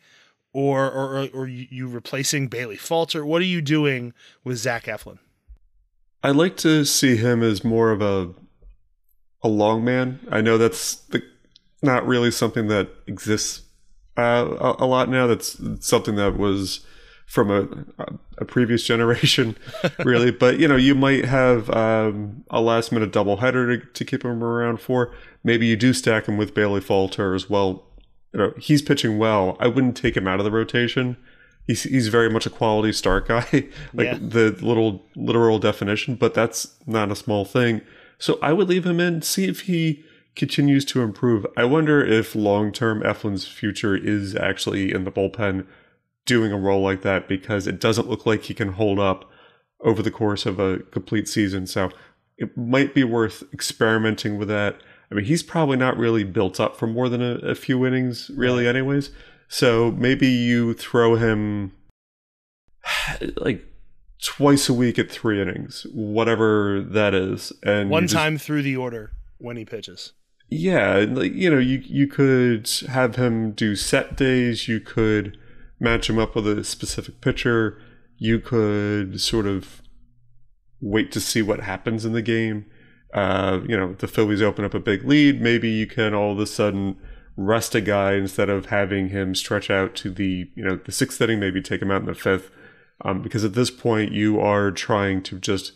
Or, 0.57 0.89
or, 0.89 1.27
or 1.33 1.47
you 1.49 1.89
replacing 1.89 2.47
Bailey 2.47 2.77
Falter? 2.77 3.25
What 3.25 3.41
are 3.41 3.45
you 3.45 3.61
doing 3.61 4.13
with 4.45 4.57
Zach 4.57 4.85
Eflin? 4.85 5.17
I 6.23 6.31
like 6.31 6.55
to 6.57 6.85
see 6.85 7.17
him 7.17 7.43
as 7.43 7.65
more 7.65 7.91
of 7.91 8.01
a 8.01 8.33
a 9.43 9.49
long 9.49 9.83
man. 9.83 10.19
I 10.31 10.39
know 10.39 10.57
that's 10.57 10.95
the, 10.95 11.21
not 11.81 12.07
really 12.07 12.31
something 12.31 12.67
that 12.69 12.89
exists 13.05 13.63
uh, 14.17 14.47
a, 14.59 14.85
a, 14.85 14.87
lot 14.87 15.09
now. 15.09 15.27
That's 15.27 15.59
something 15.85 16.15
that 16.15 16.37
was 16.37 16.85
from 17.25 17.51
a, 17.51 17.67
a 18.37 18.45
previous 18.45 18.83
generation, 18.87 19.57
really. 20.05 20.31
but 20.31 20.57
you 20.57 20.69
know, 20.69 20.77
you 20.77 20.95
might 20.95 21.25
have 21.25 21.69
um, 21.69 22.45
a 22.49 22.61
last 22.61 22.93
minute 22.93 23.11
doubleheader 23.11 23.81
to, 23.81 23.85
to 23.87 24.05
keep 24.05 24.23
him 24.23 24.41
around 24.41 24.79
for. 24.79 25.13
Maybe 25.43 25.67
you 25.67 25.75
do 25.75 25.91
stack 25.91 26.27
him 26.27 26.37
with 26.37 26.53
Bailey 26.53 26.81
Falter 26.81 27.35
as 27.35 27.49
well. 27.49 27.83
You 28.35 28.41
know, 28.41 28.53
he's 28.59 28.81
pitching 28.81 29.17
well. 29.17 29.55
I 29.59 29.67
wouldn't 29.67 29.95
take 29.95 30.17
him 30.17 30.27
out 30.27 30.39
of 30.39 30.43
the 30.43 30.51
rotation. 30.51 31.15
He's 31.65 31.83
he's 31.83 32.09
very 32.09 32.29
much 32.29 32.45
a 32.45 32.49
quality 32.49 32.91
start 32.91 33.27
guy, 33.27 33.47
like 33.93 34.07
yeah. 34.07 34.17
the 34.19 34.57
little 34.61 35.05
literal 35.15 35.57
definition. 35.57 36.15
But 36.15 36.33
that's 36.33 36.75
not 36.85 37.11
a 37.11 37.15
small 37.15 37.45
thing. 37.45 37.81
So 38.17 38.37
I 38.41 38.53
would 38.53 38.67
leave 38.67 38.85
him 38.85 38.99
in, 38.99 39.21
see 39.21 39.45
if 39.45 39.61
he 39.61 40.03
continues 40.35 40.83
to 40.85 41.01
improve. 41.01 41.45
I 41.55 41.63
wonder 41.63 42.05
if 42.05 42.35
long 42.35 42.71
term 42.73 43.01
Eflin's 43.03 43.47
future 43.47 43.95
is 43.95 44.35
actually 44.35 44.93
in 44.93 45.05
the 45.05 45.11
bullpen 45.11 45.65
doing 46.25 46.51
a 46.51 46.57
role 46.57 46.81
like 46.81 47.03
that 47.03 47.27
because 47.27 47.67
it 47.67 47.79
doesn't 47.79 48.09
look 48.09 48.25
like 48.25 48.43
he 48.43 48.53
can 48.53 48.73
hold 48.73 48.99
up 48.99 49.31
over 49.79 50.01
the 50.01 50.11
course 50.11 50.45
of 50.45 50.59
a 50.59 50.79
complete 50.91 51.29
season. 51.29 51.67
So 51.67 51.89
it 52.37 52.57
might 52.57 52.93
be 52.93 53.03
worth 53.05 53.43
experimenting 53.53 54.37
with 54.37 54.49
that. 54.49 54.81
I 55.15 55.19
mean, 55.19 55.27
he's 55.27 55.43
probably 55.43 55.77
not 55.77 55.95
really 55.95 56.25
built 56.25 56.59
up 56.59 56.75
for 56.75 56.87
more 56.87 57.07
than 57.07 57.21
a, 57.21 57.35
a 57.35 57.55
few 57.55 57.85
innings, 57.85 58.29
really, 58.35 58.67
anyways. 58.67 59.11
So 59.47 59.91
maybe 59.91 60.27
you 60.27 60.73
throw 60.73 61.15
him 61.15 61.71
like 63.37 63.63
twice 64.21 64.67
a 64.67 64.73
week 64.73 64.99
at 64.99 65.09
three 65.09 65.41
innings, 65.41 65.87
whatever 65.93 66.81
that 66.81 67.13
is, 67.13 67.53
and 67.63 67.89
one 67.89 68.07
time 68.07 68.37
through 68.37 68.63
the 68.63 68.75
order 68.75 69.13
when 69.37 69.55
he 69.55 69.63
pitches. 69.63 70.11
Yeah, 70.49 71.05
like 71.07 71.33
you 71.33 71.49
know, 71.49 71.59
you 71.59 71.81
you 71.85 72.07
could 72.07 72.69
have 72.89 73.15
him 73.15 73.51
do 73.51 73.77
set 73.77 74.17
days. 74.17 74.67
You 74.67 74.81
could 74.81 75.37
match 75.79 76.09
him 76.09 76.19
up 76.19 76.35
with 76.35 76.45
a 76.45 76.65
specific 76.65 77.21
pitcher. 77.21 77.81
You 78.17 78.41
could 78.41 79.21
sort 79.21 79.45
of 79.45 79.81
wait 80.81 81.13
to 81.13 81.21
see 81.21 81.41
what 81.41 81.61
happens 81.61 82.03
in 82.03 82.11
the 82.11 82.21
game. 82.21 82.65
Uh, 83.15 83.61
you 83.65 83.77
know, 83.77 83.93
the 83.93 84.09
Phillies 84.09 84.41
open 84.41 84.65
up 84.65 84.73
a 84.73 84.79
big 84.79 85.05
lead. 85.05 85.41
Maybe 85.41 85.69
you 85.69 85.87
can 85.87 86.13
all 86.13 86.33
of 86.33 86.39
a 86.39 86.45
sudden 86.45 86.97
rest 87.37 87.73
a 87.73 87.79
guy 87.79 88.13
instead 88.13 88.49
of 88.49 88.67
having 88.67 89.09
him 89.09 89.33
stretch 89.33 89.69
out 89.69 89.95
to 89.95 90.09
the 90.09 90.49
you 90.53 90.63
know 90.63 90.75
the 90.75 90.91
sixth 90.91 91.21
inning. 91.21 91.39
Maybe 91.39 91.61
take 91.61 91.81
him 91.81 91.91
out 91.91 92.01
in 92.01 92.07
the 92.07 92.13
fifth, 92.13 92.51
um, 93.05 93.21
because 93.21 93.45
at 93.45 93.53
this 93.53 93.71
point 93.71 94.11
you 94.11 94.39
are 94.41 94.69
trying 94.69 95.23
to 95.23 95.39
just 95.39 95.71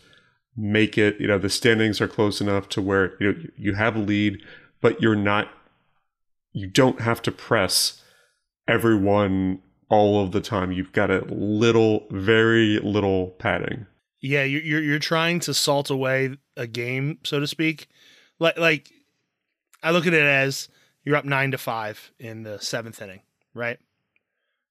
make 0.54 0.98
it. 0.98 1.18
You 1.18 1.28
know, 1.28 1.38
the 1.38 1.48
standings 1.48 1.98
are 2.02 2.08
close 2.08 2.42
enough 2.42 2.68
to 2.70 2.82
where 2.82 3.14
you 3.18 3.32
know 3.32 3.38
you 3.56 3.74
have 3.74 3.96
a 3.96 4.00
lead, 4.00 4.38
but 4.82 5.00
you're 5.00 5.16
not. 5.16 5.48
You 6.52 6.66
don't 6.66 7.00
have 7.00 7.22
to 7.22 7.32
press 7.32 8.02
everyone 8.68 9.62
all 9.88 10.22
of 10.22 10.32
the 10.32 10.42
time. 10.42 10.72
You've 10.72 10.92
got 10.92 11.10
a 11.10 11.24
little, 11.28 12.06
very 12.10 12.78
little 12.80 13.28
padding. 13.38 13.86
Yeah, 14.20 14.44
you're 14.44 14.82
you're, 14.82 14.98
trying 14.98 15.40
to 15.40 15.54
salt 15.54 15.88
away 15.88 16.36
a 16.56 16.66
game, 16.66 17.18
so 17.24 17.40
to 17.40 17.46
speak. 17.46 17.88
Like 18.38 18.58
like, 18.58 18.92
I 19.82 19.92
look 19.92 20.06
at 20.06 20.12
it 20.12 20.22
as 20.22 20.68
you're 21.04 21.16
up 21.16 21.24
nine 21.24 21.52
to 21.52 21.58
five 21.58 22.12
in 22.18 22.42
the 22.42 22.58
seventh 22.58 23.00
inning, 23.00 23.20
right? 23.54 23.78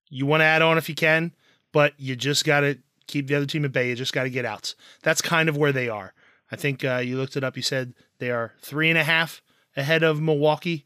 You 0.09 0.25
want 0.25 0.41
to 0.41 0.45
add 0.45 0.61
on 0.61 0.77
if 0.77 0.87
you 0.87 0.95
can, 0.95 1.33
but 1.71 1.93
you 1.97 2.15
just 2.15 2.45
got 2.45 2.61
to 2.61 2.77
keep 3.07 3.27
the 3.27 3.35
other 3.35 3.45
team 3.45 3.65
at 3.65 3.71
bay. 3.71 3.89
You 3.89 3.95
just 3.95 4.13
got 4.13 4.23
to 4.23 4.29
get 4.29 4.45
outs. 4.45 4.75
That's 5.01 5.21
kind 5.21 5.49
of 5.49 5.57
where 5.57 5.71
they 5.71 5.89
are. 5.89 6.13
I 6.51 6.55
think 6.55 6.83
uh, 6.83 6.97
you 6.97 7.17
looked 7.17 7.35
it 7.35 7.43
up. 7.43 7.55
You 7.55 7.63
said 7.63 7.93
they 8.19 8.31
are 8.31 8.53
three 8.61 8.89
and 8.89 8.97
a 8.97 9.03
half 9.03 9.41
ahead 9.75 10.03
of 10.03 10.21
Milwaukee, 10.21 10.85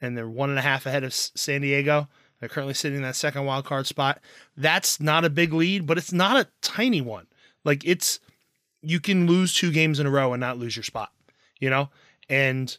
and 0.00 0.16
they're 0.16 0.28
one 0.28 0.50
and 0.50 0.58
a 0.58 0.62
half 0.62 0.86
ahead 0.86 1.04
of 1.04 1.14
San 1.14 1.60
Diego. 1.62 2.08
They're 2.40 2.48
currently 2.48 2.74
sitting 2.74 2.96
in 2.96 3.02
that 3.02 3.14
second 3.16 3.44
wild 3.44 3.64
card 3.64 3.86
spot. 3.86 4.20
That's 4.56 5.00
not 5.00 5.24
a 5.24 5.30
big 5.30 5.52
lead, 5.52 5.86
but 5.86 5.98
it's 5.98 6.12
not 6.12 6.36
a 6.36 6.48
tiny 6.60 7.00
one. 7.00 7.28
Like 7.64 7.84
it's 7.84 8.20
you 8.82 9.00
can 9.00 9.26
lose 9.26 9.54
two 9.54 9.70
games 9.70 10.00
in 10.00 10.06
a 10.06 10.10
row 10.10 10.32
and 10.32 10.40
not 10.40 10.58
lose 10.58 10.76
your 10.76 10.82
spot, 10.82 11.12
you 11.60 11.70
know. 11.70 11.88
And 12.28 12.76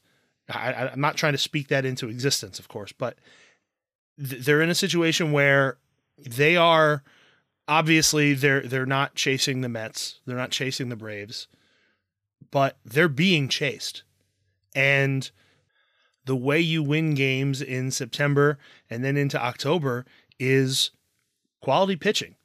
I, 0.50 0.90
am 0.92 1.00
not 1.00 1.16
trying 1.16 1.34
to 1.34 1.38
speak 1.38 1.70
that 1.70 1.86
into 1.86 2.10
existence, 2.10 2.60
of 2.60 2.68
course, 2.68 2.92
but 2.92 3.18
th- 4.20 4.44
they're 4.44 4.62
in 4.62 4.70
a 4.70 4.76
situation 4.76 5.32
where 5.32 5.78
they 6.18 6.56
are 6.56 7.04
obviously 7.68 8.34
they're 8.34 8.62
they're 8.62 8.86
not 8.86 9.16
chasing 9.16 9.62
the 9.62 9.70
Mets, 9.70 10.20
they're 10.26 10.38
not 10.38 10.52
chasing 10.52 10.90
the 10.90 10.96
Braves, 10.96 11.48
but 12.52 12.78
they're 12.86 13.08
being 13.08 13.48
chased, 13.48 14.04
and 14.76 15.32
the 16.26 16.36
way 16.36 16.60
you 16.60 16.82
win 16.82 17.14
games 17.14 17.62
in 17.62 17.92
September 17.92 18.58
and 18.90 19.04
then 19.04 19.18
into 19.18 19.42
October 19.42 20.06
is 20.40 20.92
quality 21.62 21.96
pitching 21.96 22.36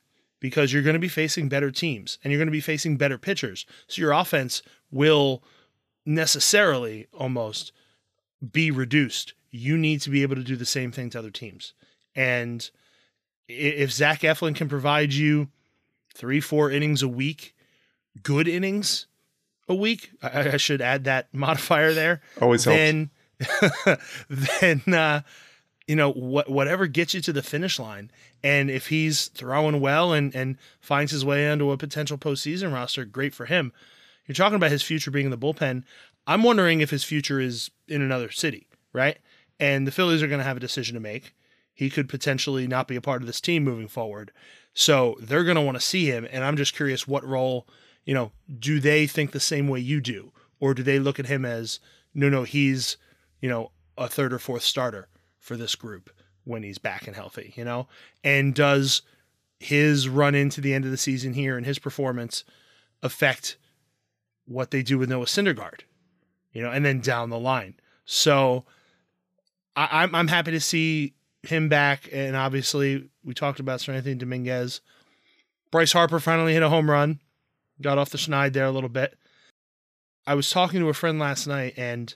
because 0.41 0.72
you're 0.72 0.82
going 0.82 0.95
to 0.95 1.01
be 1.01 1.09
facing 1.09 1.49
better 1.49 1.70
teams 1.70 2.18
and 2.22 2.32
you're 2.32 2.39
going 2.39 2.49
to 2.49 2.53
be 2.53 2.61
facing 2.61 2.97
better 2.97 3.18
pitchers. 3.18 3.66
So 3.86 4.01
your 4.01 4.12
offense 4.12 4.62
will 4.91 5.43
necessarily 6.07 7.07
almost 7.12 7.72
be 8.53 8.70
reduced. 8.70 9.34
You 9.51 9.76
need 9.76 10.01
to 10.03 10.11
be 10.11 10.22
able 10.22 10.36
to 10.36 10.45
do 10.45 10.57
the 10.57 10.66
same 10.66 10.93
thing 10.93 11.11
to 11.11 11.18
other 11.18 11.30
teams. 11.30 11.74
And 12.14 12.68
if 13.49 13.93
Zach 13.93 14.20
Eflin 14.20 14.55
can 14.55 14.68
provide 14.68 15.12
you 15.12 15.49
three, 16.14 16.41
four 16.41 16.70
innings 16.70 17.03
a 17.03 17.09
week, 17.09 17.55
good 18.22 18.49
innings 18.49 19.07
a 19.68 19.74
week, 19.74 20.11
I, 20.22 20.51
I 20.51 20.57
should 20.57 20.80
add 20.80 21.05
that 21.05 21.28
modifier 21.32 21.93
there. 21.93 22.20
Always 22.41 22.64
then, 22.64 23.11
helps 23.39 24.03
then 24.28 24.82
uh, 24.95 25.22
you 25.89 25.97
know 25.97 26.12
what 26.12 26.49
whatever 26.49 26.86
gets 26.86 27.14
you 27.14 27.20
to 27.22 27.32
the 27.32 27.43
finish 27.43 27.78
line. 27.78 28.11
And 28.45 28.70
if 28.70 28.89
he's 28.89 29.28
throwing 29.28 29.80
well 29.80 30.12
and 30.12 30.34
and 30.34 30.57
finds 30.80 31.11
his 31.11 31.24
way 31.24 31.51
onto 31.51 31.70
a 31.70 31.76
potential 31.76 32.18
postseason 32.18 32.72
roster, 32.72 33.05
great 33.05 33.34
for 33.34 33.47
him. 33.47 33.72
You're 34.26 34.34
talking 34.34 34.57
about 34.57 34.70
his 34.70 34.82
future 34.82 35.11
being 35.11 35.24
in 35.24 35.30
the 35.30 35.39
bullpen. 35.39 35.84
I'm 36.26 36.43
wondering 36.43 36.80
if 36.80 36.91
his 36.91 37.03
future 37.03 37.41
is 37.41 37.70
in 37.89 38.03
another 38.03 38.30
city, 38.30 38.68
right? 38.93 39.18
And 39.59 39.86
the 39.86 39.91
Phillies 39.91 40.22
are 40.22 40.28
going 40.28 40.41
to 40.41 40.45
have 40.45 40.59
a 40.59 40.61
decision 40.61 40.95
to 40.95 41.01
make. 41.01 41.34
He 41.72 41.89
could 41.89 42.09
potentially 42.09 42.66
not 42.66 42.86
be 42.86 42.97
a 42.97 43.01
part 43.01 43.22
of 43.22 43.26
this 43.26 43.41
team 43.41 43.64
moving 43.64 43.89
forward. 43.89 44.30
So 44.74 45.16
they're 45.20 45.45
going 45.45 45.57
to 45.57 45.62
want 45.62 45.78
to 45.78 45.84
see 45.84 46.07
him. 46.07 46.28
And 46.30 46.45
I'm 46.45 46.59
just 46.59 46.76
curious 46.76 47.09
what 47.09 47.26
role, 47.26 47.66
you 48.05 48.12
know, 48.12 48.32
do 48.59 48.78
they 48.78 49.07
think 49.07 49.32
the 49.32 49.41
same 49.41 49.66
way 49.66 49.80
you 49.80 50.01
do? 50.03 50.32
Or 50.61 50.74
do 50.74 50.82
they 50.82 50.99
look 50.99 51.18
at 51.18 51.26
him 51.26 51.47
as, 51.47 51.80
no, 52.12 52.28
no, 52.28 52.43
he's 52.43 52.99
you 53.41 53.49
know, 53.49 53.70
a 53.97 54.09
third 54.09 54.32
or 54.32 54.39
fourth 54.39 54.62
starter 54.62 55.09
for 55.49 55.57
this 55.57 55.74
group 55.74 56.11
when 56.44 56.62
he's 56.62 56.78
back 56.78 57.07
and 57.07 57.16
healthy, 57.16 57.53
you 57.57 57.64
know? 57.64 57.88
And 58.22 58.55
does 58.55 59.03
his 59.59 60.09
run 60.09 60.34
into 60.34 60.61
the 60.61 60.72
end 60.72 60.84
of 60.84 60.90
the 60.90 60.96
season 60.96 61.32
here 61.32 61.57
and 61.57 61.66
his 61.66 61.78
performance 61.78 62.44
affect 63.03 63.57
what 64.46 64.70
they 64.70 64.82
do 64.82 64.99
with 64.99 65.09
Noah 65.09 65.26
Syndergaard, 65.26 65.80
you 66.53 66.62
know, 66.62 66.70
and 66.70 66.84
then 66.84 67.01
down 67.01 67.30
the 67.30 67.38
line. 67.38 67.74
So 68.05 68.64
I, 69.74 70.03
I'm 70.03 70.14
I'm 70.14 70.28
happy 70.28 70.53
to 70.53 70.61
see 70.61 71.14
him 71.42 71.68
back, 71.68 72.09
and 72.12 72.34
obviously 72.34 73.09
we 73.24 73.34
talked 73.34 73.61
about 73.61 73.80
Seranthony 73.80 74.18
Dominguez. 74.18 74.80
Bryce 75.70 75.92
Harper 75.92 76.18
finally 76.18 76.55
hit 76.55 76.62
a 76.62 76.68
home 76.70 76.90
run, 76.90 77.20
got 77.82 77.99
off 77.99 78.11
the 78.11 78.18
schneid 78.18 78.55
there 78.55 78.64
a 78.64 78.70
little 78.70 78.88
bit. 78.88 79.18
I 80.26 80.34
was 80.34 80.51
talking 80.51 80.80
to 80.80 80.88
a 80.88 80.94
friend 80.94 81.18
last 81.18 81.46
night, 81.46 81.74
and, 81.76 82.14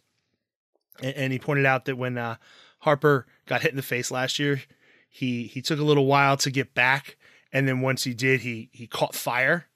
and 1.02 1.32
he 1.32 1.38
pointed 1.38 1.66
out 1.66 1.84
that 1.84 1.96
when 1.96 2.18
uh, 2.18 2.36
Harper 2.82 3.26
got 3.46 3.62
hit 3.62 3.70
in 3.70 3.76
the 3.76 3.82
face 3.82 4.10
last 4.10 4.38
year, 4.38 4.62
he 5.08 5.44
he 5.44 5.62
took 5.62 5.78
a 5.78 5.84
little 5.84 6.06
while 6.06 6.36
to 6.38 6.50
get 6.50 6.74
back, 6.74 7.16
and 7.52 7.68
then 7.68 7.80
once 7.80 8.04
he 8.04 8.14
did, 8.14 8.40
he 8.40 8.70
he 8.72 8.86
caught 8.86 9.14
fire. 9.14 9.66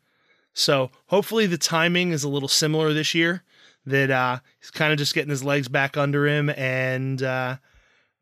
So 0.54 0.90
hopefully 1.06 1.46
the 1.46 1.58
timing 1.58 2.10
is 2.10 2.24
a 2.24 2.28
little 2.28 2.48
similar 2.48 2.92
this 2.92 3.14
year. 3.14 3.44
That 3.84 4.10
uh, 4.10 4.40
he's 4.58 4.70
kind 4.70 4.92
of 4.92 4.98
just 4.98 5.14
getting 5.14 5.30
his 5.30 5.44
legs 5.44 5.68
back 5.68 5.96
under 5.96 6.26
him, 6.26 6.50
and 6.50 7.22
uh, 7.22 7.56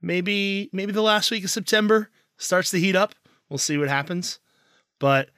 maybe 0.02 0.68
maybe 0.72 0.92
the 0.92 1.02
last 1.02 1.30
week 1.30 1.44
of 1.44 1.50
September 1.50 2.10
starts 2.36 2.70
to 2.72 2.80
heat 2.80 2.96
up. 2.96 3.14
We'll 3.48 3.58
see 3.58 3.78
what 3.78 3.88
happens, 3.88 4.38
but 4.98 5.30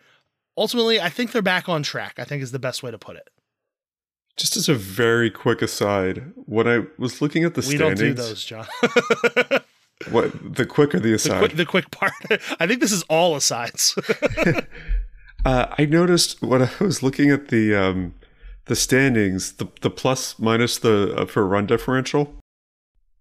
ultimately, 0.56 1.00
I 1.00 1.10
think 1.10 1.30
they're 1.30 1.42
back 1.42 1.68
on 1.68 1.84
track. 1.84 2.14
I 2.18 2.24
think 2.24 2.42
is 2.42 2.52
the 2.52 2.58
best 2.58 2.82
way 2.82 2.90
to 2.90 2.98
put 2.98 3.16
it. 3.16 3.28
Just 4.36 4.56
as 4.56 4.68
a 4.68 4.74
very 4.74 5.30
quick 5.30 5.62
aside, 5.62 6.32
when 6.34 6.68
I 6.68 6.82
was 6.98 7.22
looking 7.22 7.44
at 7.44 7.54
the 7.54 7.62
we 7.62 7.76
standings, 7.76 8.00
don't 8.00 8.08
do 8.08 8.14
those, 8.14 8.44
John. 8.44 8.66
what 10.10 10.54
the 10.54 10.66
quick 10.66 10.94
or 10.94 11.00
the 11.00 11.14
aside? 11.14 11.34
The 11.34 11.38
quick, 11.38 11.56
the 11.56 11.66
quick 11.66 11.90
part. 11.90 12.12
I 12.60 12.66
think 12.66 12.80
this 12.80 12.92
is 12.92 13.02
all 13.04 13.34
asides. 13.34 13.96
uh, 15.44 15.74
I 15.78 15.86
noticed 15.86 16.42
when 16.42 16.62
I 16.62 16.70
was 16.80 17.02
looking 17.02 17.30
at 17.30 17.48
the 17.48 17.74
um, 17.74 18.14
the 18.66 18.76
standings, 18.76 19.52
the 19.52 19.68
the 19.80 19.90
plus 19.90 20.38
minus 20.38 20.78
the 20.78 21.14
uh, 21.16 21.26
for 21.26 21.46
run 21.46 21.66
differential, 21.66 22.34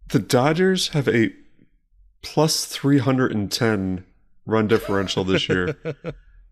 the 0.09 0.19
Dodgers 0.19 0.89
have 0.89 1.07
a 1.07 1.33
plus 2.21 2.65
310 2.65 4.03
run 4.45 4.67
differential 4.67 5.23
this 5.23 5.47
year. 5.47 5.77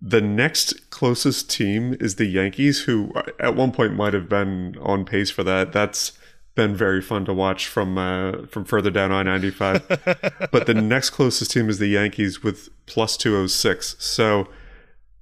The 0.06 0.20
next 0.20 0.90
closest 0.90 1.50
team 1.50 1.96
is 2.02 2.16
the 2.16 2.26
Yankees, 2.26 2.82
who 2.82 3.14
at 3.40 3.56
one 3.56 3.72
point 3.72 3.94
might 3.94 4.14
have 4.14 4.28
been 4.28 4.78
on 4.82 5.06
pace 5.06 5.32
for 5.32 5.44
that. 5.46 5.72
That's 5.72 6.12
been 6.56 6.76
very 6.76 7.02
fun 7.02 7.24
to 7.26 7.34
watch 7.34 7.68
from 7.68 7.98
uh, 7.98 8.46
from 8.48 8.66
further 8.66 8.92
down 8.92 9.14
I 9.14 9.24
ninety 9.24 9.50
five. 9.50 9.88
But 10.52 10.68
the 10.68 10.74
next 10.74 11.12
closest 11.12 11.52
team 11.52 11.70
is 11.70 11.80
the 11.80 11.88
Yankees 11.88 12.44
with 12.44 12.68
plus 12.86 13.16
two 13.16 13.38
oh 13.38 13.48
six. 13.48 13.96
So 13.98 14.50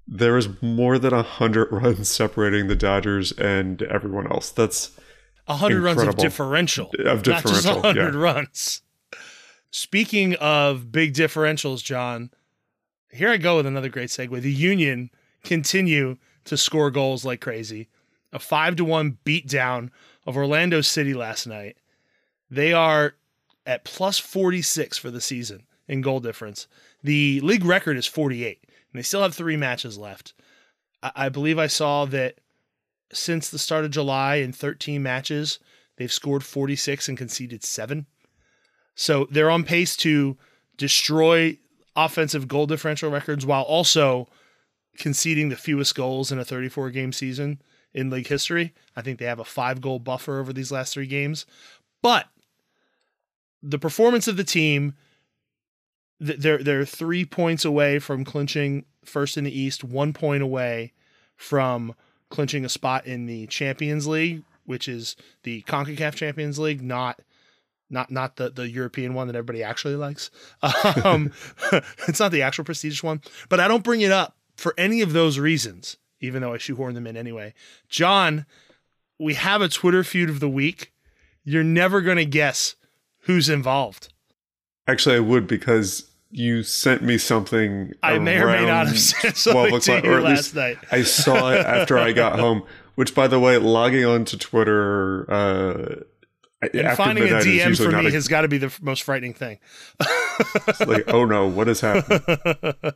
there 0.08 0.36
is 0.36 0.50
more 0.64 0.98
than 0.98 1.14
hundred 1.14 1.72
runs 1.72 2.10
separating 2.10 2.68
the 2.68 2.76
Dodgers 2.76 3.32
and 3.34 3.84
everyone 3.84 4.32
else. 4.32 4.50
That's 4.50 4.92
hundred 5.48 5.84
runs 5.84 6.02
of 6.02 6.18
differential, 6.18 6.92
Of 7.06 7.18
not 7.28 7.44
just 7.44 7.46
differential, 7.46 7.82
hundred 7.84 8.16
yeah. 8.16 8.20
runs. 8.20 8.82
Speaking 9.70 10.34
of 10.36 10.92
big 10.92 11.14
differentials, 11.14 11.84
John, 11.84 12.32
here 13.12 13.30
I 13.30 13.38
go 13.38 13.58
with 13.58 13.66
another 13.66 13.90
great 13.90 14.10
segue. 14.10 14.42
The 14.42 14.52
Union 14.52 15.10
continue 15.44 16.18
to 16.46 16.58
score 16.58 16.92
goals 16.92 17.26
like 17.26 17.42
crazy. 17.42 17.90
A 18.34 18.40
five 18.40 18.76
to 18.78 18.86
one 18.86 19.18
beatdown 19.26 19.90
of 20.26 20.38
Orlando 20.38 20.82
City 20.82 21.14
last 21.14 21.46
night. 21.46 21.78
They 22.50 22.74
are 22.74 23.16
at 23.66 23.84
plus 23.84 24.20
forty 24.20 24.62
six 24.62 24.98
for 24.98 25.12
the 25.12 25.22
season 25.22 25.64
in 25.88 26.02
goal 26.02 26.20
difference. 26.20 26.68
The 27.04 27.42
league 27.42 27.66
record 27.66 27.98
is 27.98 28.08
forty 28.08 28.46
eight, 28.46 28.64
and 28.64 29.00
they 29.00 29.04
still 29.04 29.22
have 29.22 29.36
three 29.36 29.58
matches 29.58 29.98
left. 29.98 30.34
I, 31.04 31.12
I 31.16 31.30
believe 31.30 31.60
I 31.60 31.68
saw 31.68 32.06
that 32.06 32.40
since 33.14 33.50
the 33.50 33.60
start 33.60 33.84
of 33.86 33.92
July 33.92 34.36
in 34.36 34.54
13 34.54 35.04
matches, 35.04 35.60
they've 35.98 36.12
scored 36.12 36.46
46 36.46 37.10
and 37.10 37.18
conceded 37.18 37.64
seven. 37.64 38.06
So 38.96 39.28
they're 39.30 39.50
on 39.50 39.64
pace 39.64 39.98
to 39.98 40.38
destroy 40.78 41.58
offensive 41.96 42.48
goal 42.48 42.68
differential 42.68 43.12
records 43.12 43.46
while 43.46 43.64
also 43.64 44.28
conceding 44.98 45.50
the 45.50 45.56
fewest 45.56 45.96
goals 45.96 46.32
in 46.32 46.40
a 46.40 46.46
34 46.46 46.90
game 46.92 47.12
season 47.12 47.62
in 47.94 48.10
league 48.10 48.28
history. 48.28 48.74
I 48.96 49.02
think 49.02 49.20
they 49.20 49.26
have 49.26 49.40
a 49.40 49.46
five 49.46 49.82
goal 49.82 50.00
buffer 50.00 50.40
over 50.40 50.54
these 50.54 50.72
last 50.72 50.94
three 50.94 51.08
games. 51.08 51.46
But 52.02 52.28
the 53.62 53.80
performance 53.80 54.28
of 54.28 54.38
the 54.38 54.44
team, 54.44 54.96
they're, 56.20 56.60
they're 56.60 56.86
three 56.86 57.26
points 57.26 57.66
away 57.66 58.00
from 58.00 58.24
clinching 58.24 58.86
first 59.04 59.38
in 59.38 59.44
the 59.44 59.58
East, 59.58 59.84
one 59.84 60.14
point 60.14 60.44
away 60.44 60.94
from 61.36 61.94
clinching 62.30 62.64
a 62.64 62.70
spot 62.70 63.06
in 63.06 63.26
the 63.26 63.48
Champions 63.48 64.08
League, 64.08 64.44
which 64.66 64.88
is 64.88 65.16
the 65.44 65.64
CONCACAF 65.64 66.16
Champions 66.16 66.60
League, 66.60 66.82
not 66.82 67.20
not 67.92 68.10
not 68.10 68.38
the 68.38 68.50
the 68.50 68.70
European 68.70 69.14
one 69.14 69.28
that 69.28 69.36
everybody 69.36 69.64
actually 69.64 69.96
likes. 69.96 70.32
Um, 71.04 71.32
it's 72.08 72.20
not 72.20 72.32
the 72.32 72.42
actual 72.42 72.64
prestigious 72.64 73.04
one, 73.04 73.22
but 73.50 73.60
I 73.60 73.68
don't 73.68 73.84
bring 73.84 74.02
it 74.02 74.12
up 74.12 74.38
for 74.56 74.74
any 74.78 75.02
of 75.02 75.14
those 75.14 75.40
reasons, 75.40 75.98
even 76.20 76.42
though 76.42 76.54
I 76.54 76.58
shoehorn 76.58 76.94
them 76.94 77.08
in 77.08 77.18
anyway. 77.18 77.54
John, 77.90 78.46
we 79.20 79.34
have 79.36 79.62
a 79.62 79.70
Twitter 79.70 80.04
feud 80.04 80.30
of 80.30 80.40
the 80.40 80.50
week. 80.50 80.92
You're 81.44 81.64
never 81.64 82.02
going 82.02 82.18
to 82.18 82.26
guess 82.26 82.76
who's 83.22 83.50
involved. 83.50 84.14
actually 84.88 85.16
I 85.16 85.20
would 85.20 85.48
because 85.48 86.10
you 86.32 86.64
sent 86.64 87.02
me 87.02 87.18
something. 87.18 87.94
I 88.02 88.18
may 88.20 88.40
or 88.40 88.48
may 88.48 88.66
not 88.66 88.88
have 88.88 89.00
sent 89.00 89.36
12 89.44 89.84
something 89.84 90.04
to 90.04 90.08
you 90.08 90.22
last 90.22 90.56
night. 90.56 90.78
I 90.92 91.04
saw 91.04 91.52
it 91.52 91.66
after 91.66 91.98
I 91.98 92.14
got 92.14 92.40
home. 92.40 92.64
Which, 92.96 93.16
by 93.16 93.28
the 93.28 93.40
way, 93.40 93.58
logging 93.58 94.06
onto 94.06 94.38
Twitter 94.38 95.26
uh, 95.32 96.04
And 96.62 96.76
after 96.88 96.96
finding 97.04 97.24
a 97.28 97.38
DM 97.38 97.76
for 97.76 97.92
me 97.92 98.08
a- 98.08 98.12
has 98.12 98.28
got 98.28 98.42
to 98.42 98.48
be 98.48 98.58
the 98.60 98.72
most 98.82 99.04
frightening 99.04 99.34
thing. 99.34 99.60
like, 100.86 101.06
oh 101.08 101.26
no, 101.26 101.48
what 101.48 101.68
is 101.68 101.82
happening? 101.82 102.22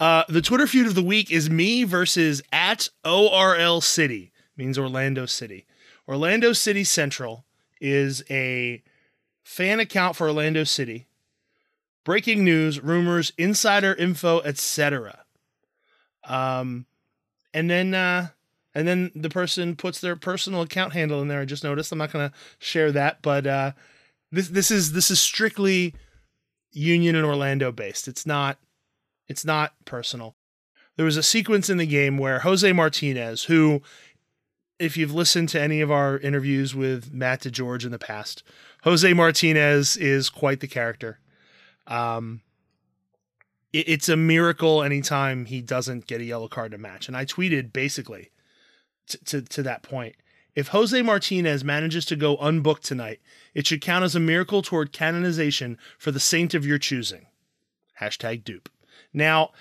Uh, 0.00 0.24
the 0.28 0.42
Twitter 0.42 0.66
feud 0.66 0.88
of 0.88 0.96
the 0.96 1.02
week 1.02 1.30
is 1.30 1.48
me 1.48 1.84
versus 1.84 2.42
at 2.50 2.88
ORL 3.04 3.80
City, 3.80 4.32
means 4.56 4.76
Orlando 4.76 5.26
City. 5.26 5.64
Orlando 6.08 6.52
City 6.52 6.82
Central 6.82 7.44
is 7.80 8.24
a 8.28 8.82
fan 9.44 9.78
account 9.78 10.16
for 10.16 10.26
Orlando 10.26 10.64
City. 10.64 11.06
Breaking 12.04 12.42
news, 12.42 12.80
rumors, 12.80 13.32
insider 13.38 13.94
info, 13.94 14.40
etc. 14.40 15.24
Um, 16.24 16.86
and 17.54 17.70
then 17.70 17.94
uh, 17.94 18.28
and 18.74 18.86
then 18.88 19.10
the 19.14 19.30
person 19.30 19.76
puts 19.76 20.00
their 20.00 20.16
personal 20.16 20.62
account 20.62 20.92
handle 20.92 21.20
in 21.22 21.28
there. 21.28 21.40
I 21.40 21.44
just 21.44 21.64
noticed. 21.64 21.92
I'm 21.92 21.98
not 21.98 22.12
going 22.12 22.30
to 22.30 22.34
share 22.58 22.90
that, 22.92 23.22
but 23.22 23.46
uh, 23.46 23.72
this 24.30 24.48
this 24.48 24.70
is 24.70 24.92
this 24.92 25.10
is 25.10 25.20
strictly 25.20 25.94
Union 26.72 27.14
and 27.14 27.24
Orlando 27.26 27.70
based. 27.72 28.08
It's 28.08 28.24
not 28.26 28.58
it's 29.28 29.44
not 29.44 29.74
personal. 29.84 30.36
There 30.96 31.06
was 31.06 31.16
a 31.16 31.22
sequence 31.22 31.70
in 31.70 31.78
the 31.78 31.86
game 31.86 32.18
where 32.18 32.40
Jose 32.40 32.70
Martinez, 32.72 33.44
who, 33.44 33.80
if 34.78 34.96
you've 34.96 35.14
listened 35.14 35.48
to 35.50 35.60
any 35.60 35.80
of 35.80 35.90
our 35.90 36.18
interviews 36.18 36.74
with 36.74 37.12
Matt 37.14 37.40
DeGeorge 37.42 37.84
in 37.86 37.92
the 37.92 37.98
past, 37.98 38.42
Jose 38.84 39.10
Martinez 39.14 39.96
is 39.96 40.28
quite 40.28 40.60
the 40.60 40.66
character. 40.66 41.18
Um, 41.86 42.42
it- 43.72 43.88
it's 43.88 44.08
a 44.10 44.16
miracle 44.18 44.82
anytime 44.82 45.46
he 45.46 45.62
doesn't 45.62 46.06
get 46.06 46.20
a 46.20 46.24
yellow 46.24 46.48
card 46.48 46.74
a 46.74 46.78
match. 46.78 47.08
And 47.08 47.16
I 47.16 47.24
tweeted 47.24 47.72
basically 47.72 48.31
to, 49.06 49.42
to 49.42 49.62
that 49.62 49.82
point. 49.82 50.16
If 50.54 50.68
Jose 50.68 51.00
Martinez 51.00 51.64
manages 51.64 52.04
to 52.06 52.16
go 52.16 52.36
unbooked 52.36 52.82
tonight, 52.82 53.20
it 53.54 53.66
should 53.66 53.80
count 53.80 54.04
as 54.04 54.14
a 54.14 54.20
miracle 54.20 54.60
toward 54.60 54.92
canonization 54.92 55.78
for 55.98 56.10
the 56.10 56.20
saint 56.20 56.52
of 56.54 56.66
your 56.66 56.78
choosing. 56.78 57.26
Hashtag 58.00 58.44
DOOP. 58.44 58.68
Now, 59.14 59.52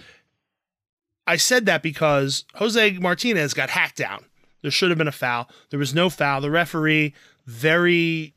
I 1.25 1.37
said 1.37 1.65
that 1.65 1.81
because 1.81 2.45
Jose 2.55 2.97
Martinez 2.97 3.53
got 3.53 3.69
hacked 3.69 3.97
down. 3.97 4.25
There 4.61 4.71
should 4.71 4.89
have 4.89 4.97
been 4.97 5.07
a 5.07 5.13
foul. 5.13 5.49
There 5.69 5.79
was 5.79 5.95
no 5.95 6.09
foul. 6.09 6.41
The 6.41 6.51
referee, 6.51 7.13
very, 7.45 8.33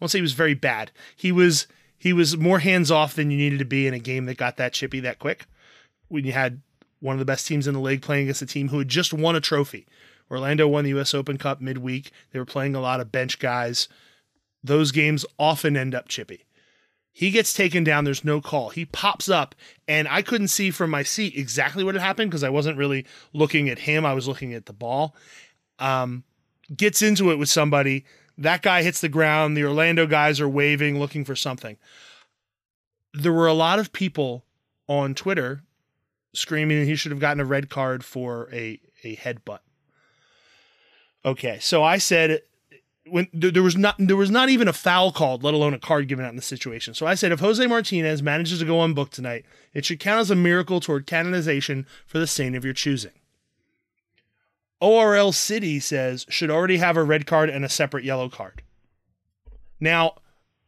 I 0.00 0.04
won't 0.04 0.10
say 0.10 0.18
he 0.18 0.22
was 0.22 0.32
very 0.32 0.54
bad. 0.54 0.90
He 1.16 1.32
was 1.32 1.66
he 1.96 2.12
was 2.12 2.36
more 2.36 2.58
hands 2.58 2.90
off 2.90 3.14
than 3.14 3.30
you 3.30 3.38
needed 3.38 3.60
to 3.60 3.64
be 3.64 3.86
in 3.86 3.94
a 3.94 4.00
game 4.00 4.26
that 4.26 4.36
got 4.36 4.56
that 4.56 4.72
chippy 4.72 4.98
that 5.00 5.20
quick. 5.20 5.46
When 6.08 6.24
you 6.24 6.32
had 6.32 6.60
one 7.02 7.14
of 7.14 7.18
the 7.18 7.24
best 7.24 7.46
teams 7.46 7.66
in 7.66 7.74
the 7.74 7.80
league 7.80 8.00
playing 8.00 8.24
against 8.24 8.42
a 8.42 8.46
team 8.46 8.68
who 8.68 8.78
had 8.78 8.88
just 8.88 9.12
won 9.12 9.36
a 9.36 9.40
trophy. 9.40 9.86
Orlando 10.30 10.66
won 10.66 10.84
the 10.84 10.90
U.S. 10.90 11.12
Open 11.12 11.36
Cup 11.36 11.60
midweek. 11.60 12.10
They 12.30 12.38
were 12.38 12.44
playing 12.44 12.74
a 12.74 12.80
lot 12.80 13.00
of 13.00 13.12
bench 13.12 13.38
guys. 13.38 13.88
Those 14.62 14.92
games 14.92 15.26
often 15.38 15.76
end 15.76 15.94
up 15.94 16.08
chippy. 16.08 16.46
He 17.12 17.30
gets 17.30 17.52
taken 17.52 17.84
down. 17.84 18.04
There's 18.04 18.24
no 18.24 18.40
call. 18.40 18.70
He 18.70 18.86
pops 18.86 19.28
up, 19.28 19.54
and 19.86 20.08
I 20.08 20.22
couldn't 20.22 20.48
see 20.48 20.70
from 20.70 20.90
my 20.90 21.02
seat 21.02 21.36
exactly 21.36 21.84
what 21.84 21.94
had 21.94 22.02
happened 22.02 22.30
because 22.30 22.44
I 22.44 22.48
wasn't 22.48 22.78
really 22.78 23.04
looking 23.34 23.68
at 23.68 23.80
him. 23.80 24.06
I 24.06 24.14
was 24.14 24.26
looking 24.26 24.54
at 24.54 24.64
the 24.64 24.72
ball. 24.72 25.14
Um, 25.78 26.24
gets 26.74 27.02
into 27.02 27.30
it 27.30 27.36
with 27.36 27.50
somebody. 27.50 28.06
That 28.38 28.62
guy 28.62 28.82
hits 28.82 29.02
the 29.02 29.10
ground. 29.10 29.56
The 29.56 29.64
Orlando 29.64 30.06
guys 30.06 30.40
are 30.40 30.48
waving, 30.48 30.98
looking 30.98 31.24
for 31.24 31.36
something. 31.36 31.76
There 33.12 33.32
were 33.32 33.46
a 33.46 33.52
lot 33.52 33.78
of 33.78 33.92
people 33.92 34.46
on 34.88 35.14
Twitter 35.14 35.62
screaming 36.32 36.86
he 36.86 36.96
should 36.96 37.12
have 37.12 37.20
gotten 37.20 37.40
a 37.40 37.44
red 37.44 37.68
card 37.68 38.04
for 38.04 38.48
a, 38.52 38.80
a 39.04 39.16
headbutt. 39.16 39.60
Okay, 41.24 41.58
so 41.60 41.82
I 41.84 41.98
said 41.98 42.42
when 43.06 43.28
there, 43.32 43.50
there 43.50 43.62
was 43.62 43.76
not 43.76 43.96
there 43.98 44.16
was 44.16 44.30
not 44.30 44.48
even 44.48 44.68
a 44.68 44.72
foul 44.72 45.12
called, 45.12 45.42
let 45.42 45.54
alone 45.54 45.74
a 45.74 45.78
card 45.78 46.08
given 46.08 46.24
out 46.24 46.30
in 46.30 46.36
the 46.36 46.42
situation. 46.42 46.94
So 46.94 47.06
I 47.06 47.14
said 47.14 47.32
if 47.32 47.40
Jose 47.40 47.64
Martinez 47.66 48.22
manages 48.22 48.60
to 48.60 48.64
go 48.64 48.76
unbooked 48.76 49.10
tonight, 49.10 49.44
it 49.74 49.84
should 49.84 50.00
count 50.00 50.20
as 50.20 50.30
a 50.30 50.36
miracle 50.36 50.80
toward 50.80 51.06
canonization 51.06 51.86
for 52.06 52.18
the 52.18 52.26
saint 52.26 52.56
of 52.56 52.64
your 52.64 52.74
choosing. 52.74 53.12
ORL 54.80 55.32
City 55.32 55.78
says 55.78 56.26
should 56.28 56.50
already 56.50 56.78
have 56.78 56.96
a 56.96 57.04
red 57.04 57.26
card 57.26 57.50
and 57.50 57.64
a 57.64 57.68
separate 57.68 58.04
yellow 58.04 58.28
card. 58.28 58.62
Now, 59.78 60.14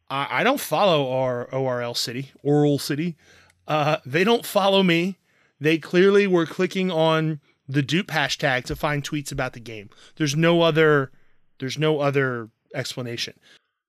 I, 0.09 0.27
I 0.41 0.43
don't 0.43 0.59
follow 0.59 1.11
our 1.11 1.53
ORL 1.53 1.95
City, 1.95 2.31
Oral 2.43 2.79
City. 2.79 3.15
Uh, 3.67 3.97
they 4.05 4.23
don't 4.23 4.45
follow 4.45 4.83
me. 4.83 5.17
They 5.65 5.79
clearly 5.79 6.27
were 6.27 6.45
clicking 6.45 6.91
on 6.91 7.39
the 7.67 7.81
DOOP 7.81 8.09
hashtag 8.09 8.65
to 8.65 8.75
find 8.75 9.03
tweets 9.03 9.31
about 9.31 9.53
the 9.53 9.59
game. 9.59 9.89
There's 10.15 10.35
no 10.35 10.61
other 10.61 11.11
there's 11.57 11.79
no 11.79 12.01
other 12.01 12.49
explanation. 12.75 13.33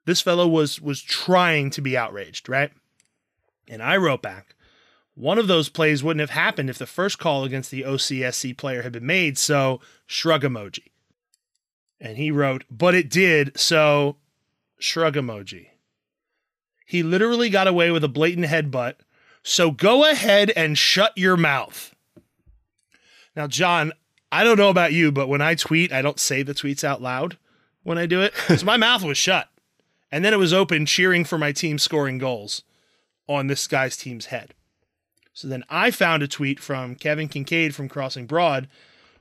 This 0.06 0.22
fellow 0.22 0.48
was 0.48 0.80
was 0.80 1.02
trying 1.02 1.68
to 1.68 1.82
be 1.82 1.94
outraged, 1.94 2.48
right? 2.48 2.70
And 3.68 3.82
I 3.82 3.98
wrote 3.98 4.22
back, 4.22 4.54
one 5.14 5.38
of 5.38 5.48
those 5.48 5.68
plays 5.68 6.02
wouldn't 6.02 6.22
have 6.22 6.30
happened 6.30 6.70
if 6.70 6.78
the 6.78 6.86
first 6.86 7.18
call 7.18 7.44
against 7.44 7.70
the 7.70 7.82
OCSC 7.82 8.56
player 8.56 8.80
had 8.80 8.92
been 8.92 9.04
made, 9.04 9.36
so 9.36 9.82
shrug 10.06 10.44
emoji. 10.44 10.92
And 12.00 12.16
he 12.16 12.30
wrote, 12.30 12.64
but 12.70 12.94
it 12.94 13.10
did, 13.10 13.60
so 13.60 14.16
shrug 14.78 15.14
emoji. 15.14 15.66
He 16.86 17.02
literally 17.02 17.50
got 17.50 17.68
away 17.68 17.90
with 17.90 18.02
a 18.02 18.08
blatant 18.08 18.46
headbutt, 18.46 18.94
so 19.46 19.70
go 19.70 20.10
ahead 20.10 20.50
and 20.56 20.76
shut 20.76 21.12
your 21.16 21.36
mouth. 21.36 21.94
Now, 23.36 23.46
John, 23.46 23.92
I 24.32 24.42
don't 24.42 24.58
know 24.58 24.70
about 24.70 24.92
you, 24.92 25.12
but 25.12 25.28
when 25.28 25.40
I 25.40 25.54
tweet, 25.54 25.92
I 25.92 26.02
don't 26.02 26.18
say 26.18 26.42
the 26.42 26.52
tweets 26.52 26.82
out 26.82 27.00
loud 27.00 27.38
when 27.84 27.96
I 27.96 28.06
do 28.06 28.22
it. 28.22 28.34
so 28.34 28.66
my 28.66 28.76
mouth 28.76 29.04
was 29.04 29.16
shut. 29.16 29.48
And 30.10 30.24
then 30.24 30.34
it 30.34 30.38
was 30.38 30.52
open 30.52 30.84
cheering 30.84 31.24
for 31.24 31.38
my 31.38 31.52
team 31.52 31.78
scoring 31.78 32.18
goals 32.18 32.62
on 33.28 33.46
this 33.46 33.68
guy's 33.68 33.96
team's 33.96 34.26
head. 34.26 34.52
So 35.32 35.46
then 35.46 35.62
I 35.70 35.92
found 35.92 36.24
a 36.24 36.28
tweet 36.28 36.58
from 36.58 36.96
Kevin 36.96 37.28
Kinkead 37.28 37.72
from 37.72 37.88
Crossing 37.88 38.26
Broad 38.26 38.66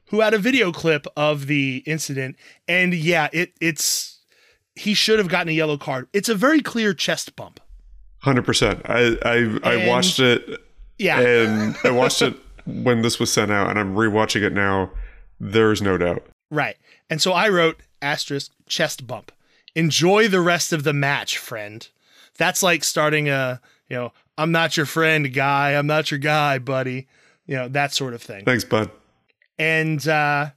who 0.05 0.21
had 0.21 0.33
a 0.33 0.39
video 0.39 0.71
clip 0.71 1.05
of 1.15 1.45
the 1.45 1.83
incident. 1.85 2.35
And 2.67 2.95
yeah, 2.95 3.29
it 3.31 3.53
it's 3.61 4.21
he 4.73 4.95
should 4.95 5.19
have 5.19 5.27
gotten 5.29 5.49
a 5.49 5.51
yellow 5.51 5.77
card. 5.77 6.07
It's 6.13 6.29
a 6.29 6.35
very 6.35 6.61
clear 6.61 6.95
chest 6.95 7.35
bump. 7.35 7.59
Hundred 8.25 8.43
percent. 8.45 8.81
I 8.85 9.17
I, 9.23 9.33
I 9.63 9.73
And- 9.75 9.87
watched 9.87 10.19
it 10.19 10.59
Yeah. 10.97 11.19
and 11.19 11.77
I 11.83 11.91
watched 12.01 12.21
it 12.23 12.35
when 12.65 13.01
this 13.03 13.19
was 13.19 13.31
sent 13.31 13.51
out, 13.51 13.69
and 13.69 13.77
I'm 13.79 13.93
rewatching 13.95 14.41
it 14.41 14.51
now. 14.53 14.89
There's 15.39 15.81
no 15.81 15.97
doubt. 15.97 16.25
Right. 16.49 16.75
And 17.09 17.21
so 17.21 17.33
I 17.33 17.49
wrote 17.49 17.81
asterisk 18.01 18.51
chest 18.67 19.05
bump. 19.05 19.31
Enjoy 19.75 20.27
the 20.27 20.41
rest 20.41 20.73
of 20.73 20.83
the 20.83 20.93
match, 20.93 21.37
friend. 21.37 21.87
That's 22.37 22.63
like 22.63 22.83
starting 22.83 23.29
a, 23.29 23.61
you 23.89 23.95
know, 23.97 24.11
I'm 24.37 24.51
not 24.51 24.75
your 24.77 24.85
friend, 24.85 25.31
guy. 25.33 25.71
I'm 25.73 25.85
not 25.87 26.09
your 26.09 26.17
guy, 26.19 26.57
buddy. 26.57 27.07
You 27.45 27.55
know, 27.57 27.67
that 27.67 27.93
sort 27.93 28.13
of 28.15 28.21
thing. 28.23 28.43
Thanks, 28.43 28.63
bud. 28.63 28.89
And 29.59 30.05
uh 30.07 30.49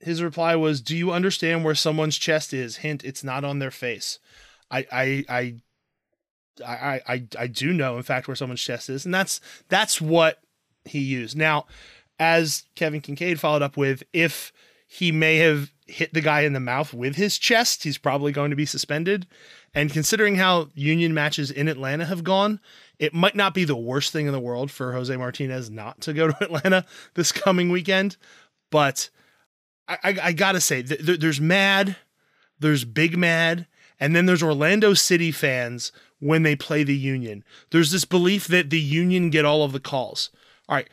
his 0.00 0.22
reply 0.22 0.54
was, 0.54 0.80
"Do 0.80 0.96
you 0.96 1.10
understand 1.12 1.64
where 1.64 1.74
someone's 1.74 2.16
chest 2.18 2.52
is? 2.52 2.76
Hint: 2.76 3.02
It's 3.04 3.24
not 3.24 3.42
on 3.42 3.58
their 3.58 3.70
face." 3.72 4.18
I, 4.70 4.86
I, 4.90 5.24
I, 5.28 5.54
I, 6.64 7.00
I, 7.06 7.24
I 7.38 7.46
do 7.46 7.72
know, 7.72 7.96
in 7.96 8.02
fact, 8.02 8.28
where 8.28 8.34
someone's 8.34 8.62
chest 8.62 8.90
is, 8.90 9.04
and 9.04 9.14
that's 9.14 9.40
that's 9.68 10.00
what 10.00 10.40
he 10.84 11.00
used. 11.00 11.36
Now, 11.36 11.66
as 12.18 12.64
Kevin 12.74 13.00
Kinkead 13.00 13.38
followed 13.38 13.62
up 13.62 13.76
with, 13.76 14.02
if 14.12 14.52
he 14.86 15.10
may 15.10 15.38
have 15.38 15.72
hit 15.86 16.14
the 16.14 16.20
guy 16.20 16.42
in 16.42 16.52
the 16.52 16.60
mouth 16.60 16.94
with 16.94 17.16
his 17.16 17.38
chest, 17.38 17.82
he's 17.82 17.98
probably 17.98 18.32
going 18.32 18.50
to 18.50 18.56
be 18.56 18.66
suspended. 18.66 19.26
And 19.74 19.92
considering 19.92 20.36
how 20.36 20.68
union 20.74 21.12
matches 21.14 21.50
in 21.50 21.68
Atlanta 21.68 22.04
have 22.04 22.22
gone, 22.22 22.60
it 22.98 23.12
might 23.12 23.34
not 23.34 23.54
be 23.54 23.64
the 23.64 23.76
worst 23.76 24.12
thing 24.12 24.26
in 24.26 24.32
the 24.32 24.40
world 24.40 24.70
for 24.70 24.92
Jose 24.92 25.14
Martinez 25.16 25.68
not 25.68 26.00
to 26.02 26.12
go 26.12 26.28
to 26.28 26.36
Atlanta 26.44 26.86
this 27.14 27.32
coming 27.32 27.70
weekend. 27.70 28.16
But 28.70 29.10
I, 29.88 29.98
I, 30.04 30.16
I 30.22 30.32
gotta 30.32 30.60
say, 30.60 30.82
th- 30.82 31.04
th- 31.04 31.20
there's 31.20 31.40
mad, 31.40 31.96
there's 32.60 32.84
big 32.84 33.18
mad, 33.18 33.66
and 33.98 34.14
then 34.14 34.26
there's 34.26 34.42
Orlando 34.42 34.94
City 34.94 35.32
fans 35.32 35.92
when 36.20 36.42
they 36.42 36.56
play 36.56 36.84
the 36.84 36.96
Union. 36.96 37.44
There's 37.70 37.90
this 37.90 38.04
belief 38.04 38.46
that 38.48 38.70
the 38.70 38.80
Union 38.80 39.30
get 39.30 39.44
all 39.44 39.64
of 39.64 39.72
the 39.72 39.80
calls. 39.80 40.30
All 40.68 40.76
right, 40.76 40.88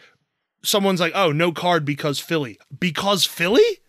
someone's 0.63 0.99
like, 0.99 1.13
"Oh, 1.15 1.31
no 1.31 1.51
card 1.51 1.85
because 1.85 2.19
Philly." 2.19 2.59
Because 2.79 3.25
Philly? 3.25 3.79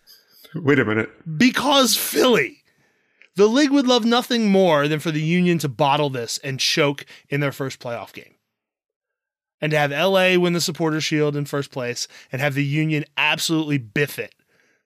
Wait 0.55 0.79
a 0.79 0.85
minute. 0.85 1.09
Because 1.37 1.95
Philly. 1.95 2.63
The 3.35 3.47
league 3.47 3.71
would 3.71 3.87
love 3.87 4.05
nothing 4.05 4.51
more 4.51 4.87
than 4.87 4.99
for 4.99 5.09
the 5.09 5.21
Union 5.21 5.57
to 5.59 5.69
bottle 5.69 6.11
this 6.11 6.37
and 6.43 6.59
choke 6.59 7.05
in 7.29 7.39
their 7.39 7.51
first 7.51 7.79
playoff 7.79 8.13
game. 8.13 8.35
And 9.59 9.71
to 9.71 9.77
have 9.77 9.91
LA 9.91 10.37
win 10.37 10.53
the 10.53 10.61
supporter 10.61 11.01
shield 11.01 11.35
in 11.35 11.45
first 11.45 11.71
place 11.71 12.07
and 12.31 12.41
have 12.41 12.53
the 12.53 12.63
Union 12.65 13.05
absolutely 13.17 13.79
biff 13.79 14.19
it. 14.19 14.35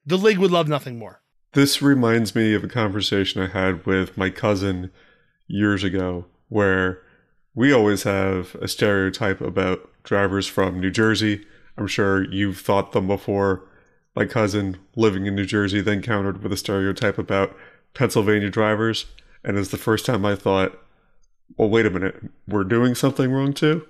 The 0.05 0.17
league 0.17 0.37
would 0.37 0.51
love 0.51 0.69
nothing 0.69 0.97
more. 0.97 1.21
This 1.53 1.81
reminds 1.81 2.35
me 2.35 2.53
of 2.53 2.63
a 2.63 2.69
conversation 2.69 3.41
I 3.41 3.47
had 3.47 3.85
with 3.85 4.17
my 4.17 4.29
cousin 4.29 4.91
years 5.47 5.83
ago, 5.83 6.25
where 6.49 7.01
we 7.55 7.73
always 7.73 8.03
have 8.03 8.55
a 8.55 8.67
stereotype 8.67 9.41
about 9.41 9.89
drivers 10.03 10.47
from 10.47 10.79
New 10.79 10.91
Jersey. 10.91 11.45
I'm 11.77 11.87
sure 11.87 12.29
you've 12.31 12.59
thought 12.59 12.91
them 12.91 13.07
before. 13.07 13.63
My 14.15 14.25
cousin, 14.25 14.77
living 14.95 15.25
in 15.25 15.35
New 15.35 15.45
Jersey, 15.45 15.81
then 15.81 16.01
countered 16.01 16.41
with 16.41 16.51
a 16.51 16.57
stereotype 16.57 17.17
about 17.17 17.55
Pennsylvania 17.93 18.49
drivers. 18.49 19.05
And 19.43 19.57
it's 19.57 19.69
the 19.69 19.77
first 19.77 20.05
time 20.05 20.25
I 20.25 20.35
thought, 20.35 20.79
well, 21.57 21.69
wait 21.69 21.85
a 21.85 21.89
minute, 21.89 22.15
we're 22.47 22.63
doing 22.63 22.95
something 22.95 23.31
wrong 23.31 23.53
too? 23.53 23.85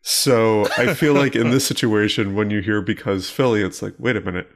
So 0.00 0.66
I 0.76 0.94
feel 0.94 1.14
like 1.14 1.36
in 1.36 1.50
this 1.50 1.66
situation, 1.72 2.34
when 2.34 2.50
you 2.50 2.60
hear 2.60 2.82
because 2.82 3.30
Philly, 3.30 3.62
it's 3.62 3.82
like, 3.82 3.94
wait 3.98 4.16
a 4.16 4.20
minute, 4.20 4.50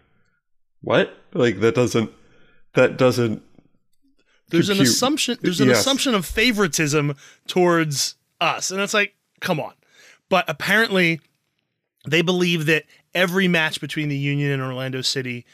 what? 0.82 1.16
Like 1.32 1.60
that 1.60 1.74
doesn't 1.74 2.10
that 2.74 2.96
doesn't 2.96 3.42
There's 4.48 4.68
an 4.68 4.80
assumption 4.80 5.38
there's 5.42 5.60
an 5.60 5.68
Yes. 5.68 5.80
assumption 5.80 6.14
of 6.14 6.24
favoritism 6.26 7.16
towards 7.46 8.14
us. 8.40 8.70
And 8.70 8.80
it's 8.80 8.94
like, 8.94 9.14
come 9.40 9.58
on. 9.60 9.72
But 10.28 10.44
apparently 10.48 11.20
they 12.06 12.22
believe 12.22 12.66
that 12.66 12.84
every 13.14 13.48
match 13.48 13.80
between 13.80 14.08
the 14.08 14.16
Union 14.16 14.50
and 14.52 14.62
Orlando 14.62 15.00
City 15.02 15.44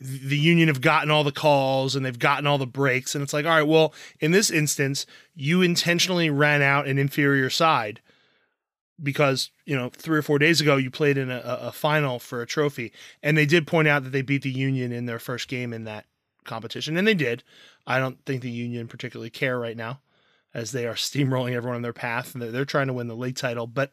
the 0.00 0.36
union 0.36 0.66
have 0.66 0.80
gotten 0.80 1.08
all 1.08 1.22
the 1.22 1.30
calls 1.30 1.94
and 1.94 2.04
they've 2.04 2.18
gotten 2.18 2.48
all 2.48 2.58
the 2.58 2.66
breaks 2.66 3.14
and 3.14 3.22
it's 3.22 3.32
like 3.32 3.46
all 3.46 3.52
right 3.52 3.62
well 3.62 3.94
in 4.18 4.32
this 4.32 4.50
instance 4.50 5.06
you 5.36 5.62
intentionally 5.62 6.28
ran 6.28 6.60
out 6.62 6.88
an 6.88 6.98
inferior 6.98 7.48
side 7.48 8.00
because 9.00 9.50
you 9.66 9.76
know 9.76 9.88
three 9.90 10.18
or 10.18 10.22
four 10.22 10.38
days 10.40 10.60
ago 10.60 10.76
you 10.76 10.90
played 10.90 11.16
in 11.16 11.30
a, 11.30 11.40
a 11.44 11.70
final 11.72 12.18
for 12.18 12.42
a 12.42 12.46
trophy 12.46 12.92
and 13.22 13.36
they 13.38 13.46
did 13.46 13.68
point 13.68 13.86
out 13.86 14.02
that 14.02 14.10
they 14.10 14.20
beat 14.22 14.42
the 14.42 14.50
union 14.50 14.90
in 14.90 15.06
their 15.06 15.20
first 15.20 15.46
game 15.46 15.72
in 15.72 15.84
that 15.84 16.06
competition 16.44 16.96
and 16.96 17.06
they 17.06 17.14
did 17.14 17.44
i 17.86 17.98
don't 17.98 18.24
think 18.24 18.42
the 18.42 18.50
union 18.50 18.88
particularly 18.88 19.30
care 19.30 19.58
right 19.58 19.76
now 19.76 20.00
as 20.54 20.72
they 20.72 20.86
are 20.86 20.94
steamrolling 20.94 21.52
everyone 21.52 21.76
on 21.76 21.82
their 21.82 21.92
path 21.92 22.34
and 22.34 22.42
they're, 22.42 22.50
they're 22.50 22.64
trying 22.64 22.86
to 22.86 22.92
win 22.92 23.08
the 23.08 23.16
league 23.16 23.36
title. 23.36 23.66
But 23.66 23.92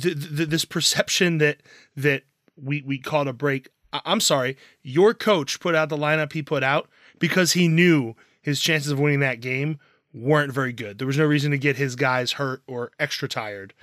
th 0.00 0.14
th 0.36 0.48
this 0.48 0.64
perception 0.64 1.38
that 1.38 1.62
that 1.96 2.24
we 2.56 2.82
we 2.82 2.98
caught 2.98 3.26
a 3.26 3.32
break 3.32 3.70
I- 3.90 4.02
i'm 4.04 4.20
sorry 4.20 4.58
your 4.82 5.14
coach 5.14 5.60
put 5.60 5.74
out 5.74 5.88
the 5.88 5.96
lineup 5.96 6.34
he 6.34 6.42
put 6.42 6.62
out 6.62 6.90
because 7.18 7.52
he 7.52 7.68
knew 7.68 8.14
his 8.42 8.60
chances 8.60 8.92
of 8.92 9.00
winning 9.00 9.20
that 9.20 9.40
game 9.40 9.78
weren't 10.14 10.52
very 10.52 10.72
good. 10.72 10.98
There 10.98 11.06
was 11.06 11.18
no 11.18 11.26
reason 11.26 11.50
to 11.50 11.58
get 11.58 11.76
his 11.76 11.94
guys 11.94 12.32
hurt 12.32 12.62
or 12.66 12.92
extra 12.98 13.28
tired 13.28 13.74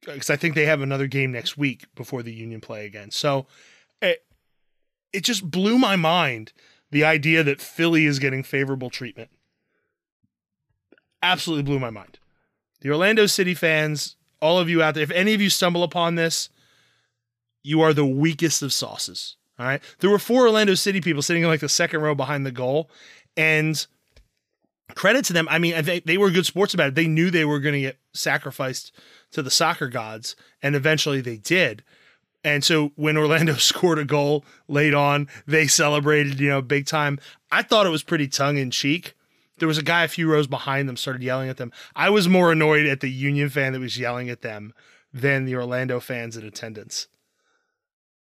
because 0.00 0.30
i 0.30 0.36
think 0.36 0.54
they 0.54 0.66
have 0.66 0.82
another 0.82 1.06
game 1.06 1.32
next 1.32 1.56
week 1.56 1.86
before 1.94 2.22
the 2.22 2.32
union 2.32 2.60
play 2.60 2.86
again. 2.86 3.10
So 3.10 3.46
it, 4.02 4.24
it 5.12 5.24
just 5.24 5.48
blew 5.50 5.78
my 5.78 5.96
mind 5.96 6.52
the 6.90 7.04
idea 7.04 7.42
that 7.42 7.60
philly 7.60 8.06
is 8.06 8.18
getting 8.18 8.42
favorable 8.42 8.90
treatment 8.90 9.30
absolutely 11.22 11.62
blew 11.62 11.78
my 11.78 11.90
mind 11.90 12.18
the 12.80 12.90
orlando 12.90 13.26
city 13.26 13.54
fans 13.54 14.16
all 14.40 14.58
of 14.58 14.68
you 14.68 14.82
out 14.82 14.94
there 14.94 15.02
if 15.02 15.10
any 15.10 15.34
of 15.34 15.40
you 15.40 15.50
stumble 15.50 15.82
upon 15.82 16.14
this 16.14 16.48
you 17.66 17.80
are 17.80 17.92
the 17.92 18.06
weakest 18.06 18.62
of 18.62 18.72
sauces. 18.72 19.36
All 19.58 19.66
right. 19.66 19.82
There 19.98 20.08
were 20.08 20.20
four 20.20 20.46
Orlando 20.46 20.74
City 20.74 21.00
people 21.00 21.20
sitting 21.20 21.42
in 21.42 21.48
like 21.48 21.60
the 21.60 21.68
second 21.68 22.00
row 22.00 22.14
behind 22.14 22.46
the 22.46 22.52
goal. 22.52 22.88
And 23.36 23.84
credit 24.94 25.24
to 25.26 25.32
them. 25.32 25.48
I 25.50 25.58
mean, 25.58 25.74
think 25.82 26.04
they 26.04 26.16
were 26.16 26.30
good 26.30 26.46
sports 26.46 26.74
about 26.74 26.88
it. 26.88 26.94
They 26.94 27.08
knew 27.08 27.28
they 27.28 27.44
were 27.44 27.58
going 27.58 27.74
to 27.74 27.80
get 27.80 27.98
sacrificed 28.14 28.92
to 29.32 29.42
the 29.42 29.50
soccer 29.50 29.88
gods. 29.88 30.36
And 30.62 30.76
eventually 30.76 31.20
they 31.20 31.38
did. 31.38 31.82
And 32.46 32.62
so 32.62 32.92
when 32.94 33.16
Orlando 33.16 33.54
scored 33.56 33.98
a 33.98 34.04
goal 34.04 34.44
late 34.68 34.94
on, 34.94 35.28
they 35.46 35.66
celebrated, 35.66 36.38
you 36.38 36.48
know, 36.48 36.62
big 36.62 36.86
time. 36.86 37.18
I 37.50 37.62
thought 37.62 37.86
it 37.86 37.90
was 37.90 38.04
pretty 38.04 38.28
tongue 38.28 38.56
in 38.56 38.70
cheek. 38.70 39.14
There 39.58 39.66
was 39.66 39.78
a 39.78 39.82
guy 39.82 40.04
a 40.04 40.08
few 40.08 40.30
rows 40.30 40.46
behind 40.46 40.88
them 40.88 40.96
started 40.96 41.24
yelling 41.24 41.48
at 41.48 41.56
them. 41.56 41.72
I 41.96 42.08
was 42.08 42.28
more 42.28 42.52
annoyed 42.52 42.86
at 42.86 43.00
the 43.00 43.10
Union 43.10 43.48
fan 43.48 43.72
that 43.72 43.80
was 43.80 43.98
yelling 43.98 44.30
at 44.30 44.42
them 44.42 44.74
than 45.12 45.44
the 45.44 45.56
Orlando 45.56 45.98
fans 45.98 46.36
in 46.36 46.46
attendance. 46.46 47.08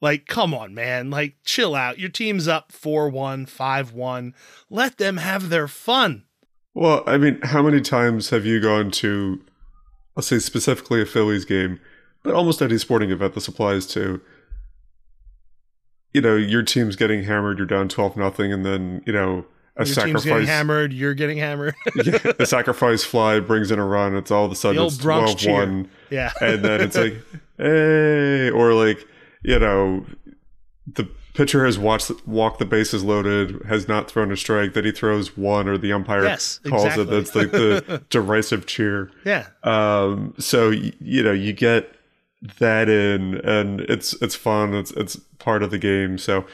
Like, 0.00 0.26
come 0.26 0.52
on, 0.52 0.74
man. 0.74 1.10
Like, 1.10 1.36
chill 1.44 1.76
out. 1.76 2.00
Your 2.00 2.08
team's 2.08 2.48
up 2.48 2.72
4 2.72 3.08
1, 3.10 3.46
5 3.46 3.92
1. 3.92 4.34
Let 4.68 4.98
them 4.98 5.18
have 5.18 5.48
their 5.48 5.68
fun. 5.68 6.24
Well, 6.74 7.04
I 7.06 7.18
mean, 7.18 7.38
how 7.42 7.62
many 7.62 7.80
times 7.80 8.30
have 8.30 8.44
you 8.44 8.60
gone 8.60 8.90
to, 8.92 9.40
I'll 10.16 10.22
say 10.24 10.40
specifically 10.40 11.02
a 11.02 11.06
Phillies 11.06 11.44
game, 11.44 11.78
but 12.22 12.34
almost 12.34 12.60
any 12.62 12.78
sporting 12.78 13.10
event 13.10 13.34
this 13.34 13.48
applies 13.48 13.86
to? 13.88 14.20
You 16.12 16.20
know, 16.22 16.36
your 16.36 16.62
team's 16.62 16.96
getting 16.96 17.24
hammered, 17.24 17.58
you're 17.58 17.66
down 17.66 17.88
12 17.88 18.16
nothing, 18.16 18.52
and 18.52 18.64
then, 18.64 19.02
you 19.06 19.12
know, 19.12 19.44
a 19.76 19.84
Your 19.84 19.94
team's 19.94 19.94
getting 19.96 20.16
sacrifice. 20.18 20.48
hammered. 20.48 20.92
You're 20.92 21.14
getting 21.14 21.38
hammered. 21.38 21.74
yeah, 22.04 22.18
a 22.38 22.46
sacrifice 22.46 23.04
fly 23.04 23.38
brings 23.40 23.70
in 23.70 23.78
a 23.78 23.86
run. 23.86 24.16
It's 24.16 24.30
all 24.30 24.44
of 24.46 24.50
a 24.52 24.56
sudden 24.56 24.82
it's 24.82 24.96
12 24.98 25.36
cheer. 25.38 25.52
1. 25.52 25.88
yeah. 26.10 26.32
And 26.40 26.64
then 26.64 26.80
it's 26.80 26.96
like, 26.96 27.14
hey, 27.58 28.50
or 28.50 28.72
like, 28.72 29.06
you 29.42 29.58
know, 29.58 30.04
the 30.86 31.08
pitcher 31.34 31.64
has 31.64 31.78
watched 31.78 32.10
walked 32.26 32.58
the 32.58 32.64
bases 32.64 33.04
loaded, 33.04 33.62
has 33.68 33.86
not 33.86 34.10
thrown 34.10 34.32
a 34.32 34.36
strike, 34.36 34.72
that 34.72 34.84
he 34.84 34.90
throws 34.90 35.36
one, 35.36 35.68
or 35.68 35.78
the 35.78 35.92
umpire 35.92 36.24
Yes, 36.24 36.58
calls 36.66 36.86
exactly. 36.86 37.04
it. 37.04 37.10
That's 37.10 37.34
like 37.36 37.50
the 37.52 38.02
derisive 38.10 38.66
cheer. 38.66 39.10
yeah. 39.24 39.46
Um, 39.62 40.34
so 40.38 40.70
you 40.70 41.22
know, 41.22 41.30
you 41.32 41.52
get 41.52 41.94
that 42.58 42.88
in, 42.88 43.36
and 43.36 43.80
it's 43.82 44.14
it's 44.22 44.34
fun. 44.34 44.74
It's 44.74 44.90
it's 44.92 45.16
part 45.38 45.62
of 45.62 45.70
the 45.70 45.78
game. 45.78 46.18
So 46.18 46.46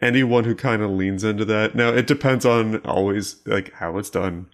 anyone 0.00 0.44
who 0.44 0.54
kind 0.54 0.82
of 0.82 0.90
leans 0.90 1.24
into 1.24 1.44
that, 1.46 1.74
now 1.74 1.88
it 1.88 2.06
depends 2.06 2.44
on 2.44 2.76
always 2.84 3.36
like 3.46 3.72
how 3.74 3.98
it's 3.98 4.10
done, 4.10 4.46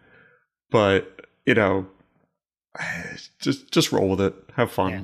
but 0.70 1.26
you 1.46 1.54
know, 1.54 1.86
just 3.38 3.70
just 3.70 3.92
roll 3.92 4.10
with 4.10 4.20
it, 4.20 4.34
have 4.56 4.70
fun. 4.70 4.90
Yeah. 4.90 5.02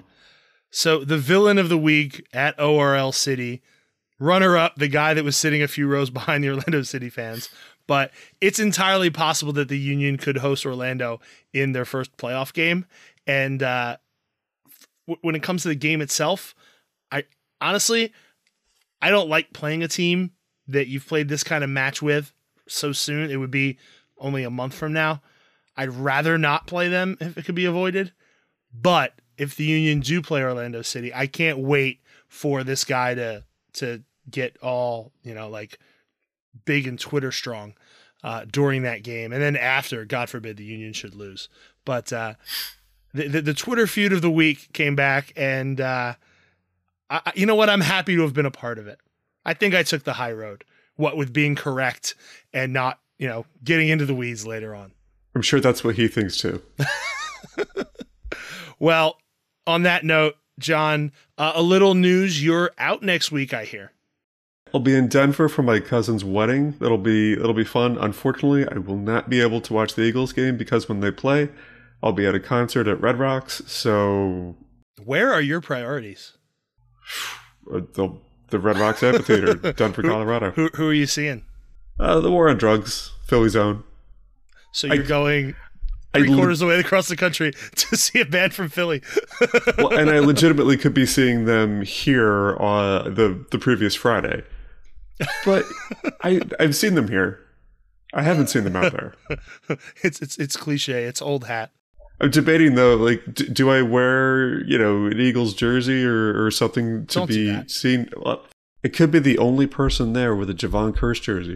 So 0.70 1.04
the 1.04 1.18
villain 1.18 1.58
of 1.58 1.68
the 1.68 1.78
week 1.78 2.26
at 2.32 2.58
ORL 2.60 3.12
City, 3.12 3.60
runner 4.18 4.56
up, 4.56 4.76
the 4.76 4.88
guy 4.88 5.14
that 5.14 5.24
was 5.24 5.36
sitting 5.36 5.62
a 5.62 5.68
few 5.68 5.86
rows 5.86 6.10
behind 6.10 6.44
the 6.44 6.50
Orlando 6.50 6.82
City 6.82 7.10
fans. 7.10 7.48
But 7.86 8.12
it's 8.40 8.60
entirely 8.60 9.10
possible 9.10 9.52
that 9.54 9.68
the 9.68 9.78
Union 9.78 10.16
could 10.16 10.36
host 10.36 10.64
Orlando 10.64 11.20
in 11.52 11.72
their 11.72 11.84
first 11.84 12.16
playoff 12.16 12.52
game. 12.52 12.86
And 13.26 13.64
uh, 13.64 13.96
w- 15.06 15.18
when 15.22 15.34
it 15.34 15.42
comes 15.42 15.62
to 15.62 15.68
the 15.68 15.74
game 15.74 16.00
itself, 16.00 16.54
I 17.10 17.24
honestly, 17.60 18.12
I 19.02 19.10
don't 19.10 19.28
like 19.28 19.52
playing 19.52 19.82
a 19.82 19.88
team 19.88 20.32
that 20.68 20.88
you've 20.88 21.06
played 21.06 21.28
this 21.28 21.44
kind 21.44 21.64
of 21.64 21.70
match 21.70 22.00
with 22.00 22.32
so 22.68 22.92
soon. 22.92 23.30
It 23.30 23.36
would 23.36 23.50
be 23.50 23.78
only 24.18 24.44
a 24.44 24.50
month 24.50 24.74
from 24.74 24.92
now. 24.92 25.22
I'd 25.76 25.90
rather 25.90 26.36
not 26.38 26.66
play 26.66 26.88
them 26.88 27.16
if 27.20 27.36
it 27.38 27.44
could 27.44 27.54
be 27.54 27.64
avoided. 27.64 28.12
But 28.72 29.14
if 29.36 29.56
the 29.56 29.64
Union 29.64 30.00
do 30.00 30.22
play 30.22 30.42
Orlando 30.42 30.82
City, 30.82 31.12
I 31.14 31.26
can't 31.26 31.58
wait 31.58 32.00
for 32.28 32.62
this 32.62 32.84
guy 32.84 33.14
to 33.14 33.44
to 33.74 34.02
get 34.30 34.56
all 34.62 35.12
you 35.22 35.34
know 35.34 35.48
like 35.48 35.78
big 36.64 36.86
and 36.86 36.98
Twitter 36.98 37.32
strong 37.32 37.74
uh, 38.22 38.44
during 38.50 38.82
that 38.82 39.02
game, 39.02 39.32
and 39.32 39.42
then 39.42 39.56
after, 39.56 40.04
God 40.04 40.28
forbid, 40.28 40.56
the 40.56 40.64
Union 40.64 40.92
should 40.92 41.14
lose. 41.14 41.48
But 41.84 42.12
uh, 42.12 42.34
the, 43.12 43.28
the, 43.28 43.42
the 43.42 43.54
Twitter 43.54 43.86
feud 43.86 44.12
of 44.12 44.22
the 44.22 44.30
week 44.30 44.72
came 44.72 44.96
back, 44.96 45.32
and 45.36 45.80
uh, 45.80 46.14
I, 47.08 47.32
you 47.34 47.46
know 47.46 47.54
what? 47.54 47.68
I'm 47.68 47.80
happy 47.80 48.16
to 48.16 48.22
have 48.22 48.34
been 48.34 48.46
a 48.46 48.50
part 48.50 48.78
of 48.78 48.86
it. 48.86 48.98
I 49.44 49.54
think 49.54 49.74
I 49.74 49.82
took 49.82 50.04
the 50.04 50.14
high 50.14 50.32
road, 50.32 50.64
what 50.96 51.16
with 51.16 51.32
being 51.32 51.54
correct 51.54 52.14
and 52.52 52.72
not 52.72 53.00
you 53.18 53.28
know 53.28 53.46
getting 53.64 53.88
into 53.88 54.06
the 54.06 54.14
weeds 54.14 54.46
later 54.46 54.74
on. 54.74 54.92
I'm 55.34 55.42
sure 55.42 55.60
that's 55.60 55.84
what 55.84 55.96
he 55.96 56.08
thinks 56.08 56.38
too. 56.38 56.62
well, 58.78 59.18
on 59.66 59.82
that 59.84 60.04
note, 60.04 60.36
John, 60.58 61.12
uh, 61.38 61.52
a 61.54 61.62
little 61.62 61.94
news. 61.94 62.42
You're 62.42 62.72
out 62.78 63.02
next 63.02 63.32
week, 63.32 63.54
I 63.54 63.64
hear. 63.64 63.92
I'll 64.72 64.80
be 64.80 64.94
in 64.94 65.08
Denver 65.08 65.48
for 65.48 65.62
my 65.62 65.80
cousin's 65.80 66.24
wedding. 66.24 66.76
It'll 66.80 66.98
be 66.98 67.32
it'll 67.32 67.54
be 67.54 67.64
fun. 67.64 67.98
Unfortunately, 67.98 68.68
I 68.68 68.78
will 68.78 68.96
not 68.96 69.28
be 69.28 69.40
able 69.40 69.60
to 69.62 69.72
watch 69.72 69.94
the 69.94 70.02
Eagles 70.02 70.32
game 70.32 70.56
because 70.56 70.88
when 70.88 71.00
they 71.00 71.10
play, 71.10 71.48
I'll 72.02 72.12
be 72.12 72.26
at 72.26 72.34
a 72.34 72.40
concert 72.40 72.86
at 72.86 73.00
Red 73.00 73.18
Rocks. 73.18 73.62
So, 73.66 74.56
where 75.04 75.32
are 75.32 75.40
your 75.40 75.60
priorities? 75.60 76.36
Uh, 77.70 77.82
the 77.92 78.08
the 78.48 78.58
Red 78.58 78.78
Rocks 78.78 79.02
Amphitheater, 79.02 79.54
Denver, 79.72 80.02
Colorado. 80.02 80.50
Who 80.52 80.70
who 80.74 80.88
are 80.88 80.94
you 80.94 81.06
seeing? 81.06 81.44
Uh, 82.00 82.18
the 82.18 82.30
War 82.30 82.48
on 82.48 82.56
Drugs, 82.56 83.12
Philly 83.26 83.48
Zone. 83.50 83.84
So 84.72 84.86
you're 84.88 85.04
I, 85.04 85.06
going 85.06 85.54
three 86.14 86.32
I, 86.32 86.34
quarters 86.34 86.60
of 86.60 86.66
the 86.66 86.74
way 86.74 86.80
across 86.80 87.08
the 87.08 87.16
country 87.16 87.52
to 87.76 87.96
see 87.96 88.20
a 88.20 88.24
band 88.24 88.54
from 88.54 88.70
Philly. 88.70 89.02
well, 89.78 89.96
and 89.96 90.10
I 90.10 90.18
legitimately 90.20 90.78
could 90.78 90.94
be 90.94 91.06
seeing 91.06 91.44
them 91.44 91.82
here 91.82 92.56
on 92.56 93.14
the 93.14 93.44
the 93.50 93.58
previous 93.58 93.94
Friday, 93.94 94.42
but 95.44 95.64
I 96.22 96.40
I've 96.58 96.74
seen 96.74 96.94
them 96.94 97.08
here. 97.08 97.40
I 98.12 98.22
haven't 98.22 98.48
seen 98.48 98.64
them 98.64 98.74
out 98.74 98.92
there. 98.92 99.14
it's 100.02 100.20
it's 100.20 100.36
it's 100.38 100.56
cliche. 100.56 101.04
It's 101.04 101.22
old 101.22 101.44
hat. 101.44 101.70
I'm 102.20 102.30
debating 102.30 102.74
though, 102.74 102.96
like, 102.96 103.22
do, 103.32 103.46
do 103.46 103.70
I 103.70 103.82
wear 103.82 104.62
you 104.64 104.78
know 104.78 105.06
an 105.06 105.18
Eagles 105.20 105.54
jersey 105.54 106.04
or, 106.04 106.44
or 106.44 106.50
something 106.50 107.06
to 107.06 107.18
Don't 107.20 107.28
be 107.28 107.68
seen? 107.68 108.10
Well, 108.16 108.44
it 108.82 108.90
could 108.90 109.10
be 109.10 109.18
the 109.18 109.38
only 109.38 109.66
person 109.66 110.12
there 110.12 110.34
with 110.34 110.50
a 110.50 110.54
Jevon 110.54 110.94
Kearse 110.94 111.20
jersey. 111.20 111.54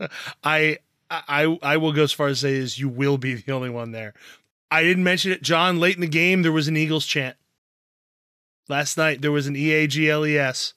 I 0.44 0.78
I 1.10 1.58
I 1.62 1.76
will 1.76 1.92
go 1.92 2.04
as 2.04 2.12
far 2.12 2.28
as 2.28 2.40
say 2.40 2.54
is 2.54 2.78
you 2.78 2.88
will 2.88 3.18
be 3.18 3.34
the 3.34 3.52
only 3.52 3.70
one 3.70 3.92
there. 3.92 4.14
I 4.70 4.82
didn't 4.82 5.04
mention 5.04 5.32
it, 5.32 5.42
John. 5.42 5.80
Late 5.80 5.96
in 5.96 6.00
the 6.00 6.08
game, 6.08 6.42
there 6.42 6.52
was 6.52 6.68
an 6.68 6.76
Eagles 6.76 7.04
chant. 7.04 7.36
Last 8.68 8.96
night 8.96 9.22
there 9.22 9.32
was 9.32 9.46
an 9.46 9.56
E 9.56 9.70
A 9.72 9.86
G 9.86 10.08
L 10.08 10.24
E 10.24 10.38
S. 10.38 10.74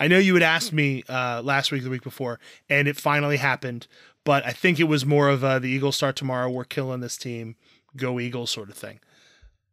I 0.00 0.06
know 0.06 0.18
you 0.18 0.34
had 0.34 0.42
asked 0.44 0.72
me 0.72 1.02
uh, 1.08 1.42
last 1.42 1.72
week, 1.72 1.82
the 1.82 1.90
week 1.90 2.04
before, 2.04 2.38
and 2.70 2.86
it 2.86 2.96
finally 2.96 3.36
happened. 3.36 3.88
But 4.24 4.46
I 4.46 4.52
think 4.52 4.78
it 4.78 4.84
was 4.84 5.04
more 5.04 5.28
of 5.28 5.42
a, 5.42 5.58
the 5.58 5.68
Eagles 5.68 5.96
start 5.96 6.14
tomorrow. 6.14 6.48
We're 6.48 6.64
killing 6.64 7.00
this 7.00 7.16
team. 7.16 7.56
Go 7.96 8.20
Eagles, 8.20 8.50
sort 8.50 8.70
of 8.70 8.76
thing. 8.76 9.00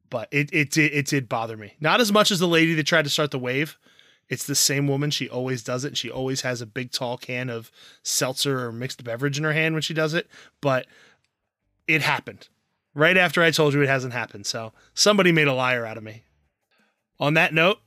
But 0.10 0.28
it 0.32 0.50
it 0.54 0.72
did 0.72 0.94
it 0.94 1.08
did 1.08 1.30
bother 1.30 1.58
me. 1.58 1.74
Not 1.80 2.00
as 2.02 2.12
much 2.12 2.32
as 2.32 2.40
the 2.40 2.48
lady 2.48 2.74
that 2.76 2.86
tried 2.86 3.04
to 3.04 3.10
start 3.10 3.32
the 3.32 3.40
wave. 3.40 3.78
It's 4.28 4.46
the 4.46 4.56
same 4.56 4.88
woman. 4.88 5.12
She 5.12 5.30
always 5.30 5.64
does 5.64 5.84
it. 5.86 5.98
She 5.98 6.10
always 6.10 6.42
has 6.42 6.60
a 6.60 6.66
big 6.66 6.92
tall 6.92 7.18
can 7.18 7.50
of 7.50 7.72
seltzer 8.02 8.66
or 8.66 8.72
mixed 8.72 9.04
beverage 9.04 9.38
in 9.38 9.44
her 9.44 9.54
hand 9.54 9.76
when 9.76 9.84
she 9.84 9.94
does 9.94 10.14
it. 10.16 10.28
But 10.62 10.88
it 11.88 12.02
happened 12.02 12.48
right 12.96 13.18
after 13.18 13.44
I 13.44 13.52
told 13.52 13.74
you 13.74 13.82
it 13.82 13.90
hasn't 13.90 14.14
happened. 14.14 14.48
So 14.48 14.74
somebody 14.96 15.32
made 15.32 15.48
a 15.48 15.54
liar 15.54 15.86
out 15.86 15.98
of 15.98 16.04
me. 16.04 16.24
On 17.20 17.36
that 17.36 17.54
note, 17.54 17.80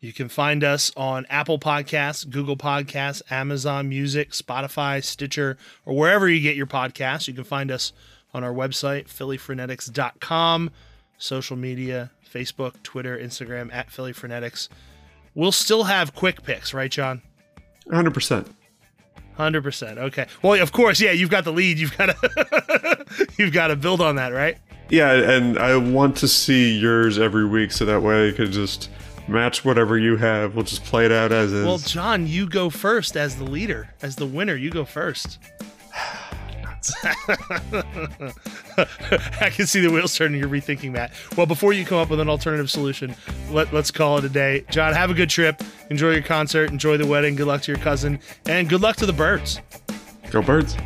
you 0.00 0.12
can 0.12 0.28
find 0.28 0.64
us 0.64 0.90
on 0.96 1.26
Apple 1.30 1.60
Podcasts, 1.60 2.28
Google 2.28 2.56
Podcasts, 2.56 3.22
Amazon 3.30 3.88
Music, 3.88 4.30
Spotify, 4.32 5.02
Stitcher, 5.04 5.56
or 5.84 5.94
wherever 5.94 6.28
you 6.28 6.40
get 6.40 6.56
your 6.56 6.66
podcasts. 6.66 7.28
You 7.28 7.34
can 7.34 7.44
find 7.44 7.70
us 7.70 7.92
on 8.34 8.44
our 8.44 8.52
website, 8.52 9.08
phillyfrenetics.com, 9.08 10.70
social 11.18 11.56
media, 11.56 12.10
Facebook, 12.28 12.82
Twitter, 12.82 13.16
Instagram, 13.18 13.72
at 13.72 13.88
phillyfrenetics 13.88 14.68
we'll 15.34 15.52
still 15.52 15.84
have 15.84 16.14
quick 16.14 16.42
picks, 16.42 16.74
right, 16.74 16.90
John? 16.90 17.22
100%. 17.88 18.46
100%. 19.38 19.98
Okay. 19.98 20.26
Well, 20.42 20.60
of 20.60 20.72
course, 20.72 21.00
yeah, 21.00 21.12
you've 21.12 21.30
got 21.30 21.44
the 21.44 21.52
lead. 21.52 21.78
You've 21.78 21.96
got 21.96 22.06
to 22.06 23.06
you've 23.38 23.52
got 23.52 23.68
to 23.68 23.76
build 23.76 24.00
on 24.00 24.16
that, 24.16 24.32
right? 24.32 24.58
Yeah, 24.90 25.12
and 25.12 25.58
I 25.58 25.76
want 25.76 26.16
to 26.18 26.28
see 26.28 26.78
yours 26.78 27.18
every 27.18 27.46
week 27.46 27.72
so 27.72 27.86
that 27.86 28.02
way 28.02 28.28
I 28.28 28.32
can 28.32 28.52
just 28.52 28.90
match 29.26 29.64
whatever 29.64 29.96
you 29.96 30.16
have. 30.16 30.54
We'll 30.54 30.66
just 30.66 30.84
play 30.84 31.06
it 31.06 31.12
out 31.12 31.32
as 31.32 31.50
is. 31.50 31.64
Well, 31.64 31.78
John, 31.78 32.26
you 32.26 32.46
go 32.46 32.68
first 32.68 33.16
as 33.16 33.36
the 33.36 33.44
leader, 33.44 33.88
as 34.02 34.16
the 34.16 34.26
winner. 34.26 34.54
You 34.54 34.70
go 34.70 34.84
first. 34.84 35.38
I 39.40 39.50
can 39.50 39.66
see 39.66 39.80
the 39.80 39.90
wheels 39.90 40.16
turning. 40.16 40.40
You're 40.40 40.48
rethinking 40.48 40.94
that. 40.94 41.12
Well, 41.36 41.46
before 41.46 41.72
you 41.72 41.84
come 41.84 41.98
up 41.98 42.10
with 42.10 42.20
an 42.20 42.28
alternative 42.28 42.70
solution, 42.70 43.14
let, 43.50 43.72
let's 43.72 43.90
call 43.90 44.18
it 44.18 44.24
a 44.24 44.28
day. 44.28 44.64
John, 44.70 44.92
have 44.92 45.10
a 45.10 45.14
good 45.14 45.30
trip. 45.30 45.62
Enjoy 45.90 46.10
your 46.10 46.22
concert. 46.22 46.70
Enjoy 46.70 46.96
the 46.96 47.06
wedding. 47.06 47.36
Good 47.36 47.46
luck 47.46 47.62
to 47.62 47.72
your 47.72 47.80
cousin. 47.80 48.18
And 48.46 48.68
good 48.68 48.80
luck 48.80 48.96
to 48.96 49.06
the 49.06 49.12
birds. 49.12 49.60
Go, 50.30 50.42
birds. 50.42 50.76